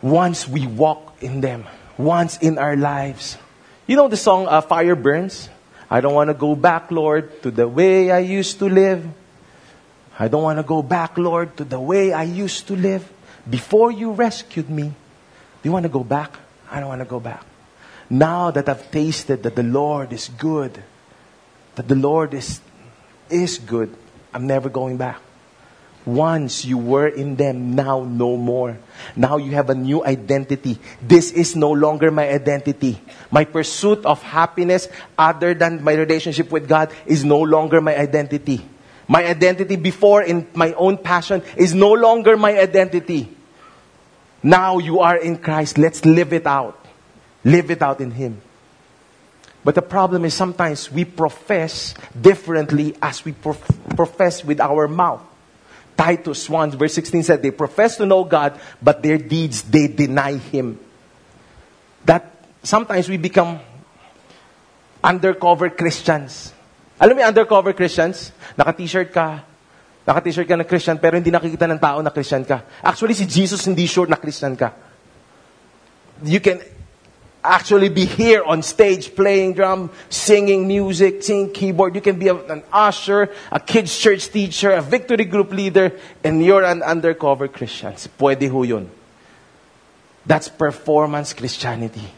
Once 0.00 0.48
we 0.48 0.66
walk 0.66 1.12
in 1.20 1.42
them. 1.42 1.66
Once 1.98 2.38
in 2.38 2.56
our 2.56 2.74
lives. 2.74 3.36
You 3.86 3.96
know 3.96 4.08
the 4.08 4.16
song 4.16 4.46
uh, 4.48 4.62
Fire 4.62 4.96
Burns? 4.96 5.50
I 5.90 6.00
don't 6.00 6.14
want 6.14 6.30
to 6.30 6.34
go 6.34 6.56
back, 6.56 6.90
Lord, 6.90 7.42
to 7.42 7.50
the 7.50 7.68
way 7.68 8.10
I 8.10 8.20
used 8.20 8.58
to 8.60 8.64
live. 8.70 9.04
I 10.18 10.28
don't 10.28 10.42
want 10.42 10.58
to 10.58 10.62
go 10.62 10.80
back, 10.80 11.18
Lord, 11.18 11.54
to 11.58 11.64
the 11.64 11.78
way 11.78 12.14
I 12.14 12.22
used 12.22 12.66
to 12.68 12.76
live 12.76 13.04
before 13.44 13.92
you 13.92 14.12
rescued 14.12 14.70
me. 14.70 14.84
Do 14.84 15.64
you 15.64 15.72
want 15.72 15.82
to 15.82 15.92
go 15.92 16.02
back? 16.02 16.32
I 16.70 16.80
don't 16.80 16.88
want 16.88 17.02
to 17.02 17.04
go 17.04 17.20
back. 17.20 17.44
Now 18.08 18.50
that 18.52 18.70
I've 18.70 18.90
tasted 18.90 19.42
that 19.42 19.54
the 19.54 19.62
Lord 19.62 20.14
is 20.14 20.30
good, 20.30 20.82
that 21.76 21.88
the 21.88 21.94
Lord 21.94 22.34
is, 22.34 22.60
is 23.30 23.58
good, 23.58 23.94
I'm 24.34 24.46
never 24.46 24.68
going 24.68 24.96
back. 24.96 25.20
Once 26.06 26.64
you 26.64 26.78
were 26.78 27.08
in 27.08 27.34
them, 27.34 27.74
now 27.74 28.04
no 28.04 28.36
more. 28.36 28.78
Now 29.16 29.38
you 29.38 29.50
have 29.52 29.70
a 29.70 29.74
new 29.74 30.04
identity. 30.04 30.78
This 31.02 31.32
is 31.32 31.56
no 31.56 31.72
longer 31.72 32.12
my 32.12 32.28
identity. 32.28 33.00
My 33.30 33.44
pursuit 33.44 34.06
of 34.06 34.22
happiness 34.22 34.88
other 35.18 35.52
than 35.52 35.82
my 35.82 35.94
relationship 35.94 36.52
with 36.52 36.68
God 36.68 36.94
is 37.06 37.24
no 37.24 37.40
longer 37.40 37.80
my 37.80 37.96
identity. 37.96 38.64
My 39.08 39.26
identity 39.26 39.74
before 39.74 40.22
in 40.22 40.46
my 40.54 40.74
own 40.74 40.98
passion 40.98 41.42
is 41.56 41.74
no 41.74 41.92
longer 41.92 42.36
my 42.36 42.56
identity. 42.56 43.28
Now 44.44 44.78
you 44.78 45.00
are 45.00 45.16
in 45.16 45.38
Christ. 45.38 45.76
Let's 45.76 46.04
live 46.04 46.32
it 46.32 46.46
out. 46.46 46.78
Live 47.42 47.70
it 47.72 47.82
out 47.82 48.00
in 48.00 48.12
Him. 48.12 48.40
But 49.66 49.74
the 49.74 49.82
problem 49.82 50.22
is 50.22 50.30
sometimes 50.30 50.94
we 50.94 51.02
profess 51.02 51.90
differently 52.14 52.94
as 53.02 53.26
we 53.26 53.34
prof- 53.34 53.66
profess 53.98 54.46
with 54.46 54.62
our 54.62 54.86
mouth. 54.86 55.26
Titus 55.98 56.46
1 56.46 56.78
verse 56.78 56.94
16 56.94 57.26
said, 57.26 57.42
they 57.42 57.50
profess 57.50 57.98
to 57.98 58.06
know 58.06 58.22
God, 58.22 58.54
but 58.78 59.02
their 59.02 59.18
deeds, 59.18 59.66
they 59.66 59.90
deny 59.90 60.38
Him. 60.38 60.78
That 62.06 62.30
sometimes 62.62 63.10
we 63.10 63.16
become 63.18 63.58
undercover 65.02 65.74
Christians. 65.74 66.54
Alam 67.02 67.18
mo 67.18 67.26
undercover 67.26 67.74
Christians? 67.74 68.30
Naka-t-shirt 68.54 69.10
ka, 69.10 69.42
naka-t-shirt 70.06 70.46
ka 70.46 70.54
na 70.54 70.62
Christian, 70.62 70.94
pero 71.02 71.18
hindi 71.18 71.34
nakikita 71.34 71.66
ng 71.66 71.82
tao 71.82 71.98
na 72.06 72.14
Christian 72.14 72.46
ka. 72.46 72.62
Actually, 72.86 73.18
si 73.18 73.26
Jesus 73.26 73.66
hindi 73.66 73.90
sure 73.90 74.06
na 74.06 74.14
Christian 74.14 74.54
ka. 74.54 74.70
You 76.22 76.38
can 76.38 76.75
actually 77.46 77.88
be 77.88 78.04
here 78.04 78.42
on 78.42 78.62
stage 78.62 79.14
playing 79.14 79.54
drum, 79.54 79.90
singing 80.08 80.66
music, 80.66 81.22
singing 81.22 81.52
keyboard. 81.52 81.94
You 81.94 82.00
can 82.00 82.18
be 82.18 82.28
an 82.28 82.62
usher, 82.72 83.30
a 83.50 83.60
kids 83.60 83.96
church 83.96 84.28
teacher, 84.28 84.72
a 84.72 84.82
victory 84.82 85.24
group 85.24 85.52
leader, 85.52 85.92
and 86.24 86.44
you're 86.44 86.64
an 86.64 86.82
undercover 86.82 87.48
Christian. 87.48 87.92
Pwede 87.92 88.50
ho 88.50 88.62
yun. 88.62 88.90
That's 90.26 90.48
performance 90.48 91.32
Christianity. 91.32 92.10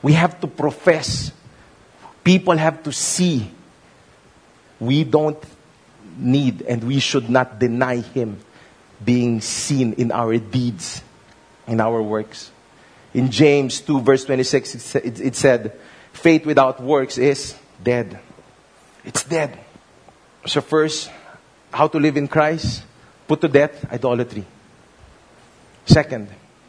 We 0.00 0.12
have 0.12 0.40
to 0.40 0.46
profess. 0.46 1.32
People 2.22 2.56
have 2.56 2.82
to 2.84 2.92
see. 2.92 3.50
We 4.78 5.02
don't 5.02 5.42
need 6.16 6.62
and 6.62 6.84
we 6.84 7.00
should 7.00 7.28
not 7.28 7.58
deny 7.58 7.96
Him 7.96 8.38
being 9.04 9.40
seen 9.40 9.94
in 9.94 10.12
our 10.12 10.38
deeds, 10.38 11.02
in 11.66 11.80
our 11.80 12.02
works. 12.02 12.50
In 13.18 13.32
James 13.32 13.80
2, 13.80 14.00
verse 14.02 14.24
26, 14.26 14.94
it 14.94 15.34
said, 15.34 15.72
faith 16.12 16.46
without 16.46 16.80
works 16.80 17.18
is 17.18 17.56
dead. 17.82 18.16
It's 19.04 19.24
dead. 19.24 19.58
So, 20.46 20.60
first, 20.60 21.10
how 21.72 21.88
to 21.88 21.98
live 21.98 22.16
in 22.16 22.28
Christ? 22.28 22.84
Put 23.26 23.40
to 23.40 23.48
death 23.48 23.90
idolatry. 23.90 24.44
Second, 25.84 26.28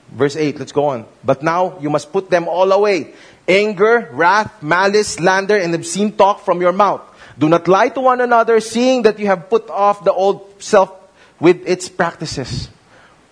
verse 0.09 0.35
8, 0.35 0.57
let's 0.57 0.71
go 0.71 0.85
on. 0.85 1.05
But 1.23 1.43
now 1.43 1.77
you 1.81 1.91
must 1.91 2.11
put 2.11 2.31
them 2.31 2.47
all 2.47 2.71
away 2.71 3.13
anger, 3.47 4.09
wrath, 4.11 4.63
malice, 4.63 5.09
slander, 5.09 5.55
and 5.55 5.75
obscene 5.75 6.17
talk 6.17 6.43
from 6.43 6.61
your 6.61 6.73
mouth. 6.73 7.01
Do 7.37 7.47
not 7.47 7.67
lie 7.67 7.89
to 7.89 8.01
one 8.01 8.21
another, 8.21 8.59
seeing 8.59 9.03
that 9.03 9.19
you 9.19 9.27
have 9.27 9.51
put 9.51 9.69
off 9.69 10.03
the 10.03 10.13
old 10.13 10.63
self 10.63 10.89
with 11.39 11.61
its 11.67 11.89
practices. 11.89 12.69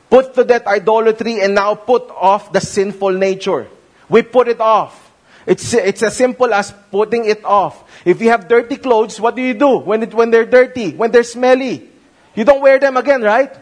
Put 0.09 0.33
to 0.35 0.43
death 0.43 0.65
idolatry 0.65 1.41
and 1.41 1.55
now 1.55 1.75
put 1.75 2.09
off 2.09 2.53
the 2.53 2.61
sinful 2.61 3.11
nature. 3.11 3.67
We 4.07 4.21
put 4.21 4.47
it 4.47 4.61
off. 4.61 5.11
It's, 5.45 5.73
it's 5.73 6.03
as 6.03 6.15
simple 6.15 6.53
as 6.53 6.73
putting 6.91 7.25
it 7.25 7.43
off. 7.43 7.83
If 8.05 8.21
you 8.21 8.29
have 8.29 8.47
dirty 8.47 8.77
clothes, 8.77 9.19
what 9.19 9.35
do 9.35 9.41
you 9.41 9.53
do 9.53 9.79
when, 9.79 10.03
it, 10.03 10.13
when 10.13 10.29
they're 10.29 10.45
dirty, 10.45 10.91
when 10.91 11.11
they're 11.11 11.23
smelly? 11.23 11.89
You 12.35 12.43
don't 12.43 12.61
wear 12.61 12.79
them 12.79 12.97
again, 12.97 13.21
right? 13.21 13.55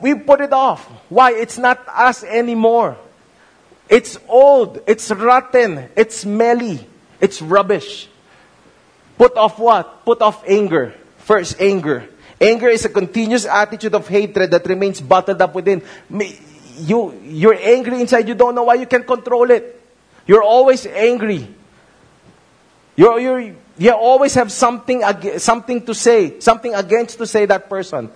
We 0.00 0.14
put 0.14 0.40
it 0.40 0.52
off. 0.52 0.84
Why? 1.08 1.32
It's 1.32 1.58
not 1.58 1.86
us 1.88 2.24
anymore. 2.24 2.96
It's 3.88 4.18
old. 4.26 4.80
It's 4.86 5.10
rotten. 5.10 5.88
It's 5.96 6.16
smelly. 6.16 6.86
It's 7.20 7.40
rubbish. 7.40 8.08
Put 9.16 9.36
off 9.36 9.58
what? 9.58 10.04
Put 10.04 10.22
off 10.22 10.42
anger. 10.48 10.94
First, 11.18 11.60
anger. 11.60 12.08
Anger 12.44 12.68
is 12.68 12.84
a 12.84 12.92
continuous 12.92 13.46
attitude 13.48 13.94
of 13.94 14.04
hatred 14.06 14.50
that 14.52 14.66
remains 14.68 15.00
bottled 15.00 15.40
up 15.40 15.54
within. 15.54 15.80
You, 16.76 17.16
you're 17.24 17.56
angry 17.56 18.00
inside. 18.00 18.28
You 18.28 18.34
don't 18.34 18.54
know 18.54 18.64
why 18.64 18.74
you 18.74 18.84
can't 18.84 19.06
control 19.06 19.50
it. 19.50 19.80
You're 20.26 20.42
always 20.42 20.84
angry. 20.84 21.48
You're, 22.96 23.18
you're, 23.18 23.54
you 23.78 23.92
always 23.92 24.34
have 24.34 24.52
something, 24.52 25.00
something 25.38 25.86
to 25.86 25.94
say, 25.94 26.38
something 26.40 26.74
against 26.74 27.16
to 27.18 27.26
say 27.26 27.46
that 27.46 27.68
person. 27.68 28.10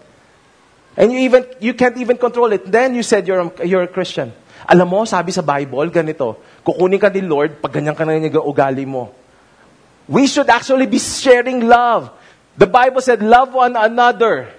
And 0.96 1.12
you 1.12 1.18
even, 1.20 1.46
you 1.60 1.72
can't 1.72 1.96
even 1.96 2.18
control 2.18 2.52
it. 2.52 2.70
Then 2.70 2.94
you 2.94 3.02
said 3.02 3.26
you're 3.26 3.40
a, 3.40 3.66
you're 3.66 3.82
a 3.82 3.88
Christian. 3.88 4.32
Alam 4.68 4.88
mo, 4.88 5.04
sabi 5.06 5.32
sa 5.32 5.40
Bible, 5.40 5.88
ganito, 5.88 6.36
kukunin 6.66 7.00
ka 7.00 7.08
ni 7.08 7.22
Lord, 7.22 7.62
pag 7.62 7.72
ganyan 7.72 7.96
ka 7.96 8.04
na 8.04 8.18
ugali 8.44 8.84
mo. 8.84 9.14
We 10.08 10.26
should 10.26 10.50
actually 10.50 10.86
be 10.86 10.98
sharing 10.98 11.64
love. 11.64 12.10
The 12.58 12.66
Bible 12.66 13.00
said, 13.00 13.22
love 13.22 13.54
one 13.54 13.76
another. 13.76 14.50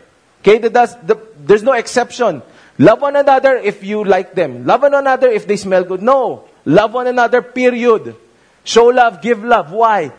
Okay, 0.41 0.57
the, 0.57 1.19
there's 1.37 1.63
no 1.63 1.73
exception. 1.73 2.41
Love 2.79 3.01
one 3.01 3.17
another 3.17 3.57
if 3.57 3.83
you 3.83 4.05
like 4.05 4.33
them. 4.33 4.65
Love 4.65 4.83
one 4.83 4.93
another 4.95 5.27
if 5.27 5.45
they 5.45 5.57
smell 5.57 5.83
good. 5.83 6.01
No. 6.01 6.47
Love 6.63 6.93
one 6.93 7.07
another, 7.07 7.41
period. 7.41 8.15
Show 8.63 8.85
love, 8.85 9.21
give 9.21 9.43
love. 9.43 9.71
Why? 9.71 10.13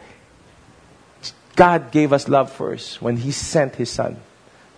God 1.57 1.91
gave 1.91 2.13
us 2.13 2.29
love 2.29 2.53
first 2.53 3.01
when 3.01 3.17
He 3.17 3.33
sent 3.33 3.77
His 3.77 3.91
Son 3.91 4.17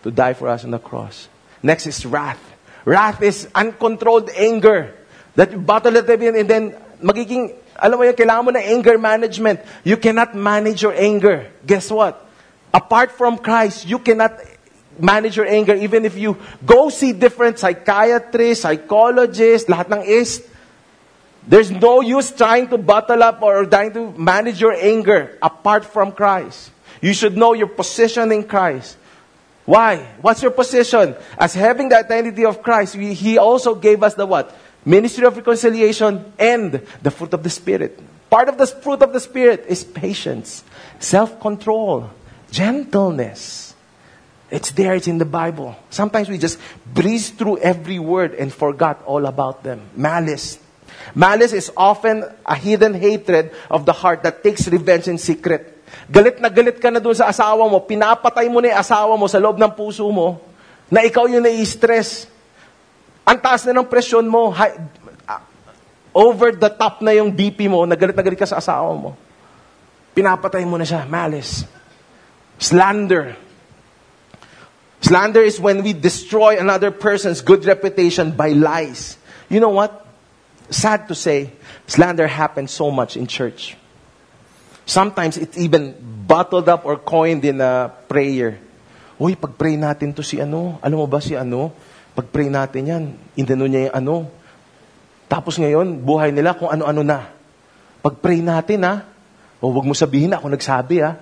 to 0.04 0.10
die 0.10 0.34
for 0.34 0.46
us 0.48 0.64
on 0.64 0.70
the 0.70 0.78
cross. 0.78 1.28
Next 1.62 1.86
is 1.86 2.06
wrath. 2.06 2.40
Wrath 2.84 3.22
is 3.22 3.48
uncontrolled 3.54 4.30
anger 4.30 4.94
that 5.34 5.50
you 5.50 5.58
bottle 5.58 5.96
it 5.96 6.08
in 6.08 6.36
and 6.36 6.48
then 6.48 6.76
magiging, 7.02 7.54
alam 7.76 7.98
mo 7.98 8.04
yun, 8.04 8.14
kailangan 8.14 8.44
mo 8.44 8.50
na 8.50 8.60
anger 8.60 8.98
management. 8.98 9.60
You 9.82 9.96
cannot 9.96 10.34
manage 10.34 10.82
your 10.82 10.94
anger. 10.94 11.50
Guess 11.66 11.90
what? 11.90 12.30
Apart 12.72 13.12
from 13.12 13.38
Christ, 13.38 13.86
you 13.86 13.98
cannot 13.98 14.32
manage 14.98 15.36
your 15.36 15.46
anger 15.46 15.74
even 15.74 16.04
if 16.04 16.16
you 16.16 16.36
go 16.64 16.88
see 16.88 17.12
different 17.12 17.58
psychiatrists, 17.58 18.62
psychologists, 18.62 19.68
lahat 19.68 19.92
ng 19.92 20.02
is. 20.04 20.48
There's 21.42 21.70
no 21.70 22.00
use 22.00 22.30
trying 22.30 22.68
to 22.68 22.78
bottle 22.78 23.22
up 23.22 23.42
or 23.42 23.66
trying 23.66 23.92
to 23.94 24.12
manage 24.14 24.60
your 24.60 24.72
anger 24.72 25.36
apart 25.42 25.84
from 25.84 26.12
Christ. 26.12 26.70
You 27.02 27.12
should 27.12 27.36
know 27.36 27.52
your 27.52 27.66
position 27.66 28.30
in 28.30 28.44
Christ. 28.46 28.96
Why? 29.66 30.06
What's 30.22 30.42
your 30.42 30.52
position? 30.52 31.16
As 31.36 31.54
having 31.54 31.88
the 31.88 31.98
identity 31.98 32.44
of 32.44 32.62
Christ, 32.62 32.94
we, 32.94 33.12
He 33.12 33.38
also 33.38 33.74
gave 33.74 34.02
us 34.02 34.14
the 34.14 34.26
what? 34.26 34.54
Ministry 34.84 35.26
of 35.26 35.36
reconciliation 35.36 36.32
and 36.38 36.82
the 37.02 37.10
fruit 37.10 37.34
of 37.34 37.42
the 37.42 37.50
Spirit. 37.50 37.98
Part 38.30 38.48
of 38.48 38.58
the 38.58 38.66
fruit 38.66 39.02
of 39.02 39.12
the 39.12 39.20
Spirit 39.20 39.66
is 39.68 39.84
patience, 39.84 40.64
self-control, 40.98 42.10
Gentleness. 42.52 43.72
It's 44.52 44.68
there, 44.76 44.92
it's 44.92 45.08
in 45.08 45.16
the 45.16 45.24
Bible. 45.24 45.72
Sometimes 45.88 46.28
we 46.28 46.36
just 46.36 46.60
breeze 46.84 47.32
through 47.32 47.56
every 47.64 47.96
word 47.96 48.36
and 48.36 48.52
forgot 48.52 49.00
all 49.08 49.24
about 49.24 49.64
them. 49.64 49.80
Malice. 49.96 50.60
Malice 51.16 51.56
is 51.56 51.72
often 51.72 52.28
a 52.44 52.54
hidden 52.54 52.92
hatred 52.92 53.56
of 53.72 53.88
the 53.88 53.96
heart 53.96 54.22
that 54.28 54.44
takes 54.44 54.68
revenge 54.68 55.08
in 55.08 55.16
secret. 55.16 55.80
Galit 56.12 56.36
na 56.44 56.52
galit 56.52 56.76
ka 56.76 56.92
na 56.92 57.00
doon 57.00 57.16
sa 57.16 57.32
asawa 57.32 57.64
mo, 57.64 57.80
pinapatay 57.80 58.52
mo 58.52 58.60
na 58.60 58.76
yung 58.76 58.80
asawa 58.84 59.12
mo 59.16 59.24
sa 59.24 59.40
loob 59.40 59.56
ng 59.56 59.72
puso 59.72 60.04
mo, 60.12 60.36
na 60.92 61.00
ikaw 61.00 61.24
yung 61.24 61.44
nai-stress. 61.44 62.28
Ang 63.24 63.40
taas 63.40 63.64
na 63.64 63.72
ng 63.72 63.88
presyon 63.88 64.28
mo, 64.28 64.52
high, 64.52 64.76
over 66.12 66.52
the 66.52 66.68
top 66.68 67.00
na 67.00 67.16
yung 67.16 67.32
BP 67.32 67.72
mo, 67.72 67.88
na 67.88 67.96
galit 67.96 68.12
na 68.12 68.24
galit 68.24 68.36
ka 68.36 68.48
sa 68.48 68.60
asawa 68.60 68.92
mo. 68.92 69.16
Pinapatay 70.12 70.68
mo 70.68 70.76
na 70.76 70.84
siya, 70.84 71.08
malice. 71.08 71.64
Slander. 72.62 73.34
Slander 75.02 75.42
is 75.42 75.58
when 75.58 75.82
we 75.82 75.90
destroy 75.90 76.62
another 76.62 76.94
person's 76.94 77.42
good 77.42 77.66
reputation 77.66 78.38
by 78.38 78.54
lies. 78.54 79.18
You 79.50 79.58
know 79.58 79.74
what? 79.74 80.06
Sad 80.70 81.10
to 81.10 81.14
say, 81.18 81.50
slander 81.90 82.30
happens 82.30 82.70
so 82.70 82.94
much 82.94 83.18
in 83.18 83.26
church. 83.26 83.74
Sometimes 84.86 85.36
it's 85.42 85.58
even 85.58 85.98
bottled 86.22 86.70
up 86.70 86.86
or 86.86 87.02
coined 87.02 87.42
in 87.42 87.58
a 87.58 87.90
prayer. 88.06 88.62
Uy, 89.18 89.34
pag-pray 89.34 89.74
natin 89.74 90.14
to 90.14 90.22
si 90.22 90.38
ano. 90.38 90.78
Alam 90.86 91.02
mo 91.02 91.06
ba 91.10 91.18
si 91.18 91.34
ano? 91.34 91.74
Pag-pray 92.14 92.46
natin 92.46 92.82
yan, 92.86 93.04
indano 93.34 93.66
niya 93.66 93.90
yung 93.90 93.96
ano. 93.98 94.14
Tapos 95.26 95.58
ngayon, 95.58 95.98
buhay 95.98 96.30
nila 96.30 96.54
kung 96.54 96.70
ano-ano 96.70 97.02
na. 97.02 97.26
Pag-pray 98.06 98.38
natin 98.38 98.86
ha. 98.86 99.02
O 99.58 99.74
wag 99.74 99.86
mo 99.86 99.98
sabihin 99.98 100.30
na 100.30 100.38
ako 100.38 100.46
nagsabi 100.46 101.02
ha. 101.02 101.18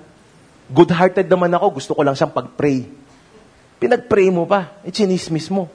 Good-hearted 0.71 1.27
naman 1.27 1.51
ako, 1.51 1.83
gusto 1.83 1.93
ko 1.99 2.07
lang 2.07 2.15
siyang 2.15 2.31
pag-pray. 2.31 2.87
Pinag-pray 3.83 4.29
mo 4.31 4.47
pa, 4.47 4.79
ichinismis 4.87 5.51
mo. 5.51 5.67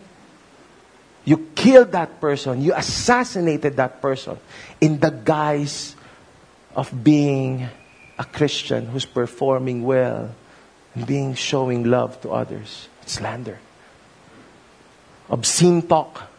You 1.25 1.51
killed 1.57 1.91
that 1.91 2.21
person. 2.21 2.61
You 2.61 2.71
assassinated 2.77 3.75
that 3.75 3.99
person 3.99 4.37
in 4.79 5.01
the 5.01 5.09
guise 5.09 5.97
of 6.77 6.93
being 6.93 7.67
a 8.17 8.23
Christian 8.23 8.85
who's 8.87 9.05
performing 9.09 9.83
well 9.83 10.29
and 10.93 11.01
being 11.03 11.33
showing 11.33 11.89
love 11.89 12.21
to 12.21 12.29
others. 12.29 12.87
Slander. 13.05 13.59
Obscene 15.29 15.81
talk. 15.81 16.29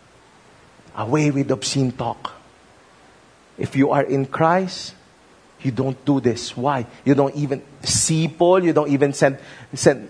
Away 0.97 1.31
with 1.31 1.51
obscene 1.51 1.93
talk. 1.93 2.33
If 3.59 3.75
you 3.75 3.91
are 3.91 4.05
in 4.05 4.25
Christ, 4.25 4.95
you 5.67 5.73
don't 5.73 6.03
do 6.05 6.21
this. 6.21 6.57
Why? 6.57 6.87
You 7.05 7.17
don't 7.17 7.35
even 7.35 7.61
see 7.83 8.29
Paul. 8.29 8.63
You 8.63 8.73
don't 8.73 8.89
even 8.89 9.13
send. 9.13 9.39
send 9.75 10.09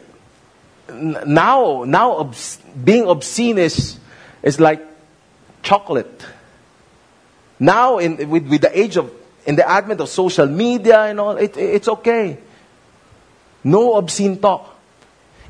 now, 0.93 1.85
now 1.85 2.19
obs- 2.19 2.59
being 2.85 3.09
obscene 3.09 3.59
is, 3.59 3.99
is 4.43 4.61
like 4.61 4.87
chocolate. 5.63 6.25
Now, 7.59 7.99
in, 7.99 8.29
with, 8.29 8.47
with 8.47 8.61
the 8.61 8.79
age 8.79 8.99
of, 8.99 9.11
in 9.47 9.57
the 9.57 9.69
advent 9.69 10.01
of 10.01 10.11
social 10.11 10.47
media 10.47 11.01
and 11.01 11.19
all, 11.19 11.37
it, 11.39 11.57
it's 11.57 11.89
okay. 11.89 12.37
No 13.65 13.95
obscene 13.95 14.39
talk. 14.39 14.77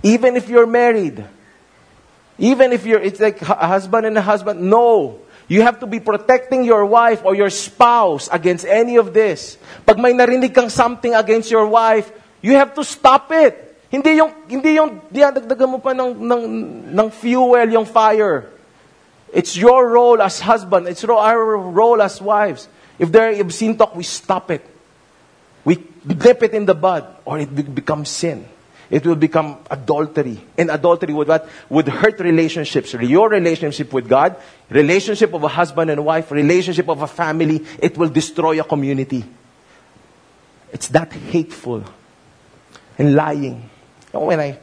Even 0.05 0.37
if 0.37 0.49
you're 0.49 0.67
married. 0.67 1.25
Even 2.39 2.73
if 2.73 2.87
you're, 2.87 3.01
it's 3.01 3.19
like 3.19 3.43
a 3.43 3.67
husband 3.67 4.07
and 4.07 4.17
a 4.17 4.23
husband. 4.23 4.63
No. 4.71 5.21
You 5.47 5.63
have 5.63 5.79
to 5.81 5.87
be 5.87 6.01
protecting 6.01 6.65
your 6.65 6.85
wife 6.87 7.23
or 7.25 7.35
your 7.35 7.51
spouse 7.51 8.29
against 8.33 8.67
any 8.67 8.97
of 8.97 9.15
this. 9.15 9.59
Pag 9.87 9.99
may 9.99 10.11
narinig 10.11 10.55
kang 10.55 10.69
something 10.69 11.15
against 11.15 11.51
your 11.51 11.67
wife, 11.71 12.11
you 12.43 12.59
have 12.59 12.75
to 12.75 12.83
stop 12.83 13.31
it. 13.31 13.55
Hindi 13.87 14.19
yung, 14.19 14.35
hindi 14.51 14.75
yung, 14.75 15.01
diadagdagan 15.07 15.71
mo 15.71 15.79
pa 15.79 15.95
ng, 15.95 16.19
ng, 16.19 16.43
ng 16.91 17.09
fuel 17.15 17.71
yung 17.71 17.87
fire. 17.87 18.51
It's 19.31 19.55
your 19.55 19.87
role 19.87 20.19
as 20.19 20.43
husband. 20.43 20.91
It's 20.91 21.07
our 21.07 21.39
role 21.59 22.03
as 22.03 22.19
wives. 22.19 22.67
If 22.99 23.13
there 23.13 23.31
are 23.31 23.35
obscene 23.39 23.79
talk, 23.79 23.95
we 23.95 24.03
stop 24.03 24.51
it. 24.51 24.67
We 25.63 25.79
dip 26.03 26.43
it 26.43 26.55
in 26.55 26.67
the 26.67 26.75
bud, 26.75 27.07
or 27.25 27.39
it 27.39 27.51
becomes 27.75 28.11
sin 28.11 28.47
it 28.91 29.07
will 29.07 29.17
become 29.17 29.59
adultery. 29.71 30.41
And 30.57 30.71
adultery 30.71 31.13
would 31.13 31.29
what? 31.29 31.49
Would 31.69 31.89
hurt 31.89 32.21
relationships. 32.21 32.93
Your 32.95 33.29
relationship 33.29 33.93
with 33.93 34.09
God, 34.09 34.37
relationship 34.71 35.35
of 35.35 35.43
a 35.43 35.49
husband 35.49 35.91
and 35.91 36.05
wife, 36.05 36.31
relationship 36.31 36.89
of 36.89 37.03
a 37.03 37.07
family. 37.07 37.65
It 37.81 37.97
will 37.99 38.09
destroy 38.09 38.61
a 38.61 38.65
community. 38.65 39.25
It's 40.73 40.89
that 40.89 41.13
hateful. 41.13 41.85
And 42.99 43.15
lying. 43.15 43.69
When 44.13 44.41
I, 44.41 44.59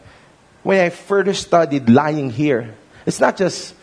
when 0.64 0.80
I 0.80 0.90
further 0.90 1.34
studied 1.34 1.90
lying 1.90 2.32
here, 2.32 2.76
it's 3.06 3.20
not 3.20 3.38
just 3.38 3.76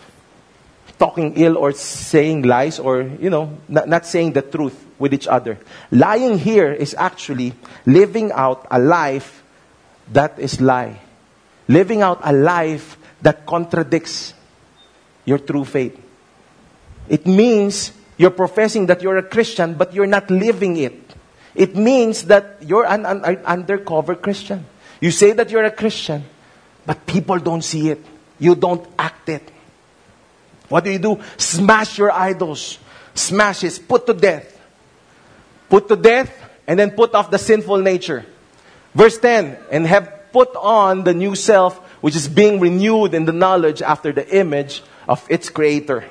talking 0.98 1.34
ill 1.36 1.56
or 1.56 1.72
saying 1.72 2.42
lies 2.42 2.78
or, 2.78 3.02
you 3.02 3.30
know, 3.30 3.58
not, 3.68 3.88
not 3.88 4.06
saying 4.06 4.32
the 4.32 4.42
truth 4.42 4.76
with 4.98 5.14
each 5.14 5.26
other. 5.26 5.58
Lying 5.90 6.38
here 6.38 6.72
is 6.72 6.94
actually 6.94 7.54
living 7.86 8.32
out 8.32 8.66
a 8.70 8.78
life 8.78 9.42
that 10.10 10.38
is 10.38 10.60
lie. 10.60 11.00
Living 11.68 12.02
out 12.02 12.20
a 12.22 12.32
life 12.32 12.98
that 13.22 13.46
contradicts 13.46 14.34
your 15.24 15.38
true 15.38 15.64
faith. 15.64 15.98
It 17.08 17.26
means 17.26 17.92
you're 18.16 18.30
professing 18.30 18.86
that 18.86 19.02
you're 19.02 19.18
a 19.18 19.22
Christian, 19.22 19.74
but 19.74 19.94
you're 19.94 20.06
not 20.06 20.30
living 20.30 20.76
it. 20.76 21.14
It 21.54 21.76
means 21.76 22.24
that 22.24 22.58
you're 22.62 22.86
an, 22.86 23.06
an, 23.06 23.24
an 23.24 23.38
undercover 23.38 24.14
Christian. 24.14 24.64
You 25.00 25.10
say 25.10 25.32
that 25.32 25.50
you're 25.50 25.64
a 25.64 25.70
Christian, 25.70 26.24
but 26.86 27.06
people 27.06 27.38
don't 27.38 27.62
see 27.62 27.90
it. 27.90 28.04
You 28.38 28.54
don't 28.54 28.86
act 28.98 29.28
it. 29.28 29.50
What 30.68 30.84
do 30.84 30.90
you 30.90 30.98
do? 30.98 31.20
Smash 31.36 31.98
your 31.98 32.12
idols. 32.12 32.78
Smash 33.14 33.64
it. 33.64 33.80
Put 33.88 34.06
to 34.06 34.14
death. 34.14 34.58
Put 35.68 35.88
to 35.88 35.96
death 35.96 36.32
and 36.66 36.78
then 36.78 36.92
put 36.92 37.14
off 37.14 37.30
the 37.30 37.38
sinful 37.38 37.78
nature. 37.78 38.24
Verse 38.94 39.18
10 39.18 39.56
and 39.70 39.86
have 39.86 40.32
put 40.32 40.54
on 40.56 41.04
the 41.04 41.14
new 41.14 41.34
self, 41.34 41.78
which 42.00 42.16
is 42.16 42.28
being 42.28 42.60
renewed 42.60 43.14
in 43.14 43.24
the 43.24 43.32
knowledge 43.32 43.82
after 43.82 44.12
the 44.12 44.26
image 44.36 44.82
of 45.08 45.24
its 45.30 45.48
creator. 45.48 46.04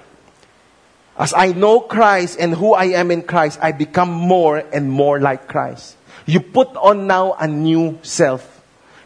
As 1.17 1.33
I 1.33 1.51
know 1.51 1.81
Christ 1.81 2.39
and 2.39 2.55
who 2.55 2.73
I 2.73 2.95
am 2.95 3.11
in 3.11 3.23
Christ, 3.23 3.59
I 3.61 3.73
become 3.73 4.09
more 4.09 4.57
and 4.57 4.89
more 4.89 5.19
like 5.19 5.47
Christ. 5.47 5.97
You 6.25 6.39
put 6.39 6.75
on 6.77 7.07
now 7.07 7.33
a 7.33 7.47
new 7.47 7.99
self. 8.03 8.55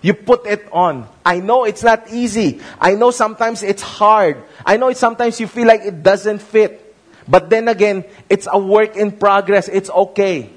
You 0.02 0.14
put 0.14 0.46
it 0.46 0.68
on. 0.72 1.08
I 1.26 1.40
know 1.40 1.64
it's 1.64 1.82
not 1.82 2.12
easy. 2.12 2.62
I 2.80 2.94
know 2.94 3.10
sometimes 3.10 3.64
it's 3.64 3.82
hard. 3.82 4.44
I 4.66 4.78
know 4.78 4.92
sometimes 4.94 5.40
you 5.40 5.48
feel 5.48 5.66
like 5.66 5.82
it 5.82 6.04
doesn't 6.04 6.40
fit. 6.40 6.94
But 7.28 7.50
then 7.50 7.70
again, 7.70 8.04
it's 8.30 8.48
a 8.52 8.60
work 8.60 8.98
in 8.98 9.14
progress. 9.14 9.70
It's 9.70 9.90
okay. 9.90 10.50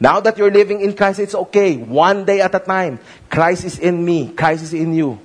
Now 0.00 0.18
that 0.20 0.38
you're 0.38 0.50
living 0.50 0.80
in 0.80 0.96
Christ, 0.96 1.20
it's 1.20 1.34
okay. 1.34 1.76
One 1.76 2.24
day 2.24 2.40
at 2.40 2.54
a 2.54 2.58
time. 2.58 2.98
Christ 3.28 3.64
is 3.64 3.78
in 3.78 4.02
me. 4.02 4.32
Christ 4.32 4.64
is 4.64 4.72
in 4.72 4.94
you. 4.94 5.20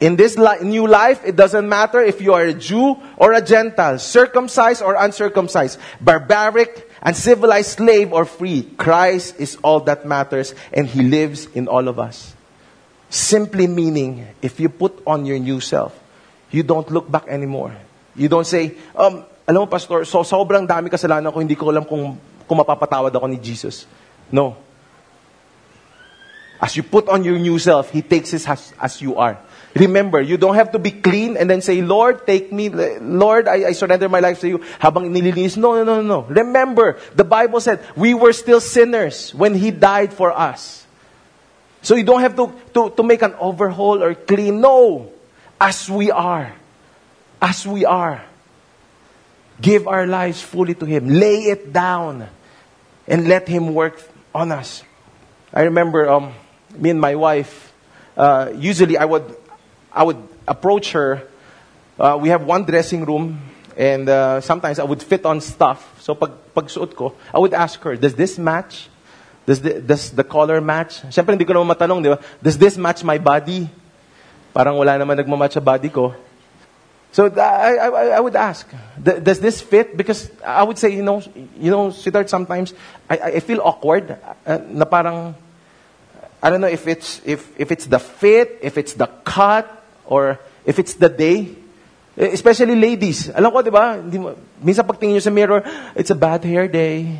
In 0.00 0.14
this 0.14 0.38
li- 0.38 0.62
new 0.62 0.86
life, 0.86 1.22
it 1.24 1.34
doesn't 1.34 1.68
matter 1.68 2.00
if 2.02 2.20
you 2.20 2.34
are 2.34 2.42
a 2.42 2.54
Jew 2.54 2.98
or 3.16 3.32
a 3.32 3.42
Gentile, 3.42 3.98
circumcised 3.98 4.82
or 4.82 4.94
uncircumcised, 4.94 5.78
barbaric 6.00 6.90
and 7.02 7.16
civilized 7.16 7.78
slave 7.78 8.12
or 8.12 8.24
free. 8.24 8.62
Christ 8.76 9.38
is 9.38 9.58
all 9.62 9.80
that 9.90 10.06
matters 10.06 10.54
and 10.72 10.86
He 10.86 11.02
lives 11.02 11.46
in 11.54 11.66
all 11.66 11.88
of 11.88 11.98
us. 11.98 12.34
Simply 13.10 13.66
meaning, 13.66 14.26
if 14.42 14.60
you 14.60 14.68
put 14.68 15.02
on 15.06 15.26
your 15.26 15.38
new 15.38 15.58
self, 15.58 15.98
you 16.50 16.62
don't 16.62 16.88
look 16.90 17.10
back 17.10 17.26
anymore. 17.26 17.74
You 18.14 18.28
don't 18.28 18.46
say, 18.46 18.74
um, 18.94 19.24
alam 19.48 19.62
mo, 19.62 19.66
Pastor, 19.66 20.04
so 20.04 20.22
sobrang 20.22 20.66
dami 20.66 20.90
kasalanan 20.90 21.32
ko, 21.32 21.40
hindi 21.40 21.56
ko 21.56 21.70
alam 21.70 21.82
kung 21.82 22.18
kung 22.48 22.56
mapapatawad 22.56 23.12
ako 23.12 23.28
ni 23.28 23.36
Jesus. 23.36 23.84
No. 24.32 24.56
As 26.60 26.74
you 26.74 26.82
put 26.82 27.08
on 27.08 27.22
your 27.22 27.38
new 27.38 27.58
self, 27.58 27.90
He 27.90 28.02
takes 28.02 28.34
us 28.34 28.48
as, 28.48 28.72
as 28.80 29.00
you 29.00 29.14
are. 29.14 29.38
Remember, 29.76 30.20
you 30.20 30.36
don't 30.36 30.56
have 30.56 30.72
to 30.72 30.78
be 30.78 30.90
clean 30.90 31.36
and 31.36 31.48
then 31.48 31.62
say, 31.62 31.82
Lord, 31.82 32.26
take 32.26 32.50
me. 32.50 32.68
Lord, 32.68 33.46
I, 33.46 33.70
I 33.70 33.72
surrender 33.72 34.08
my 34.08 34.18
life 34.18 34.40
to 34.40 34.48
you. 34.48 34.58
Habang 34.80 35.14
nililinis. 35.14 35.56
No, 35.56 35.76
no, 35.76 35.84
no, 35.84 36.02
no. 36.02 36.20
Remember, 36.22 36.98
the 37.14 37.22
Bible 37.22 37.60
said, 37.60 37.84
we 37.94 38.12
were 38.12 38.32
still 38.32 38.60
sinners 38.60 39.32
when 39.34 39.54
He 39.54 39.70
died 39.70 40.12
for 40.12 40.32
us. 40.32 40.84
So 41.82 41.94
you 41.94 42.02
don't 42.02 42.22
have 42.22 42.34
to, 42.34 42.50
to, 42.74 42.90
to 42.90 43.02
make 43.04 43.22
an 43.22 43.34
overhaul 43.38 44.02
or 44.02 44.14
clean. 44.16 44.60
No. 44.60 45.12
As 45.60 45.88
we 45.88 46.10
are. 46.10 46.52
As 47.40 47.64
we 47.66 47.84
are. 47.84 48.24
Give 49.60 49.86
our 49.86 50.06
lives 50.06 50.42
fully 50.42 50.74
to 50.74 50.86
Him. 50.86 51.06
Lay 51.08 51.54
it 51.54 51.72
down 51.72 52.26
and 53.08 53.26
let 53.26 53.48
Him 53.48 53.74
work 53.74 53.98
on 54.34 54.52
us. 54.52 54.84
I 55.52 55.62
remember 55.62 56.08
um, 56.08 56.34
me 56.76 56.90
and 56.90 57.00
my 57.00 57.16
wife, 57.16 57.72
uh, 58.16 58.52
usually 58.54 58.96
I 58.98 59.04
would, 59.04 59.24
I 59.90 60.04
would 60.04 60.20
approach 60.46 60.92
her. 60.92 61.24
Uh, 61.98 62.18
we 62.20 62.28
have 62.28 62.44
one 62.44 62.64
dressing 62.64 63.04
room, 63.04 63.40
and 63.76 64.08
uh, 64.08 64.40
sometimes 64.40 64.78
I 64.78 64.84
would 64.84 65.02
fit 65.02 65.24
on 65.24 65.40
stuff. 65.40 65.80
So 66.00 66.14
pag, 66.14 66.32
pag 66.54 66.66
suot 66.66 66.94
ko, 66.94 67.16
I 67.34 67.38
would 67.38 67.54
ask 67.54 67.80
her, 67.80 67.96
does 67.96 68.14
this 68.14 68.38
match? 68.38 68.88
Does 69.46 69.62
the, 69.62 69.80
does 69.80 70.12
the 70.12 70.22
color 70.24 70.60
match? 70.60 71.00
Siyempre, 71.08 71.32
hindi 71.32 71.48
ko 71.48 71.56
naman 71.56 71.72
matanong, 71.72 72.04
di 72.04 72.12
ba? 72.12 72.20
Does 72.44 72.60
this 72.60 72.76
match 72.76 73.02
my 73.02 73.16
body? 73.16 73.64
Parang 74.52 74.76
wala 74.76 75.00
naman 75.00 75.16
nagmamatch 75.16 75.56
sa 75.56 75.64
body 75.64 75.88
ko. 75.88 76.12
So 77.10 77.26
I, 77.26 77.76
I, 77.76 77.88
I 78.16 78.20
would 78.20 78.36
ask, 78.36 78.68
does 79.02 79.40
this 79.40 79.60
fit? 79.60 79.96
Because 79.96 80.30
I 80.44 80.62
would 80.62 80.78
say, 80.78 80.94
you 80.94 81.02
know, 81.02 81.22
you 81.58 81.70
know, 81.70 81.90
sweetheart, 81.90 82.28
sometimes 82.30 82.74
I, 83.08 83.18
I 83.18 83.40
feel 83.40 83.60
awkward. 83.64 84.16
Uh, 84.46 84.58
na 84.68 84.84
parang, 84.84 85.34
I 86.42 86.50
don't 86.50 86.60
know 86.60 86.68
if 86.68 86.86
it's, 86.86 87.20
if, 87.24 87.48
if 87.58 87.72
it's 87.72 87.86
the 87.86 87.98
fit, 87.98 88.58
if 88.62 88.76
it's 88.78 88.92
the 88.92 89.06
cut, 89.24 89.66
or 90.06 90.38
if 90.64 90.78
it's 90.78 90.94
the 90.94 91.08
day. 91.08 91.56
Especially 92.16 92.76
ladies. 92.76 93.30
Alam 93.30 93.52
ko, 93.52 93.62
di 93.62 93.70
ba? 93.70 93.96
Minsan 94.60 94.84
pagtingin 94.84 95.16
nyo 95.16 95.22
sa 95.22 95.30
mirror, 95.30 95.62
it's 95.94 96.10
a 96.10 96.18
bad 96.18 96.44
hair 96.44 96.68
day. 96.68 97.18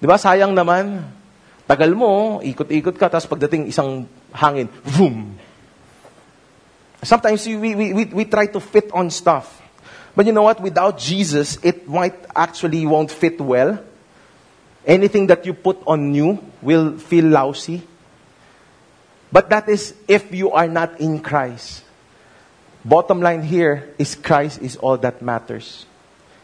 Di 0.00 0.06
ba? 0.06 0.14
Sayang 0.14 0.54
naman. 0.54 1.04
Tagal 1.64 1.90
mo, 1.96 2.40
ikot-ikot 2.44 2.96
ka, 3.00 3.08
tapos 3.08 3.24
pagdating 3.24 3.72
isang 3.72 4.04
hangin, 4.36 4.68
boom! 4.84 5.32
Sometimes 7.04 7.46
we, 7.46 7.56
we, 7.56 7.92
we, 7.92 8.04
we 8.06 8.24
try 8.24 8.46
to 8.46 8.60
fit 8.60 8.90
on 8.92 9.10
stuff. 9.10 9.62
But 10.16 10.26
you 10.26 10.32
know 10.32 10.42
what? 10.42 10.60
Without 10.60 10.98
Jesus, 10.98 11.58
it 11.62 11.88
might 11.88 12.14
actually 12.34 12.86
won't 12.86 13.10
fit 13.10 13.40
well. 13.40 13.82
Anything 14.86 15.26
that 15.28 15.44
you 15.46 15.54
put 15.54 15.78
on 15.86 16.14
you 16.14 16.38
will 16.62 16.98
feel 16.98 17.26
lousy. 17.26 17.82
But 19.32 19.50
that 19.50 19.68
is 19.68 19.94
if 20.06 20.32
you 20.32 20.52
are 20.52 20.68
not 20.68 21.00
in 21.00 21.20
Christ. 21.20 21.82
Bottom 22.84 23.20
line 23.20 23.42
here 23.42 23.94
is 23.98 24.14
Christ 24.14 24.60
is 24.62 24.76
all 24.76 24.98
that 24.98 25.22
matters. 25.22 25.86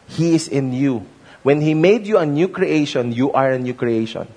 He 0.07 0.35
is 0.35 0.47
in 0.47 0.73
you. 0.73 1.05
When 1.43 1.61
He 1.61 1.73
made 1.73 2.05
you 2.05 2.17
a 2.17 2.25
new 2.25 2.49
creation, 2.49 3.13
you 3.13 3.31
are 3.31 3.51
a 3.51 3.59
new 3.59 3.73
creation. 3.73 4.27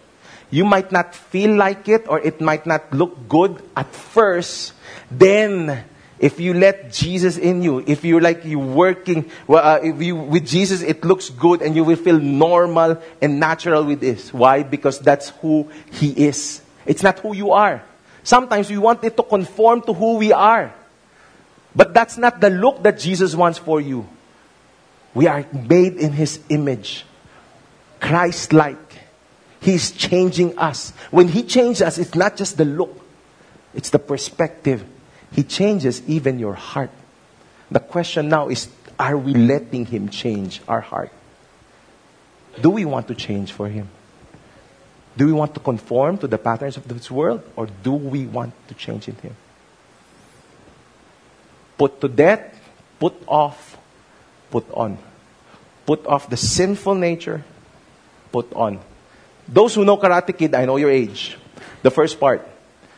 You 0.51 0.65
might 0.65 0.93
not 0.93 1.15
feel 1.15 1.57
like 1.57 1.89
it 1.89 2.07
or 2.07 2.21
it 2.21 2.41
might 2.41 2.67
not 2.67 2.93
look 2.93 3.29
good 3.29 3.61
at 3.75 3.93
first. 3.93 4.75
Then 5.11 5.85
If 6.19 6.39
you 6.39 6.55
let 6.55 6.93
Jesus 6.93 7.37
in 7.37 7.63
you, 7.63 7.83
if 7.87 8.05
you're 8.05 8.21
like 8.21 8.45
you 8.45 8.59
working 8.59 9.31
well, 9.47 9.65
uh, 9.65 9.81
if 9.83 10.01
you, 10.01 10.15
with 10.15 10.47
Jesus, 10.47 10.81
it 10.81 11.05
looks 11.05 11.29
good 11.29 11.61
and 11.61 11.75
you 11.75 11.83
will 11.83 11.97
feel 11.97 12.19
normal 12.19 13.03
and 13.21 13.41
natural 13.41 13.85
with 13.85 14.01
this. 14.01 14.33
Why? 14.33 14.63
Because 14.63 15.01
that's 15.01 15.31
who 15.41 15.69
He 15.91 16.11
is. 16.27 16.63
It's 16.87 17.03
not 17.03 17.19
who 17.19 17.35
you 17.35 17.51
are. 17.51 17.83
Sometimes 18.23 18.71
we 18.71 18.79
want 18.79 19.03
it 19.05 19.17
to 19.17 19.23
conform 19.23 19.83
to 19.83 19.93
who 19.93 20.17
we 20.17 20.33
are. 20.33 20.73
But 21.75 21.93
that's 21.93 22.17
not 22.17 22.41
the 22.41 22.51
look 22.51 22.83
that 22.85 22.99
Jesus 22.99 23.35
wants 23.35 23.59
for 23.59 23.81
you. 23.81 24.09
We 25.13 25.27
are 25.27 25.45
made 25.53 25.97
in 25.97 26.13
His 26.13 26.41
image, 26.49 27.05
Christ 28.01 28.53
like. 28.53 29.01
He's 29.61 29.91
changing 29.91 30.59
us. 30.59 30.93
When 31.11 31.27
He 31.27 31.43
changes 31.43 31.83
us, 31.83 31.99
it's 31.99 32.15
not 32.15 32.37
just 32.37 32.57
the 32.57 32.65
look, 32.65 33.01
it's 33.75 33.91
the 33.91 33.99
perspective. 33.99 34.85
He 35.35 35.43
changes 35.43 36.03
even 36.07 36.39
your 36.39 36.55
heart. 36.55 36.91
The 37.71 37.81
question 37.81 38.29
now 38.29 38.49
is 38.49 38.69
are 38.99 39.19
we 39.19 39.35
letting 39.35 39.87
Him 39.87 40.09
change 40.09 40.63
our 40.69 40.81
heart? 40.81 41.11
Do 42.61 42.71
we 42.71 42.85
want 42.85 43.09
to 43.09 43.15
change 43.15 43.51
for 43.51 43.69
Him? 43.69 43.89
Do 45.17 45.27
we 45.27 45.33
want 45.33 45.55
to 45.55 45.61
conform 45.61 46.19
to 46.19 46.27
the 46.27 46.39
patterns 46.39 46.77
of 46.77 46.87
this 46.87 47.11
world 47.11 47.43
or 47.57 47.67
do 47.67 47.93
we 47.93 48.27
want 48.27 48.55
to 48.69 48.75
change 48.75 49.09
in 49.09 49.17
Him? 49.17 49.35
Put 51.77 52.01
to 52.01 52.09
death, 52.09 52.55
put 53.01 53.15
off, 53.27 53.77
put 54.51 54.71
on. 54.71 54.99
Put 55.87 56.07
off 56.07 56.31
the 56.31 56.37
sinful 56.37 56.95
nature, 56.95 57.43
put 58.31 58.53
on. 58.55 58.79
Those 59.49 59.75
who 59.75 59.85
know 59.85 59.99
Karate 59.99 60.37
Kid, 60.37 60.55
I 60.55 60.65
know 60.65 60.77
your 60.77 60.91
age. 60.91 61.37
The 61.83 61.91
first 61.91 62.19
part. 62.19 62.47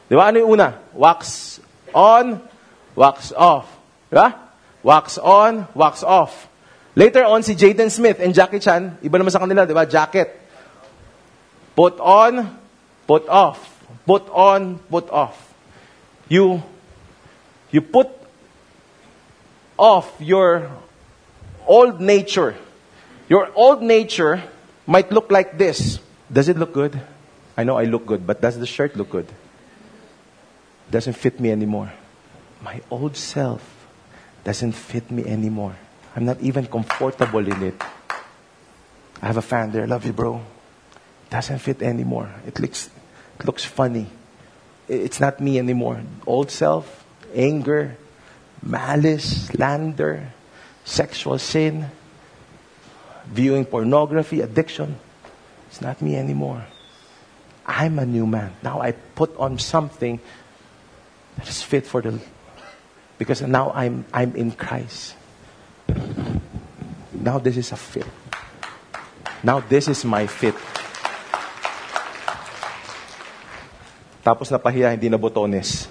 Di 0.08 0.14
ba? 0.14 0.28
Ano 0.28 0.38
yung 0.38 0.52
una? 0.52 0.78
Wax 0.94 1.55
on, 1.96 2.44
wax 2.92 3.32
off. 3.32 3.64
Di 4.12 4.20
ba? 4.20 4.36
Wax 4.84 5.16
on, 5.16 5.64
wax 5.72 6.04
off. 6.04 6.46
Later 6.94 7.24
on, 7.24 7.42
si 7.42 7.56
Jaden 7.56 7.88
Smith 7.88 8.20
and 8.20 8.36
Jackie 8.36 8.60
Chan, 8.60 9.00
iba 9.00 9.16
naman 9.16 9.32
sa 9.32 9.40
kanila, 9.40 9.64
di 9.64 9.72
ba? 9.72 9.88
Jacket. 9.88 10.32
Put 11.72 11.96
on, 12.00 12.56
put 13.08 13.24
off. 13.28 13.60
Put 14.04 14.28
on, 14.32 14.78
put 14.88 15.08
off. 15.10 15.36
You, 16.28 16.62
you 17.72 17.80
put 17.80 18.08
off 19.76 20.08
your 20.20 20.70
old 21.66 22.00
nature. 22.00 22.56
Your 23.28 23.50
old 23.54 23.82
nature 23.82 24.42
might 24.86 25.10
look 25.10 25.30
like 25.30 25.58
this. 25.58 25.98
Does 26.32 26.48
it 26.48 26.56
look 26.56 26.72
good? 26.72 26.98
I 27.56 27.64
know 27.64 27.76
I 27.76 27.84
look 27.84 28.06
good, 28.06 28.26
but 28.26 28.40
does 28.40 28.58
the 28.58 28.66
shirt 28.66 28.96
look 28.96 29.10
good? 29.10 29.26
Doesn't 30.90 31.14
fit 31.14 31.40
me 31.40 31.50
anymore. 31.50 31.92
My 32.62 32.80
old 32.90 33.16
self 33.16 33.62
doesn't 34.44 34.72
fit 34.72 35.10
me 35.10 35.24
anymore. 35.24 35.76
I'm 36.14 36.24
not 36.24 36.40
even 36.40 36.66
comfortable 36.66 37.46
in 37.46 37.62
it. 37.62 37.82
I 39.20 39.26
have 39.26 39.36
a 39.36 39.42
fan 39.42 39.72
there. 39.72 39.86
Love 39.86 40.06
you, 40.06 40.12
bro. 40.12 40.40
Doesn't 41.30 41.58
fit 41.58 41.82
anymore. 41.82 42.30
It 42.46 42.60
looks, 42.60 42.88
it 43.38 43.46
looks 43.46 43.64
funny. 43.64 44.06
It's 44.88 45.20
not 45.20 45.40
me 45.40 45.58
anymore. 45.58 46.00
Old 46.26 46.50
self, 46.50 47.04
anger, 47.34 47.96
malice, 48.62 49.46
slander, 49.48 50.32
sexual 50.84 51.38
sin, 51.38 51.86
viewing 53.26 53.64
pornography, 53.64 54.40
addiction. 54.40 54.96
It's 55.68 55.80
not 55.80 56.00
me 56.00 56.16
anymore. 56.16 56.64
I'm 57.66 57.98
a 57.98 58.06
new 58.06 58.26
man. 58.26 58.54
Now 58.62 58.80
I 58.80 58.92
put 58.92 59.36
on 59.36 59.58
something 59.58 60.20
that 61.36 61.48
is 61.48 61.62
fit 61.62 61.86
for 61.86 62.02
the 62.02 62.18
because 63.18 63.42
now 63.42 63.72
I'm 63.74 64.04
I'm 64.12 64.34
in 64.36 64.52
Christ. 64.52 65.14
Now 67.12 67.38
this 67.38 67.56
is 67.56 67.72
a 67.72 67.76
fit. 67.76 68.06
Now 69.42 69.60
this 69.60 69.88
is 69.88 70.04
my 70.04 70.26
fit. 70.26 70.54
Tapos 74.26 74.50
napahiya, 74.50 74.90
hindi 74.90 75.08
na 75.08 75.16
botones. 75.16 75.86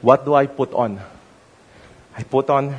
What 0.00 0.24
do 0.24 0.32
I 0.32 0.46
put 0.46 0.72
on? 0.72 0.96
I 2.16 2.22
put 2.24 2.48
on 2.48 2.72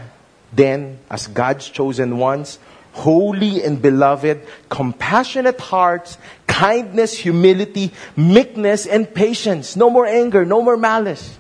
then 0.50 1.00
as 1.12 1.28
God's 1.28 1.70
chosen 1.70 2.18
ones, 2.18 2.58
holy 2.98 3.64
and 3.64 3.82
beloved, 3.82 4.42
compassionate 4.70 5.62
hearts, 5.62 6.18
kindness, 6.48 7.14
humility, 7.14 7.94
meekness, 8.16 8.88
and 8.88 9.06
patience. 9.14 9.76
No 9.76 9.90
more 9.90 10.06
anger, 10.06 10.46
no 10.46 10.62
more 10.62 10.78
malice. 10.78 11.38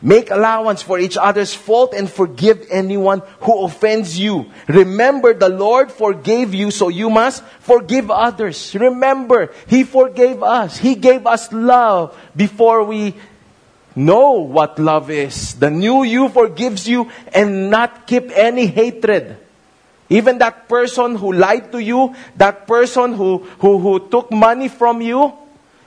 Make 0.00 0.30
allowance 0.30 0.80
for 0.80 1.00
each 1.00 1.16
other's 1.16 1.54
fault 1.54 1.92
and 1.92 2.08
forgive 2.08 2.68
anyone 2.70 3.22
who 3.40 3.64
offends 3.64 4.16
you. 4.16 4.46
Remember, 4.68 5.34
the 5.34 5.48
Lord 5.48 5.90
forgave 5.90 6.54
you, 6.54 6.70
so 6.70 6.88
you 6.88 7.10
must 7.10 7.42
forgive 7.58 8.10
others. 8.10 8.76
Remember, 8.76 9.50
He 9.66 9.82
forgave 9.82 10.42
us. 10.42 10.76
He 10.76 10.94
gave 10.94 11.26
us 11.26 11.50
love 11.52 12.14
before 12.36 12.84
we 12.84 13.16
know 13.96 14.46
what 14.46 14.78
love 14.78 15.10
is. 15.10 15.54
The 15.54 15.70
new 15.70 16.04
you 16.04 16.28
forgives 16.28 16.86
you 16.86 17.10
and 17.34 17.70
not 17.70 18.06
keep 18.06 18.30
any 18.30 18.66
hatred. 18.66 19.47
Even 20.08 20.38
that 20.38 20.68
person 20.68 21.16
who 21.16 21.32
lied 21.32 21.70
to 21.72 21.78
you, 21.78 22.14
that 22.36 22.66
person 22.66 23.12
who, 23.12 23.38
who, 23.60 23.78
who 23.78 24.08
took 24.08 24.32
money 24.32 24.68
from 24.68 25.02
you, 25.02 25.32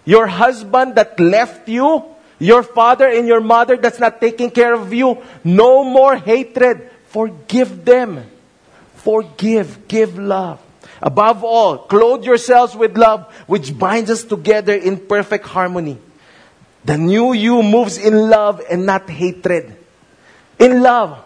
your 0.05 0.27
husband 0.27 0.95
that 0.95 1.19
left 1.19 1.67
you, 1.67 2.03
your 2.37 2.63
father 2.63 3.07
and 3.07 3.27
your 3.27 3.41
mother 3.41 3.77
that's 3.77 3.99
not 3.99 4.19
taking 4.19 4.49
care 4.49 4.73
of 4.73 4.93
you. 4.93 5.21
No 5.43 5.83
more 5.83 6.15
hatred. 6.15 6.89
Forgive 7.07 7.85
them. 7.85 8.25
Forgive. 8.95 9.87
Give 9.87 10.17
love. 10.17 10.59
Above 11.01 11.43
all, 11.43 11.79
clothe 11.79 12.23
yourselves 12.23 12.75
with 12.75 12.95
love, 12.95 13.25
which 13.47 13.77
binds 13.77 14.09
us 14.09 14.23
together 14.23 14.73
in 14.73 14.97
perfect 14.97 15.45
harmony. 15.45 15.97
The 16.85 16.97
new 16.97 17.33
you 17.33 17.61
moves 17.63 17.97
in 17.97 18.29
love 18.29 18.61
and 18.69 18.85
not 18.85 19.09
hatred. 19.09 19.75
In 20.59 20.81
love. 20.81 21.23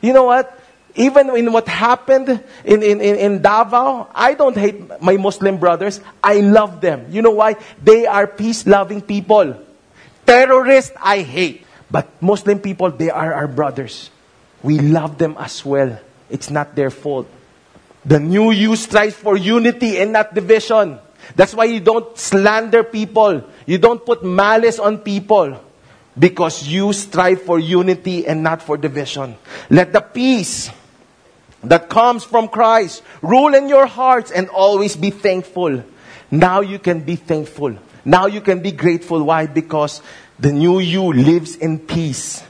You 0.00 0.12
know 0.12 0.24
what? 0.24 0.57
Even 0.98 1.30
in 1.30 1.52
what 1.52 1.68
happened 1.68 2.28
in, 2.64 2.82
in, 2.82 3.00
in, 3.00 3.14
in 3.16 3.32
Davao, 3.40 4.10
I 4.12 4.34
don't 4.34 4.56
hate 4.56 5.00
my 5.00 5.16
Muslim 5.16 5.56
brothers. 5.56 6.00
I 6.22 6.40
love 6.40 6.80
them. 6.80 7.06
You 7.08 7.22
know 7.22 7.30
why? 7.38 7.54
They 7.80 8.04
are 8.04 8.26
peace 8.26 8.66
loving 8.66 9.00
people. 9.00 9.54
Terrorists, 10.26 10.90
I 11.00 11.22
hate. 11.22 11.64
But 11.88 12.10
Muslim 12.20 12.58
people, 12.58 12.90
they 12.90 13.10
are 13.10 13.32
our 13.32 13.46
brothers. 13.46 14.10
We 14.60 14.80
love 14.80 15.18
them 15.18 15.36
as 15.38 15.64
well. 15.64 16.00
It's 16.30 16.50
not 16.50 16.74
their 16.74 16.90
fault. 16.90 17.30
The 18.04 18.18
new 18.18 18.50
you 18.50 18.74
strives 18.74 19.14
for 19.14 19.36
unity 19.36 19.98
and 19.98 20.12
not 20.12 20.34
division. 20.34 20.98
That's 21.36 21.54
why 21.54 21.66
you 21.70 21.78
don't 21.78 22.18
slander 22.18 22.82
people. 22.82 23.44
You 23.66 23.78
don't 23.78 24.04
put 24.04 24.24
malice 24.24 24.80
on 24.80 24.98
people. 24.98 25.62
Because 26.18 26.66
you 26.66 26.92
strive 26.92 27.42
for 27.42 27.60
unity 27.60 28.26
and 28.26 28.42
not 28.42 28.62
for 28.62 28.76
division. 28.76 29.36
Let 29.70 29.92
the 29.92 30.00
peace 30.00 30.68
that 31.64 31.88
comes 31.88 32.24
from 32.24 32.48
Christ 32.48 33.02
rule 33.22 33.54
in 33.54 33.68
your 33.68 33.86
hearts 33.86 34.30
and 34.30 34.48
always 34.48 34.96
be 34.96 35.10
thankful. 35.10 35.82
Now 36.30 36.60
you 36.60 36.78
can 36.78 37.00
be 37.00 37.16
thankful. 37.16 37.76
Now 38.04 38.26
you 38.26 38.40
can 38.40 38.60
be 38.60 38.72
grateful. 38.72 39.22
Why? 39.22 39.46
Because 39.46 40.02
the 40.38 40.52
new 40.52 40.78
you 40.78 41.12
lives 41.12 41.56
in 41.56 41.78
peace. 41.78 42.42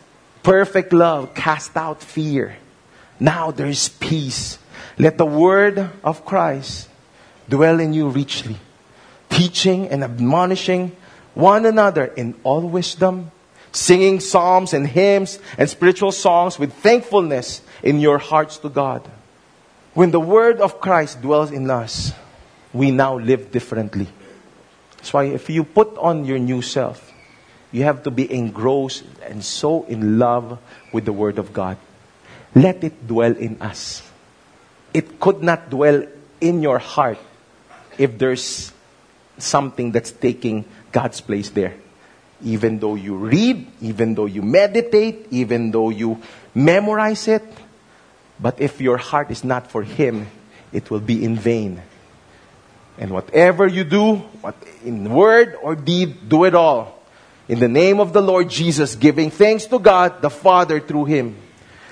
Perfect 0.42 0.92
love 0.92 1.34
cast 1.34 1.76
out 1.76 2.02
fear. 2.02 2.56
Now 3.18 3.50
there 3.50 3.66
is 3.66 3.88
peace. 3.88 4.58
Let 4.98 5.18
the 5.18 5.26
word 5.26 5.90
of 6.04 6.24
Christ 6.24 6.88
dwell 7.48 7.80
in 7.80 7.92
you 7.92 8.08
richly, 8.08 8.56
teaching 9.30 9.88
and 9.88 10.04
admonishing 10.04 10.94
one 11.34 11.66
another 11.66 12.04
in 12.04 12.34
all 12.42 12.62
wisdom, 12.62 13.30
singing 13.78 14.18
psalms 14.18 14.74
and 14.74 14.86
hymns 14.86 15.38
and 15.56 15.70
spiritual 15.70 16.10
songs 16.10 16.58
with 16.58 16.74
thankfulness 16.74 17.62
in 17.82 18.00
your 18.00 18.18
hearts 18.18 18.58
to 18.58 18.68
God. 18.68 19.08
When 19.94 20.10
the 20.10 20.20
word 20.20 20.60
of 20.60 20.80
Christ 20.80 21.22
dwells 21.22 21.52
in 21.52 21.70
us, 21.70 22.12
we 22.72 22.90
now 22.90 23.18
live 23.18 23.52
differently. 23.52 24.08
That's 24.96 25.12
why 25.12 25.24
if 25.30 25.48
you 25.48 25.62
put 25.62 25.96
on 25.96 26.24
your 26.24 26.38
new 26.38 26.60
self, 26.60 27.12
you 27.70 27.84
have 27.84 28.02
to 28.02 28.10
be 28.10 28.26
engrossed 28.26 29.04
and 29.22 29.44
so 29.44 29.84
in 29.84 30.18
love 30.18 30.58
with 30.92 31.04
the 31.04 31.12
word 31.12 31.38
of 31.38 31.52
God. 31.52 31.78
Let 32.54 32.82
it 32.82 33.06
dwell 33.06 33.36
in 33.36 33.62
us. 33.62 34.02
It 34.92 35.20
could 35.20 35.42
not 35.42 35.70
dwell 35.70 36.02
in 36.40 36.62
your 36.62 36.78
heart 36.78 37.18
if 37.96 38.18
there's 38.18 38.72
something 39.38 39.92
that's 39.92 40.10
taking 40.10 40.64
God's 40.90 41.20
place 41.20 41.50
there. 41.50 41.74
Even 42.42 42.78
though 42.78 42.94
you 42.94 43.16
read, 43.16 43.66
even 43.80 44.14
though 44.14 44.26
you 44.26 44.42
meditate, 44.42 45.26
even 45.30 45.70
though 45.70 45.90
you 45.90 46.20
memorize 46.54 47.26
it, 47.26 47.42
but 48.38 48.60
if 48.60 48.80
your 48.80 48.96
heart 48.96 49.30
is 49.30 49.42
not 49.42 49.70
for 49.70 49.82
Him, 49.82 50.28
it 50.72 50.90
will 50.90 51.00
be 51.00 51.24
in 51.24 51.36
vain. 51.36 51.82
And 52.98 53.10
whatever 53.10 53.66
you 53.66 53.84
do, 53.84 54.16
what, 54.40 54.54
in 54.84 55.10
word 55.10 55.56
or 55.62 55.74
deed, 55.74 56.28
do 56.28 56.44
it 56.44 56.54
all 56.54 56.98
in 57.48 57.58
the 57.58 57.68
name 57.68 57.98
of 57.98 58.12
the 58.12 58.20
Lord 58.20 58.50
Jesus, 58.50 58.94
giving 58.94 59.30
thanks 59.30 59.64
to 59.66 59.78
God 59.78 60.20
the 60.20 60.30
Father 60.30 60.80
through 60.80 61.06
Him. 61.06 61.36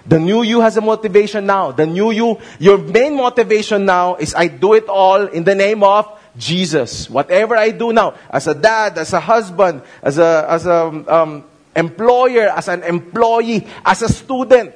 The 0.06 0.20
new 0.20 0.42
you 0.42 0.60
has 0.60 0.76
a 0.76 0.80
motivation 0.80 1.46
now. 1.46 1.72
The 1.72 1.86
new 1.86 2.12
you, 2.12 2.38
your 2.60 2.78
main 2.78 3.16
motivation 3.16 3.86
now 3.86 4.16
is 4.16 4.34
I 4.34 4.46
do 4.46 4.74
it 4.74 4.86
all 4.88 5.26
in 5.26 5.42
the 5.42 5.54
name 5.54 5.82
of 5.82 6.06
Jesus. 6.38 7.08
Whatever 7.08 7.56
I 7.56 7.70
do 7.70 7.92
now, 7.92 8.14
as 8.30 8.46
a 8.46 8.54
dad, 8.54 8.98
as 8.98 9.12
a 9.12 9.20
husband, 9.20 9.82
as 10.02 10.18
a, 10.18 10.46
as 10.48 10.66
a 10.66 11.04
um, 11.08 11.44
employer, 11.74 12.48
as 12.48 12.68
an 12.68 12.82
employee, 12.82 13.66
as 13.84 14.02
a 14.02 14.08
student, 14.08 14.74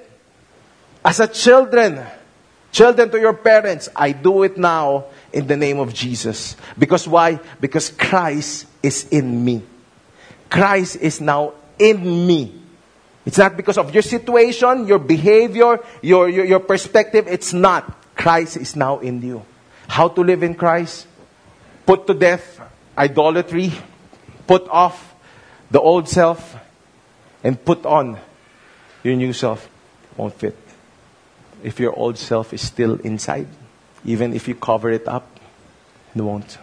as 1.04 1.20
a 1.20 1.28
children, 1.28 2.04
children 2.72 3.10
to 3.10 3.18
your 3.18 3.34
parents, 3.34 3.88
I 3.96 4.12
do 4.12 4.42
it 4.42 4.56
now 4.58 5.06
in 5.32 5.46
the 5.46 5.56
name 5.56 5.78
of 5.78 5.94
Jesus. 5.94 6.56
Because 6.78 7.08
why? 7.08 7.40
Because 7.60 7.90
Christ 7.90 8.66
is 8.82 9.08
in 9.08 9.44
me. 9.44 9.62
Christ 10.48 10.96
is 10.96 11.20
now 11.20 11.54
in 11.78 12.26
me. 12.26 12.60
It's 13.24 13.38
not 13.38 13.56
because 13.56 13.78
of 13.78 13.92
your 13.94 14.02
situation, 14.02 14.86
your 14.86 14.98
behavior, 14.98 15.78
your, 16.02 16.28
your, 16.28 16.44
your 16.44 16.60
perspective. 16.60 17.28
It's 17.28 17.52
not. 17.52 18.16
Christ 18.16 18.56
is 18.56 18.74
now 18.74 18.98
in 18.98 19.22
you. 19.22 19.44
How 19.88 20.08
to 20.08 20.20
live 20.22 20.42
in 20.42 20.54
Christ? 20.54 21.06
Put 21.90 22.06
to 22.06 22.14
death 22.14 22.60
idolatry, 22.96 23.72
put 24.46 24.68
off 24.68 24.94
the 25.72 25.80
old 25.80 26.08
self, 26.08 26.54
and 27.42 27.58
put 27.58 27.84
on 27.84 28.16
your 29.02 29.16
new 29.16 29.32
self. 29.32 29.68
Won't 30.16 30.34
fit. 30.34 30.56
If 31.64 31.80
your 31.80 31.92
old 31.92 32.16
self 32.16 32.54
is 32.54 32.62
still 32.62 32.94
inside, 33.00 33.48
even 34.04 34.34
if 34.34 34.46
you 34.46 34.54
cover 34.54 34.90
it 34.90 35.08
up, 35.08 35.26
it 36.14 36.22
won't. 36.22 36.58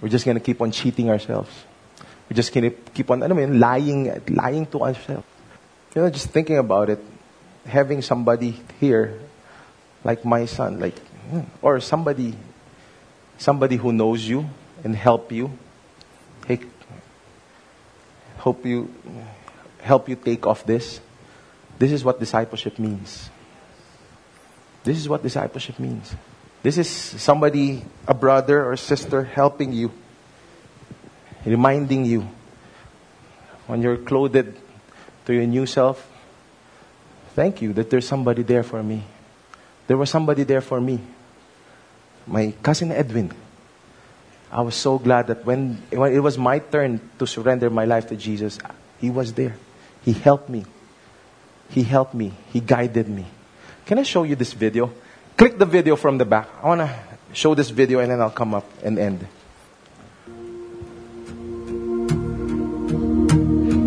We're 0.00 0.08
just 0.08 0.24
going 0.24 0.38
to 0.38 0.42
keep 0.42 0.62
on 0.62 0.72
cheating 0.72 1.10
ourselves. 1.10 1.52
We're 2.30 2.36
just 2.36 2.54
going 2.54 2.70
to 2.70 2.76
keep 2.94 3.10
on, 3.10 3.22
I 3.22 3.28
mean, 3.28 3.60
lying, 3.60 4.22
lying 4.30 4.64
to 4.72 4.84
ourselves. 4.84 5.28
You 5.94 6.00
know, 6.00 6.08
just 6.08 6.30
thinking 6.30 6.56
about 6.56 6.88
it, 6.88 7.04
having 7.66 8.00
somebody 8.00 8.58
here, 8.80 9.20
like 10.02 10.24
my 10.24 10.46
son, 10.46 10.80
like, 10.80 10.98
hmm, 11.28 11.44
or 11.60 11.78
somebody, 11.80 12.32
somebody 13.36 13.76
who 13.76 13.92
knows 13.92 14.26
you 14.26 14.48
and 14.84 14.96
help 14.96 15.32
you, 15.32 15.50
hey, 16.46 16.60
hope 18.38 18.66
you, 18.66 18.92
help 19.80 20.08
you 20.08 20.16
take 20.16 20.46
off 20.46 20.64
this. 20.64 21.00
This 21.78 21.92
is 21.92 22.04
what 22.04 22.18
discipleship 22.18 22.78
means. 22.78 23.30
This 24.84 24.98
is 24.98 25.08
what 25.08 25.22
discipleship 25.22 25.78
means. 25.78 26.14
This 26.62 26.78
is 26.78 26.88
somebody, 26.88 27.84
a 28.06 28.14
brother 28.14 28.64
or 28.64 28.76
sister, 28.76 29.24
helping 29.24 29.72
you, 29.72 29.90
reminding 31.44 32.04
you 32.04 32.28
when 33.66 33.82
you're 33.82 33.96
clothed 33.96 34.54
to 35.26 35.32
your 35.34 35.46
new 35.46 35.66
self. 35.66 36.08
Thank 37.34 37.62
you 37.62 37.72
that 37.74 37.90
there's 37.90 38.06
somebody 38.06 38.42
there 38.42 38.62
for 38.62 38.82
me. 38.82 39.02
There 39.86 39.96
was 39.96 40.10
somebody 40.10 40.44
there 40.44 40.60
for 40.60 40.80
me. 40.80 41.00
My 42.26 42.54
cousin 42.62 42.92
Edwin. 42.92 43.32
I 44.52 44.60
was 44.60 44.76
so 44.76 44.98
glad 44.98 45.28
that 45.28 45.46
when, 45.46 45.80
when 45.90 46.12
it 46.12 46.20
was 46.20 46.36
my 46.36 46.58
turn 46.58 47.00
to 47.18 47.26
surrender 47.26 47.70
my 47.70 47.86
life 47.86 48.08
to 48.08 48.16
Jesus, 48.16 48.58
he 49.00 49.08
was 49.08 49.32
there. 49.32 49.56
He 50.04 50.12
helped 50.12 50.50
me. 50.50 50.66
He 51.70 51.82
helped 51.82 52.12
me. 52.12 52.34
He 52.52 52.60
guided 52.60 53.08
me. 53.08 53.24
Can 53.86 53.98
I 53.98 54.02
show 54.02 54.24
you 54.24 54.36
this 54.36 54.52
video? 54.52 54.92
Click 55.38 55.58
the 55.58 55.64
video 55.64 55.96
from 55.96 56.18
the 56.18 56.26
back. 56.26 56.48
I 56.62 56.68
want 56.68 56.82
to 56.82 56.94
show 57.32 57.54
this 57.54 57.70
video 57.70 58.00
and 58.00 58.12
then 58.12 58.20
I'll 58.20 58.30
come 58.30 58.52
up 58.52 58.68
and 58.84 58.98
end. 58.98 59.26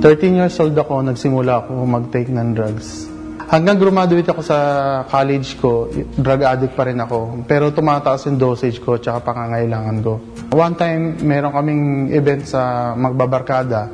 13 0.01 0.35
years 0.35 0.59
old 0.59 0.77
ako, 0.77 1.01
nagsimula 1.01 1.65
ako 1.65 1.85
mag-take 1.85 2.29
ng 2.29 2.53
drugs. 2.53 3.04
Hanggang 3.45 3.77
graduate 3.77 4.25
ako 4.25 4.41
sa 4.41 4.57
college 5.05 5.61
ko, 5.61 5.85
drug 6.17 6.41
addict 6.41 6.73
pa 6.73 6.89
rin 6.89 6.97
ako. 6.97 7.45
Pero 7.45 7.69
tumataas 7.69 8.25
yung 8.25 8.41
dosage 8.41 8.81
ko 8.81 8.97
tsaka 8.97 9.21
pangangailangan 9.21 9.97
ko. 10.01 10.13
One 10.49 10.73
time, 10.73 11.21
meron 11.21 11.53
kaming 11.53 12.09
event 12.09 12.49
sa 12.49 12.93
magbabarkada. 12.97 13.85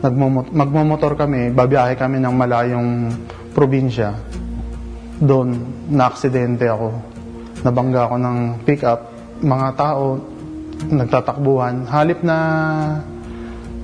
Nagmumot- 0.00 0.56
magmumotor 0.56 1.20
kami, 1.20 1.52
babiyahe 1.52 2.00
kami 2.00 2.16
ng 2.16 2.32
malayong 2.32 2.88
probinsya. 3.52 4.16
Doon, 5.20 5.48
na-aksidente 5.92 6.64
ako. 6.64 6.88
Nabangga 7.68 8.08
ako 8.08 8.16
ng 8.16 8.38
pick-up. 8.64 9.00
Mga 9.44 9.68
tao, 9.76 10.16
nagtatakbuhan. 10.88 11.84
Halip 11.92 12.24
na 12.24 12.38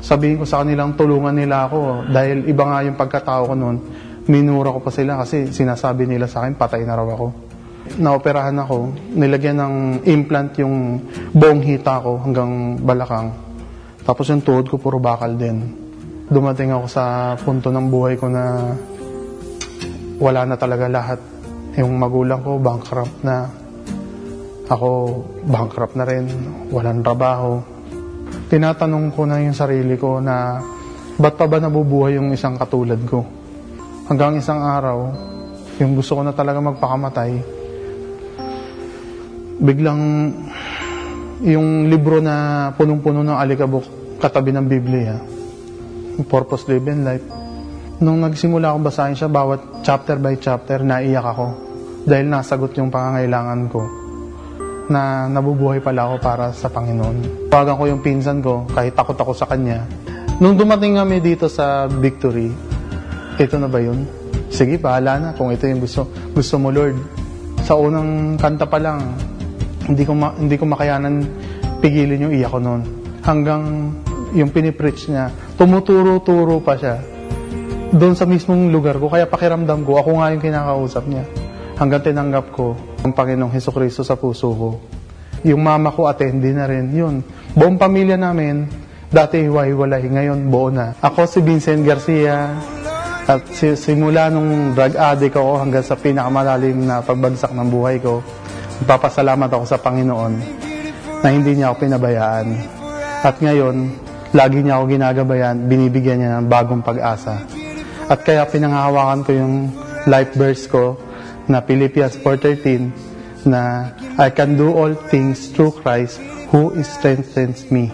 sabihin 0.01 0.41
ko 0.41 0.49
sa 0.49 0.65
kanilang 0.65 0.97
tulungan 0.97 1.37
nila 1.37 1.69
ako 1.69 2.09
dahil 2.09 2.49
iba 2.49 2.65
nga 2.65 2.79
yung 2.89 2.97
pagkatao 2.97 3.53
ko 3.53 3.55
noon. 3.57 3.77
Minura 4.25 4.73
ko 4.73 4.81
pa 4.81 4.89
sila 4.89 5.21
kasi 5.21 5.53
sinasabi 5.53 6.09
nila 6.09 6.25
sa 6.25 6.45
akin 6.45 6.57
patay 6.57 6.83
na 6.85 6.97
raw 6.97 7.05
ako. 7.05 7.27
Naoperahan 8.01 8.57
ako, 8.57 8.93
nilagyan 9.13 9.61
ng 9.61 9.75
implant 10.09 10.57
yung 10.57 11.05
buong 11.37 11.61
hita 11.61 12.01
ko 12.01 12.17
hanggang 12.25 12.81
balakang. 12.81 13.37
Tapos 14.05 14.25
yung 14.33 14.41
tuhod 14.41 14.67
ko 14.69 14.81
puro 14.81 14.97
bakal 14.97 15.37
din. 15.37 15.69
Dumating 16.25 16.73
ako 16.73 16.87
sa 16.89 17.37
punto 17.37 17.69
ng 17.69 17.87
buhay 17.93 18.17
ko 18.17 18.33
na 18.33 18.73
wala 20.17 20.49
na 20.49 20.57
talaga 20.57 20.89
lahat. 20.89 21.21
Yung 21.77 21.93
magulang 22.01 22.41
ko 22.41 22.57
bankrupt 22.57 23.21
na. 23.21 23.45
Ako 24.73 25.21
bankrupt 25.45 25.93
na 26.01 26.09
rin. 26.09 26.25
Walang 26.73 27.05
trabaho 27.05 27.75
tinatanong 28.49 29.11
ko 29.15 29.27
na 29.27 29.41
yung 29.41 29.57
sarili 29.57 29.97
ko 29.97 30.21
na 30.21 30.61
ba't 31.17 31.35
pa 31.35 31.47
ba 31.51 31.59
nabubuhay 31.63 32.19
yung 32.19 32.35
isang 32.35 32.55
katulad 32.55 32.99
ko? 33.07 33.25
Hanggang 34.05 34.37
isang 34.37 34.61
araw, 34.61 35.17
yung 35.81 35.97
gusto 35.97 36.21
ko 36.21 36.21
na 36.21 36.37
talaga 36.37 36.61
magpakamatay, 36.61 37.41
biglang 39.65 40.01
yung 41.41 41.89
libro 41.89 42.21
na 42.21 42.69
punong-puno 42.77 43.25
ng 43.25 43.33
alikabok 43.33 43.85
katabi 44.21 44.53
ng 44.53 44.67
Biblia, 44.69 45.17
Purpose 46.29 46.69
Driven 46.69 47.01
Life, 47.01 47.25
nung 48.05 48.21
nagsimula 48.21 48.77
akong 48.77 48.85
basahin 48.85 49.17
siya, 49.17 49.33
bawat 49.33 49.81
chapter 49.81 50.21
by 50.21 50.37
chapter, 50.37 50.85
naiyak 50.85 51.25
ako 51.25 51.57
dahil 52.05 52.29
nasagot 52.29 52.77
yung 52.77 52.93
pangangailangan 52.93 53.73
ko 53.73 53.89
na 54.93 55.33
nabubuhay 55.33 55.81
pala 55.81 56.13
ako 56.13 56.15
para 56.21 56.53
sa 56.53 56.69
Panginoon. 56.69 57.49
Tawagan 57.49 57.81
ko 57.81 57.85
yung 57.89 58.05
pinsan 58.05 58.45
ko, 58.45 58.69
kahit 58.69 58.93
takot 58.93 59.17
ako 59.17 59.33
sa 59.33 59.49
kanya. 59.49 59.89
Nung 60.45 60.61
dumating 60.61 61.01
kami 61.01 61.25
dito 61.25 61.49
sa 61.49 61.89
Victory, 61.89 62.74
ito 63.41 63.57
na 63.59 63.67
ba 63.67 63.83
yun? 63.83 64.07
Sige, 64.55 64.79
bahala 64.79 65.19
na 65.19 65.29
kung 65.35 65.51
ito 65.51 65.67
yung 65.67 65.83
gusto, 65.83 66.07
gusto 66.31 66.55
mo, 66.63 66.71
Lord. 66.71 66.95
Sa 67.67 67.75
unang 67.75 68.39
kanta 68.39 68.69
pa 68.69 68.79
lang, 68.79 69.19
hindi 69.89 70.07
ko, 70.07 70.13
ma, 70.15 70.31
hindi 70.37 70.55
ko 70.55 70.65
makayanan 70.69 71.27
pigilin 71.83 72.31
yung 72.31 72.35
iyak 72.35 72.53
ko 72.55 72.59
noon. 72.63 72.83
Hanggang 73.25 73.91
yung 74.37 74.51
pinipreach 74.51 75.11
niya, 75.11 75.33
tumuturo-turo 75.59 76.61
pa 76.61 76.79
siya. 76.79 77.03
Doon 77.95 78.15
sa 78.19 78.27
mismong 78.27 78.71
lugar 78.75 78.99
ko, 78.99 79.07
kaya 79.11 79.27
pakiramdam 79.27 79.87
ko, 79.87 79.99
ako 79.99 80.23
nga 80.23 80.35
yung 80.35 80.43
kinakausap 80.43 81.05
niya. 81.07 81.25
Hanggang 81.75 82.03
tinanggap 82.03 82.55
ko 82.55 82.79
ang 83.03 83.13
Panginoong 83.15 83.51
Heso 83.51 83.75
Kristo 83.75 84.07
sa 84.07 84.15
puso 84.15 84.51
ko. 84.55 84.71
Yung 85.45 85.61
mama 85.61 85.93
ko 85.93 86.07
attendee 86.09 86.55
na 86.55 86.67
rin, 86.67 86.91
yun. 86.91 87.21
Buong 87.53 87.77
pamilya 87.77 88.17
namin, 88.17 88.67
dati 89.13 89.45
hiwa-hiwalay, 89.45 90.09
ngayon 90.11 90.51
buo 90.51 90.73
na. 90.73 90.97
Ako 90.99 91.29
si 91.29 91.39
Vincent 91.45 91.85
Garcia, 91.87 92.51
at 93.25 93.41
si- 93.57 93.79
simula 93.79 94.29
nung 94.29 94.77
drug 94.77 94.93
addict 95.01 95.37
ako 95.37 95.57
hanggang 95.57 95.85
sa 95.85 95.97
pinakamalalim 95.97 96.85
na 96.85 97.01
pagbagsak 97.01 97.57
ng 97.57 97.69
buhay 97.73 97.97
ko, 97.97 98.21
nagpapasalamat 98.85 99.49
ako 99.49 99.65
sa 99.65 99.81
Panginoon 99.81 100.33
na 101.25 101.29
hindi 101.33 101.57
niya 101.57 101.73
ako 101.73 101.89
pinabayaan. 101.89 102.47
At 103.25 103.41
ngayon, 103.41 103.97
lagi 104.37 104.61
niya 104.61 104.77
ako 104.77 104.85
ginagabayan, 104.93 105.57
binibigyan 105.65 106.21
niya 106.21 106.31
ng 106.37 106.53
bagong 106.53 106.85
pag-asa. 106.85 107.41
At 108.13 108.21
kaya 108.29 108.45
pinangahawakan 108.45 109.21
ko 109.25 109.31
yung 109.33 109.55
life 110.05 110.37
verse 110.37 110.69
ko 110.69 111.01
na 111.49 111.65
Philippians 111.65 112.21
4.13 112.21 113.49
na 113.49 113.93
I 114.21 114.29
can 114.29 114.61
do 114.61 114.73
all 114.77 114.93
things 115.09 115.49
through 115.49 115.81
Christ 115.81 116.21
who 116.53 116.77
strengthens 116.85 117.73
me. 117.73 117.89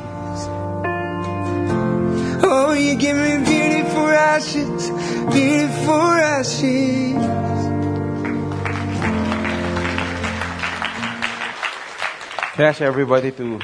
Oh, 2.42 2.74
you 2.74 2.98
give 2.98 3.14
me 3.14 3.38
beauty 3.46 3.86
for 3.94 4.10
ashes, 4.10 4.90
for 5.84 6.18
ashes. 6.18 7.14
Can 12.54 12.64
I 12.64 12.68
ask 12.68 12.80
everybody 12.80 13.32
to, 13.32 13.58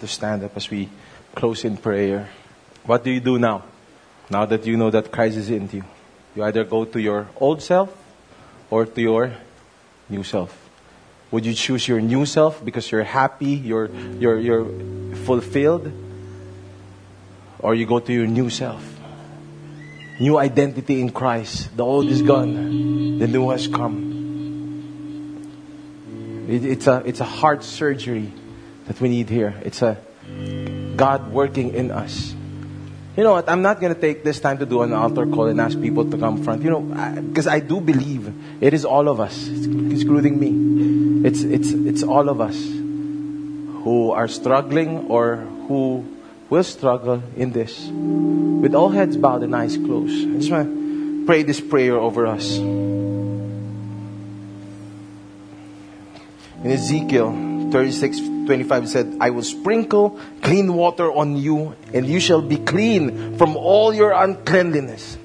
to 0.00 0.06
stand 0.06 0.44
up 0.44 0.56
as 0.56 0.70
we 0.70 0.88
close 1.34 1.64
in 1.64 1.76
prayer? 1.76 2.28
What 2.84 3.04
do 3.04 3.10
you 3.10 3.20
do 3.20 3.38
now? 3.38 3.64
Now 4.30 4.46
that 4.46 4.66
you 4.66 4.76
know 4.76 4.90
that 4.90 5.12
Christ 5.12 5.36
is 5.36 5.50
in 5.50 5.68
you. 5.72 5.84
You 6.34 6.44
either 6.44 6.64
go 6.64 6.84
to 6.84 7.00
your 7.00 7.28
old 7.36 7.62
self 7.62 7.94
or 8.70 8.86
to 8.86 9.00
your 9.00 9.32
new 10.08 10.22
self. 10.22 10.56
Would 11.30 11.44
you 11.44 11.54
choose 11.54 11.86
your 11.86 12.00
new 12.00 12.24
self 12.24 12.64
because 12.64 12.90
you're 12.90 13.04
happy, 13.04 13.52
you're, 13.52 13.90
you're, 14.18 14.38
you're 14.40 15.16
fulfilled? 15.26 15.92
Or 17.58 17.74
you 17.74 17.86
go 17.86 17.98
to 17.98 18.12
your 18.12 18.26
new 18.26 18.48
self 18.50 18.97
New 20.18 20.36
identity 20.36 21.00
in 21.00 21.10
Christ. 21.10 21.76
The 21.76 21.84
old 21.84 22.06
is 22.08 22.22
gone, 22.22 23.18
the 23.18 23.28
new 23.28 23.50
has 23.50 23.68
come. 23.68 24.08
It, 26.48 26.64
it's, 26.64 26.86
a, 26.86 27.02
it's 27.04 27.20
a 27.20 27.24
heart 27.24 27.62
surgery 27.62 28.32
that 28.86 29.00
we 29.00 29.08
need 29.08 29.28
here. 29.28 29.54
It's 29.64 29.82
a 29.82 29.98
God 30.96 31.30
working 31.30 31.74
in 31.74 31.90
us. 31.90 32.34
You 33.16 33.24
know 33.24 33.32
what? 33.32 33.48
I'm 33.48 33.62
not 33.62 33.80
going 33.80 33.94
to 33.94 34.00
take 34.00 34.22
this 34.22 34.38
time 34.40 34.58
to 34.58 34.66
do 34.66 34.82
an 34.82 34.92
altar 34.92 35.26
call 35.26 35.46
and 35.46 35.60
ask 35.60 35.80
people 35.80 36.08
to 36.08 36.16
come 36.16 36.42
front. 36.42 36.62
You 36.62 36.70
know, 36.70 36.80
because 37.20 37.46
I, 37.46 37.56
I, 37.56 37.60
do 37.60 37.80
believe 37.80 38.32
it 38.60 38.74
is 38.74 38.84
all 38.84 39.08
of 39.08 39.20
us, 39.20 39.48
including 39.48 40.38
me. 40.38 41.26
It's, 41.28 41.42
it's, 41.42 41.72
it's 41.72 42.02
all 42.04 42.28
of 42.28 42.40
us 42.40 42.56
who 42.56 44.12
are 44.12 44.28
struggling 44.28 45.08
or 45.08 45.36
who 45.66 46.04
will 46.50 46.64
struggle 46.64 47.22
in 47.36 47.52
this. 47.52 47.88
With 47.88 48.74
all 48.74 48.88
heads 48.88 49.16
bowed 49.16 49.42
and 49.42 49.54
eyes 49.54 49.76
closed. 49.76 50.28
I 50.28 50.38
just 50.38 50.50
want 50.50 50.68
to 50.68 51.24
pray 51.26 51.42
this 51.42 51.60
prayer 51.60 51.96
over 51.96 52.26
us. 52.26 52.56
In 56.64 56.72
Ezekiel 56.72 57.70
36 57.70 58.18
25 58.48 58.84
it 58.84 58.88
said, 58.88 59.16
I 59.20 59.28
will 59.30 59.42
sprinkle 59.42 60.18
clean 60.40 60.72
water 60.72 61.12
on 61.12 61.36
you, 61.36 61.76
and 61.92 62.06
you 62.06 62.18
shall 62.18 62.40
be 62.40 62.56
clean 62.56 63.36
from 63.36 63.56
all 63.56 63.92
your 63.92 64.12
uncleanliness. 64.12 65.18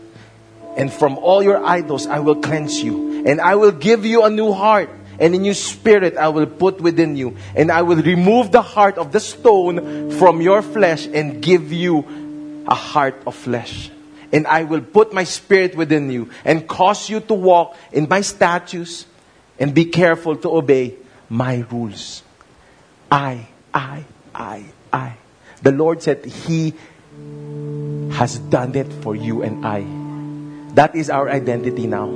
And 0.75 0.91
from 0.91 1.17
all 1.17 1.41
your 1.41 1.63
idols 1.63 2.05
I 2.05 2.19
will 2.19 2.35
cleanse 2.35 2.83
you. 2.83 3.25
And 3.25 3.39
I 3.39 3.55
will 3.55 3.71
give 3.71 4.05
you 4.05 4.23
a 4.23 4.29
new 4.29 4.51
heart, 4.51 4.89
and 5.19 5.35
a 5.35 5.37
new 5.37 5.53
spirit 5.53 6.17
I 6.17 6.29
will 6.29 6.45
put 6.45 6.81
within 6.81 7.15
you. 7.15 7.37
And 7.55 7.71
I 7.71 7.81
will 7.81 8.01
remove 8.01 8.51
the 8.51 8.61
heart 8.61 8.97
of 8.97 9.11
the 9.11 9.19
stone 9.19 10.11
from 10.11 10.41
your 10.41 10.61
flesh 10.61 11.07
and 11.07 11.41
give 11.41 11.71
you 11.71 12.63
a 12.67 12.75
heart 12.75 13.21
of 13.25 13.35
flesh. 13.35 13.91
And 14.31 14.47
I 14.47 14.63
will 14.63 14.81
put 14.81 15.13
my 15.13 15.23
spirit 15.23 15.75
within 15.75 16.09
you 16.09 16.31
and 16.43 16.67
cause 16.67 17.09
you 17.09 17.19
to 17.21 17.33
walk 17.33 17.77
in 17.91 18.07
my 18.09 18.21
statutes 18.21 19.05
and 19.59 19.73
be 19.73 19.85
careful 19.85 20.35
to 20.37 20.49
obey 20.57 20.95
my 21.29 21.65
rules. 21.69 22.23
I, 23.11 23.47
I, 23.73 24.05
I, 24.33 24.65
I. 24.91 25.17
The 25.61 25.71
Lord 25.71 26.01
said 26.01 26.25
He 26.25 26.73
has 28.11 28.39
done 28.39 28.75
it 28.75 28.91
for 29.03 29.15
you 29.15 29.43
and 29.43 29.65
I. 29.65 29.85
That 30.73 30.95
is 30.95 31.09
our 31.09 31.29
identity 31.29 31.85
now. 31.85 32.09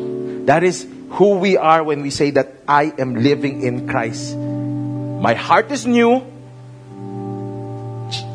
That 0.46 0.64
is 0.64 0.88
who 1.10 1.40
we 1.40 1.58
are 1.58 1.84
when 1.84 2.02
we 2.02 2.10
say 2.10 2.32
that 2.32 2.54
I 2.68 2.94
am 2.98 3.16
living 3.16 3.64
in 3.64 3.88
Christ. 3.88 4.36
My 4.36 5.34
heart 5.34 5.72
is 5.72 5.86
new. 5.86 6.22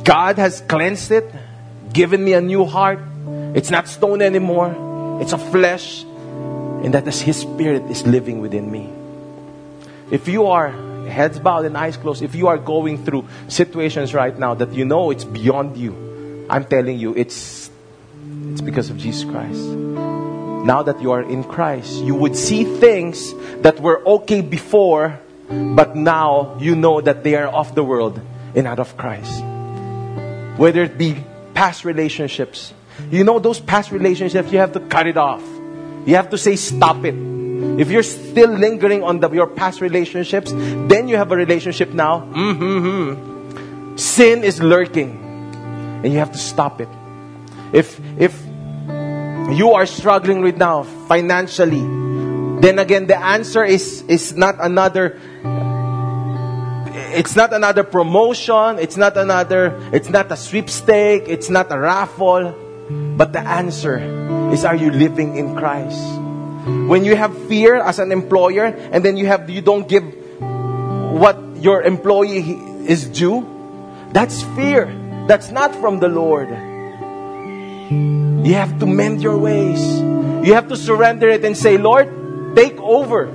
God 0.05 0.39
has 0.39 0.61
cleansed 0.63 1.11
it, 1.13 1.33
given 1.93 2.25
me 2.25 2.33
a 2.33 2.41
new 2.41 2.65
heart. 2.65 2.99
It's 3.55 3.71
not 3.71 3.89
stone 3.89 4.23
anymore, 4.23 5.21
it's 5.23 5.33
a 5.33 5.39
flesh. 5.39 6.03
And 6.03 6.95
that 6.95 7.07
is 7.07 7.21
His 7.21 7.41
Spirit 7.41 7.85
is 7.91 8.05
living 8.07 8.41
within 8.41 8.71
me. 8.71 8.91
If 10.11 10.27
you 10.27 10.47
are 10.47 10.71
heads 11.07 11.39
bowed 11.39 11.65
and 11.65 11.77
eyes 11.77 11.97
closed, 11.97 12.23
if 12.23 12.35
you 12.35 12.49
are 12.49 12.59
going 12.59 13.05
through 13.05 13.29
situations 13.49 14.13
right 14.13 14.37
now 14.37 14.55
that 14.55 14.73
you 14.73 14.85
know 14.85 15.11
it's 15.11 15.25
beyond 15.25 15.77
you, 15.77 16.47
I'm 16.51 16.65
telling 16.65 16.99
you, 16.99 17.15
it's, 17.15 17.71
it's 18.51 18.61
because 18.61 18.91
of 18.91 18.99
Jesus 18.99 19.25
Christ. 19.25 20.32
Now 20.65 20.83
that 20.85 21.01
you 21.03 21.11
are 21.13 21.23
in 21.23 21.45
Christ, 21.45 22.03
you 22.05 22.15
would 22.15 22.37
see 22.37 22.65
things 22.65 23.35
that 23.63 23.81
were 23.81 24.01
okay 24.07 24.41
before, 24.41 25.19
but 25.49 25.97
now 25.97 26.57
you 26.61 26.77
know 26.77 27.01
that 27.01 27.25
they 27.25 27.35
are 27.35 27.49
of 27.49 27.75
the 27.75 27.83
world 27.83 28.21
and 28.55 28.65
not 28.65 28.79
of 28.79 28.97
Christ. 28.97 29.43
Whether 30.57 30.85
it 30.85 30.97
be 30.97 31.25
past 31.55 31.85
relationships, 31.85 32.73
you 33.11 33.25
know 33.25 33.39
those 33.39 33.59
past 33.59 33.91
relationships, 33.91 34.53
you 34.53 34.59
have 34.59 34.73
to 34.75 34.81
cut 34.81 35.07
it 35.07 35.17
off. 35.17 35.43
You 36.07 36.17
have 36.17 36.31
to 36.31 36.39
say, 36.39 36.57
stop 36.57 37.05
it. 37.05 37.15
If 37.79 37.91
you're 37.91 38.03
still 38.03 38.51
lingering 38.51 39.03
on 39.03 39.21
the, 39.21 39.31
your 39.31 39.47
past 39.47 39.81
relationships, 39.81 40.53
then 40.53 41.09
you 41.09 41.17
have 41.17 41.33
a 41.33 41.37
relationship 41.37 41.91
now. 41.91 42.21
Mm-hmm. 42.21 43.97
Sin 43.97 44.45
is 44.45 44.61
lurking, 44.61 45.19
and 46.05 46.13
you 46.13 46.19
have 46.19 46.33
to 46.33 46.39
stop 46.39 46.81
it. 46.81 46.89
If 47.73 48.01
if 48.19 48.43
you 49.51 49.73
are 49.73 49.87
struggling 49.87 50.43
right 50.43 50.57
now 50.57 50.83
financially, 51.09 51.83
then 52.61 52.79
again 52.79 53.07
the 53.07 53.19
answer 53.19 53.65
is 53.65 54.03
is 54.09 54.37
not 54.37 54.57
another 54.61 55.19
it's 57.15 57.37
not 57.37 57.53
another 57.53 57.83
promotion, 57.85 58.79
it's 58.79 58.97
not 58.97 59.17
another 59.17 59.79
it's 59.93 60.09
not 60.09 60.31
a 60.31 60.37
sweepstake, 60.37 61.25
it's 61.27 61.51
not 61.51 61.73
a 61.73 61.79
raffle, 61.79 62.55
but 63.17 63.33
the 63.33 63.41
answer 63.41 63.99
is 64.53 64.65
are 64.65 64.77
you 64.77 64.91
living 64.91 65.37
in 65.37 65.57
Christ? 65.57 66.01
When 66.89 67.05
you 67.05 67.17
have 67.17 67.37
fear 67.49 67.83
as 67.83 67.99
an 67.99 68.13
employer 68.13 68.67
and 68.67 69.05
then 69.05 69.17
you 69.17 69.27
have 69.27 69.51
you 69.51 69.61
don't 69.61 69.89
give 69.89 70.05
what 70.39 71.37
your 71.59 71.83
employee 71.83 72.55
is 72.87 73.09
due, 73.09 73.47
that's 74.13 74.43
fear. 74.55 74.87
That's 75.27 75.51
not 75.51 75.75
from 75.77 76.01
the 76.01 76.09
Lord. 76.09 76.51
You 78.43 78.55
have 78.55 78.79
to 78.81 78.87
mend 78.87 79.23
your 79.23 79.39
ways. 79.39 79.81
You 80.47 80.55
have 80.55 80.69
to 80.69 80.77
surrender 80.77 81.29
it 81.29 81.45
and 81.45 81.57
say, 81.57 81.79
Lord, 81.79 82.11
take 82.57 82.79
over. 82.81 83.31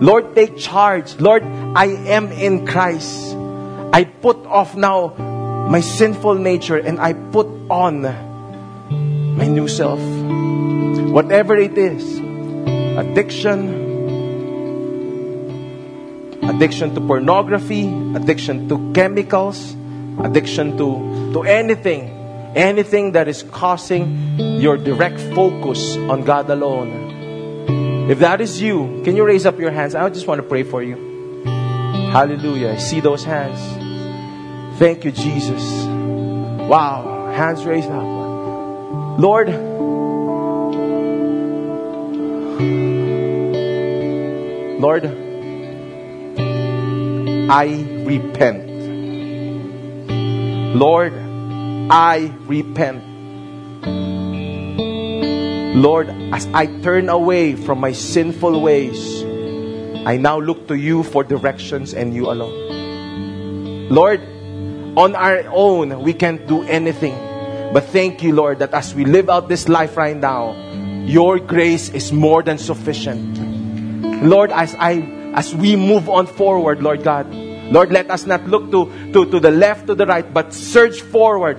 Lord, 0.00 0.34
take 0.34 0.56
charge. 0.56 1.20
Lord, 1.20 1.44
I 1.44 1.86
am 2.08 2.32
in 2.32 2.66
Christ. 2.66 3.36
I 3.92 4.04
put 4.04 4.38
off 4.46 4.74
now 4.74 5.08
my 5.68 5.80
sinful 5.80 6.36
nature 6.36 6.78
and 6.78 6.98
I 6.98 7.12
put 7.12 7.46
on 7.68 8.02
my 9.36 9.46
new 9.46 9.68
self. 9.68 10.00
Whatever 11.12 11.56
it 11.56 11.76
is, 11.76 12.18
addiction, 12.96 13.68
addiction 16.42 16.94
to 16.94 17.00
pornography, 17.00 17.88
addiction 18.16 18.68
to 18.68 18.92
chemicals, 18.94 19.76
addiction 20.24 20.78
to, 20.78 21.32
to 21.34 21.42
anything, 21.42 22.17
anything 22.58 23.12
that 23.12 23.28
is 23.28 23.44
causing 23.44 24.38
your 24.60 24.76
direct 24.76 25.20
focus 25.34 25.96
on 25.96 26.24
God 26.24 26.50
alone. 26.50 28.10
If 28.10 28.18
that 28.18 28.40
is 28.40 28.60
you, 28.60 29.02
can 29.04 29.14
you 29.16 29.24
raise 29.24 29.46
up 29.46 29.58
your 29.58 29.70
hands? 29.70 29.94
I 29.94 30.08
just 30.10 30.26
want 30.26 30.40
to 30.42 30.48
pray 30.48 30.64
for 30.64 30.82
you. 30.82 31.44
Hallelujah. 32.10 32.72
I 32.72 32.78
see 32.78 33.00
those 33.00 33.22
hands. 33.22 33.60
Thank 34.78 35.04
you, 35.04 35.12
Jesus. 35.12 35.62
Wow. 36.66 37.30
Hands 37.32 37.64
raised 37.64 37.90
up. 37.90 38.02
Lord, 39.20 39.48
Lord, 44.80 45.04
I 47.50 47.66
repent. 48.04 48.68
Lord, 50.74 51.27
I 51.90 52.32
repent. 52.44 53.02
Lord, 55.74 56.08
as 56.32 56.46
I 56.52 56.66
turn 56.82 57.08
away 57.08 57.56
from 57.56 57.80
my 57.80 57.92
sinful 57.92 58.60
ways, 58.60 59.24
I 60.04 60.16
now 60.16 60.38
look 60.38 60.68
to 60.68 60.74
you 60.74 61.02
for 61.02 61.24
directions 61.24 61.94
and 61.94 62.12
you 62.12 62.30
alone. 62.30 63.88
Lord, 63.88 64.20
on 64.98 65.16
our 65.16 65.44
own, 65.48 66.02
we 66.02 66.12
can't 66.12 66.46
do 66.46 66.62
anything. 66.64 67.16
But 67.72 67.84
thank 67.84 68.22
you, 68.22 68.34
Lord, 68.34 68.58
that 68.58 68.74
as 68.74 68.94
we 68.94 69.04
live 69.04 69.30
out 69.30 69.48
this 69.48 69.68
life 69.68 69.96
right 69.96 70.16
now, 70.16 70.52
your 71.06 71.38
grace 71.38 71.88
is 71.90 72.12
more 72.12 72.42
than 72.42 72.58
sufficient. 72.58 73.38
Lord, 74.24 74.50
as 74.50 74.74
I 74.78 75.16
as 75.32 75.54
we 75.54 75.76
move 75.76 76.08
on 76.08 76.26
forward, 76.26 76.82
Lord 76.82 77.04
God, 77.04 77.32
Lord, 77.70 77.92
let 77.92 78.10
us 78.10 78.26
not 78.26 78.44
look 78.48 78.70
to, 78.72 79.12
to, 79.12 79.30
to 79.30 79.40
the 79.40 79.50
left, 79.50 79.86
to 79.86 79.94
the 79.94 80.06
right, 80.06 80.24
but 80.32 80.52
search 80.52 81.02
forward 81.02 81.58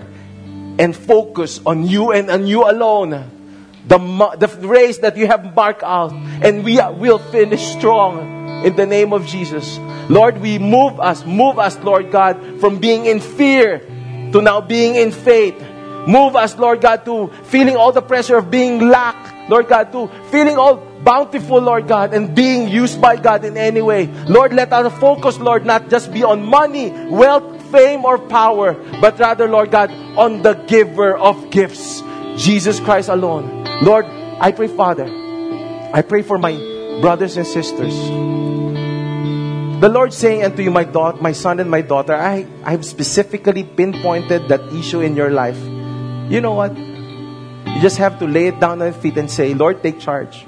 and 0.80 0.96
focus 0.96 1.60
on 1.66 1.86
you 1.86 2.12
and 2.12 2.32
on 2.32 2.48
you 2.48 2.64
alone. 2.64 3.12
The, 3.88 3.98
the 4.40 4.68
race 4.68 5.00
that 5.00 5.18
you 5.18 5.28
have 5.28 5.54
marked 5.56 5.84
out, 5.84 6.14
and 6.14 6.64
we 6.64 6.80
will 6.98 7.20
finish 7.20 7.62
strong 7.76 8.64
in 8.64 8.76
the 8.76 8.86
name 8.86 9.14
of 9.14 9.26
Jesus. 9.28 9.78
Lord, 10.10 10.40
we 10.40 10.58
move 10.58 11.00
us, 11.00 11.26
move 11.26 11.60
us, 11.60 11.78
Lord 11.80 12.12
God, 12.12 12.60
from 12.60 12.80
being 12.80 13.06
in 13.06 13.20
fear 13.20 13.80
to 14.32 14.42
now 14.42 14.62
being 14.62 14.96
in 14.96 15.12
faith. 15.12 15.60
Move 16.08 16.36
us, 16.36 16.58
Lord 16.58 16.82
God, 16.82 17.04
to 17.06 17.28
feeling 17.44 17.76
all 17.76 17.92
the 17.92 18.02
pressure 18.02 18.38
of 18.38 18.50
being 18.50 18.88
lack, 18.88 19.50
Lord 19.50 19.68
God, 19.68 19.92
to 19.92 20.08
feeling 20.32 20.58
all 20.58 20.78
bountiful, 21.04 21.60
Lord 21.60 21.88
God, 21.88 22.14
and 22.14 22.34
being 22.34 22.70
used 22.70 23.02
by 23.02 23.16
God 23.16 23.44
in 23.44 23.58
any 23.58 23.82
way. 23.82 24.08
Lord, 24.28 24.54
let 24.54 24.72
our 24.72 24.90
focus, 24.90 25.38
Lord, 25.40 25.66
not 25.66 25.90
just 25.90 26.14
be 26.14 26.24
on 26.24 26.44
money, 26.44 26.92
wealth, 27.10 27.59
fame, 27.72 28.06
or 28.06 28.18
power, 28.18 28.74
but 29.00 29.20
rather, 29.20 29.48
Lord 29.48 29.72
God, 29.72 29.92
on 30.18 30.42
the 30.42 30.54
giver 30.54 31.18
of 31.18 31.50
gifts, 31.50 32.02
Jesus 32.36 32.80
Christ 32.80 33.10
alone. 33.10 33.66
Lord, 33.82 34.06
I 34.40 34.52
pray, 34.52 34.68
Father, 34.68 35.06
I 35.94 36.02
pray 36.02 36.22
for 36.22 36.38
my 36.38 36.54
brothers 37.02 37.38
and 37.38 37.48
sisters. 37.48 37.96
The 39.80 39.88
Lord 39.88 40.14
saying 40.14 40.44
unto 40.44 40.62
you, 40.62 40.72
my 40.72 40.84
daughter, 40.84 41.22
my 41.22 41.32
son 41.32 41.60
and 41.60 41.72
my 41.72 41.82
daughter, 41.82 42.14
I, 42.14 42.46
I 42.64 42.72
have 42.72 42.84
specifically 42.84 43.64
pinpointed 43.64 44.50
that 44.50 44.62
issue 44.74 45.00
in 45.00 45.16
your 45.16 45.30
life. 45.30 45.58
You 46.30 46.42
know 46.42 46.54
what? 46.54 46.78
You 46.78 47.80
just 47.82 47.98
have 47.98 48.20
to 48.20 48.28
lay 48.28 48.48
it 48.48 48.60
down 48.60 48.82
on 48.82 48.92
your 48.92 49.00
feet 49.02 49.18
and 49.18 49.32
say, 49.32 49.54
Lord, 49.54 49.82
take 49.82 50.00
charge. 50.00 50.46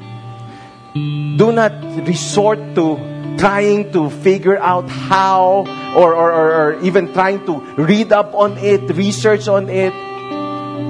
Do 0.94 1.52
not 1.52 1.72
resort 2.06 2.60
to 2.76 3.12
trying 3.38 3.92
to 3.94 4.10
figure 4.10 4.58
out 4.58 4.90
how 4.90 5.64
or, 5.96 6.14
or, 6.14 6.32
or, 6.32 6.48
or 6.52 6.80
even 6.82 7.14
trying 7.14 7.46
to 7.46 7.60
read 7.76 8.12
up 8.12 8.34
on 8.36 8.58
it, 8.58 8.82
research 8.96 9.48
on 9.48 9.70
it. 9.70 9.94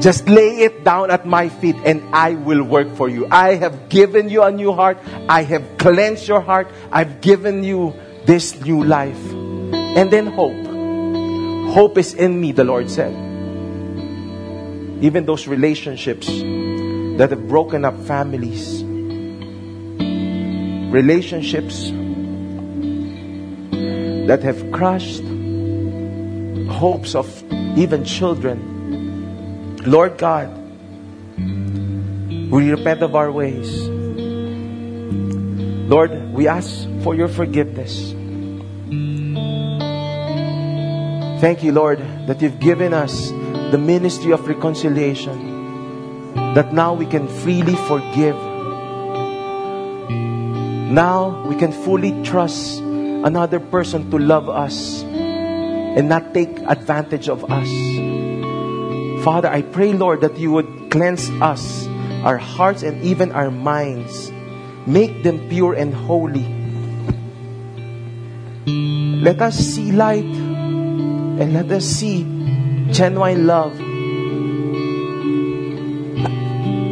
Just 0.01 0.27
lay 0.27 0.65
it 0.65 0.83
down 0.83 1.11
at 1.11 1.25
my 1.25 1.49
feet 1.49 1.75
and 1.85 2.01
I 2.13 2.33
will 2.33 2.63
work 2.63 2.95
for 2.95 3.09
you. 3.09 3.27
I 3.29 3.55
have 3.55 3.89
given 3.89 4.29
you 4.29 4.41
a 4.41 4.51
new 4.51 4.73
heart. 4.73 4.97
I 5.29 5.43
have 5.43 5.77
cleansed 5.77 6.27
your 6.27 6.41
heart. 6.41 6.67
I've 6.91 7.21
given 7.21 7.63
you 7.63 7.93
this 8.25 8.59
new 8.61 8.83
life. 8.83 9.21
And 9.31 10.09
then 10.09 10.27
hope. 10.27 10.65
Hope 11.73 11.97
is 11.97 12.13
in 12.13 12.41
me, 12.41 12.51
the 12.51 12.63
Lord 12.63 12.89
said. 12.89 13.13
Even 15.03 15.25
those 15.25 15.47
relationships 15.47 16.27
that 16.27 17.29
have 17.29 17.47
broken 17.47 17.85
up 17.85 17.99
families, 18.01 18.83
relationships 20.91 21.89
that 24.27 24.43
have 24.43 24.71
crushed 24.71 25.23
hopes 26.69 27.15
of 27.15 27.27
even 27.77 28.03
children. 28.03 29.77
Lord 29.85 30.17
God, 30.17 30.49
we 32.51 32.69
repent 32.69 33.01
of 33.03 33.15
our 33.15 33.31
ways. 33.31 33.87
Lord, 35.87 36.33
we 36.33 36.47
ask 36.47 36.87
for 37.03 37.15
your 37.15 37.29
forgiveness. 37.29 38.11
Thank 41.39 41.63
you, 41.63 41.71
Lord, 41.71 41.99
that 42.27 42.41
you've 42.41 42.59
given 42.59 42.93
us 42.93 43.29
the 43.71 43.77
ministry 43.79 44.33
of 44.33 44.45
reconciliation, 44.45 46.33
that 46.53 46.73
now 46.73 46.93
we 46.93 47.05
can 47.05 47.27
freely 47.27 47.75
forgive. 47.87 48.50
Now 50.91 51.47
we 51.47 51.55
can 51.55 51.71
fully 51.71 52.11
trust 52.21 52.79
another 52.83 53.61
person 53.61 54.11
to 54.11 54.19
love 54.19 54.49
us 54.49 55.03
and 55.07 56.09
not 56.09 56.33
take 56.33 56.51
advantage 56.67 57.29
of 57.29 57.47
us. 57.47 57.71
Father, 59.23 59.47
I 59.47 59.61
pray, 59.61 59.93
Lord, 59.93 60.19
that 60.19 60.37
you 60.37 60.51
would 60.51 60.91
cleanse 60.91 61.29
us, 61.39 61.87
our 62.27 62.37
hearts, 62.37 62.83
and 62.83 63.01
even 63.03 63.31
our 63.31 63.49
minds. 63.49 64.33
Make 64.85 65.23
them 65.23 65.47
pure 65.47 65.75
and 65.75 65.93
holy. 65.93 66.43
Let 69.21 69.41
us 69.41 69.55
see 69.55 69.93
light 69.93 70.25
and 70.25 71.53
let 71.53 71.71
us 71.71 71.85
see 71.85 72.27
genuine 72.91 73.47
love. 73.47 73.79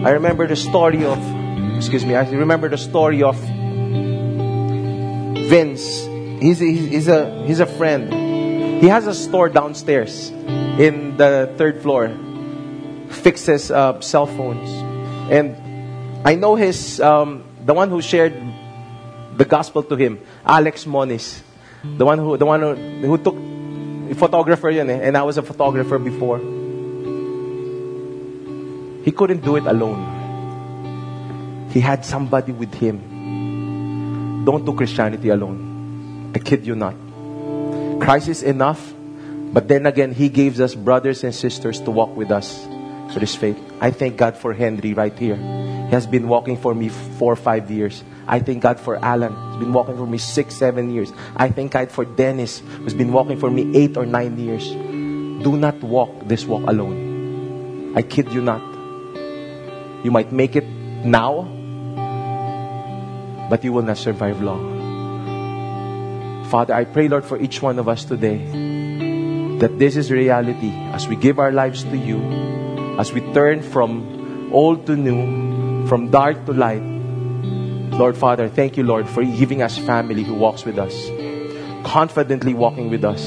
I 0.05 0.11
remember 0.11 0.47
the 0.47 0.55
story 0.55 1.03
of, 1.03 1.19
excuse 1.75 2.05
me, 2.05 2.15
I 2.15 2.23
remember 2.29 2.69
the 2.69 2.77
story 2.77 3.23
of 3.23 3.35
Vince. 5.49 6.05
He's, 6.39 6.59
he's, 6.59 7.07
a, 7.07 7.43
he's 7.43 7.59
a 7.59 7.65
friend. 7.65 8.13
He 8.81 8.87
has 8.87 9.07
a 9.07 9.15
store 9.15 9.49
downstairs 9.49 10.29
in 10.29 11.17
the 11.17 11.51
third 11.57 11.81
floor, 11.81 12.07
fixes 13.09 13.71
uh, 13.71 13.99
cell 13.99 14.27
phones. 14.27 14.69
And 15.31 15.57
I 16.25 16.35
know 16.35 16.55
his, 16.55 17.01
um, 17.01 17.43
the 17.65 17.73
one 17.73 17.89
who 17.89 18.01
shared 18.01 18.37
the 19.35 19.45
gospel 19.45 19.81
to 19.83 19.95
him, 19.95 20.21
Alex 20.45 20.85
Moniz. 20.85 21.41
The 21.83 22.05
one 22.05 22.19
who, 22.19 22.37
the 22.37 22.45
one 22.45 22.61
who, 22.61 22.75
who 22.75 23.17
took 23.17 23.35
photographer 24.15 24.69
yun 24.69 24.89
eh, 24.89 24.99
and 25.01 25.17
I 25.17 25.23
was 25.23 25.37
a 25.37 25.41
photographer 25.41 25.97
before. 25.97 26.37
He 29.03 29.11
couldn't 29.11 29.41
do 29.41 29.55
it 29.55 29.65
alone. 29.65 30.17
He 31.71 31.79
had 31.79 32.05
somebody 32.05 32.51
with 32.51 32.73
him. 32.73 33.08
Don't 34.45 34.65
do 34.65 34.73
Christianity 34.73 35.29
alone. 35.29 36.31
I 36.35 36.39
kid 36.39 36.65
you 36.65 36.75
not. 36.75 36.95
Christ 37.99 38.27
is 38.29 38.43
enough, 38.43 38.93
but 39.53 39.67
then 39.67 39.85
again, 39.85 40.13
He 40.13 40.29
gives 40.29 40.61
us 40.61 40.75
brothers 40.75 41.23
and 41.23 41.33
sisters 41.33 41.81
to 41.81 41.91
walk 41.91 42.15
with 42.15 42.31
us 42.31 42.65
for 43.13 43.19
this 43.19 43.35
faith. 43.35 43.57
I 43.81 43.91
thank 43.91 44.17
God 44.17 44.37
for 44.37 44.53
Henry 44.53 44.93
right 44.93 45.17
here. 45.17 45.35
He 45.35 45.91
has 45.95 46.05
been 46.05 46.27
walking 46.27 46.55
for 46.55 46.75
me 46.75 46.89
four 46.89 47.33
or 47.33 47.35
five 47.35 47.71
years. 47.71 48.03
I 48.27 48.39
thank 48.39 48.61
God 48.61 48.79
for 48.79 49.03
Alan. 49.03 49.33
He's 49.51 49.59
been 49.65 49.73
walking 49.73 49.97
for 49.97 50.05
me 50.05 50.19
six, 50.19 50.55
seven 50.55 50.93
years. 50.93 51.11
I 51.35 51.49
thank 51.49 51.71
God 51.71 51.91
for 51.91 52.05
Dennis, 52.05 52.59
who's 52.59 52.93
been 52.93 53.11
walking 53.11 53.39
for 53.39 53.49
me 53.49 53.75
eight 53.75 53.97
or 53.97 54.05
nine 54.05 54.37
years. 54.37 54.69
Do 54.69 55.57
not 55.57 55.81
walk 55.81 56.27
this 56.27 56.45
walk 56.45 56.63
alone. 56.67 57.93
I 57.95 58.03
kid 58.03 58.31
you 58.31 58.41
not. 58.41 58.61
You 60.05 60.11
might 60.11 60.31
make 60.31 60.55
it 60.55 60.65
now, 61.03 61.49
but 63.49 63.63
you 63.63 63.73
will 63.73 63.81
not 63.81 63.97
survive 63.97 64.41
long. 64.41 64.77
Father, 66.49 66.73
I 66.73 66.85
pray, 66.85 67.07
Lord, 67.07 67.25
for 67.25 67.39
each 67.39 67.61
one 67.61 67.77
of 67.77 67.87
us 67.87 68.05
today 68.05 68.37
that 69.59 69.77
this 69.77 69.97
is 69.97 70.09
reality 70.09 70.71
as 70.93 71.07
we 71.07 71.15
give 71.15 71.37
our 71.37 71.51
lives 71.51 71.83
to 71.83 71.97
you, 71.97 72.17
as 72.97 73.11
we 73.11 73.21
turn 73.33 73.61
from 73.61 74.49
old 74.53 74.85
to 74.87 74.95
new, 74.95 75.85
from 75.87 76.09
dark 76.09 76.45
to 76.45 76.53
light. 76.53 76.81
Lord 77.99 78.15
Father, 78.15 78.47
thank 78.47 78.77
you, 78.77 78.83
Lord, 78.83 79.07
for 79.09 79.23
giving 79.23 79.61
us 79.61 79.77
family 79.77 80.23
who 80.23 80.35
walks 80.35 80.63
with 80.63 80.79
us, 80.79 80.95
confidently 81.83 82.53
walking 82.53 82.89
with 82.89 83.03
us. 83.03 83.21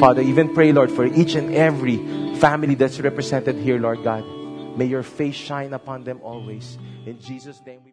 Father, 0.00 0.22
even 0.22 0.54
pray, 0.54 0.72
Lord, 0.72 0.90
for 0.90 1.04
each 1.04 1.34
and 1.34 1.54
every 1.54 1.98
family 2.36 2.74
that's 2.74 2.98
represented 3.00 3.56
here, 3.56 3.78
Lord 3.78 4.02
God. 4.02 4.24
May 4.76 4.86
your 4.86 5.02
face 5.02 5.34
shine 5.34 5.72
upon 5.72 6.04
them 6.04 6.20
always. 6.22 6.78
In 7.06 7.20
Jesus' 7.20 7.60
name 7.64 7.80
we 7.84 7.92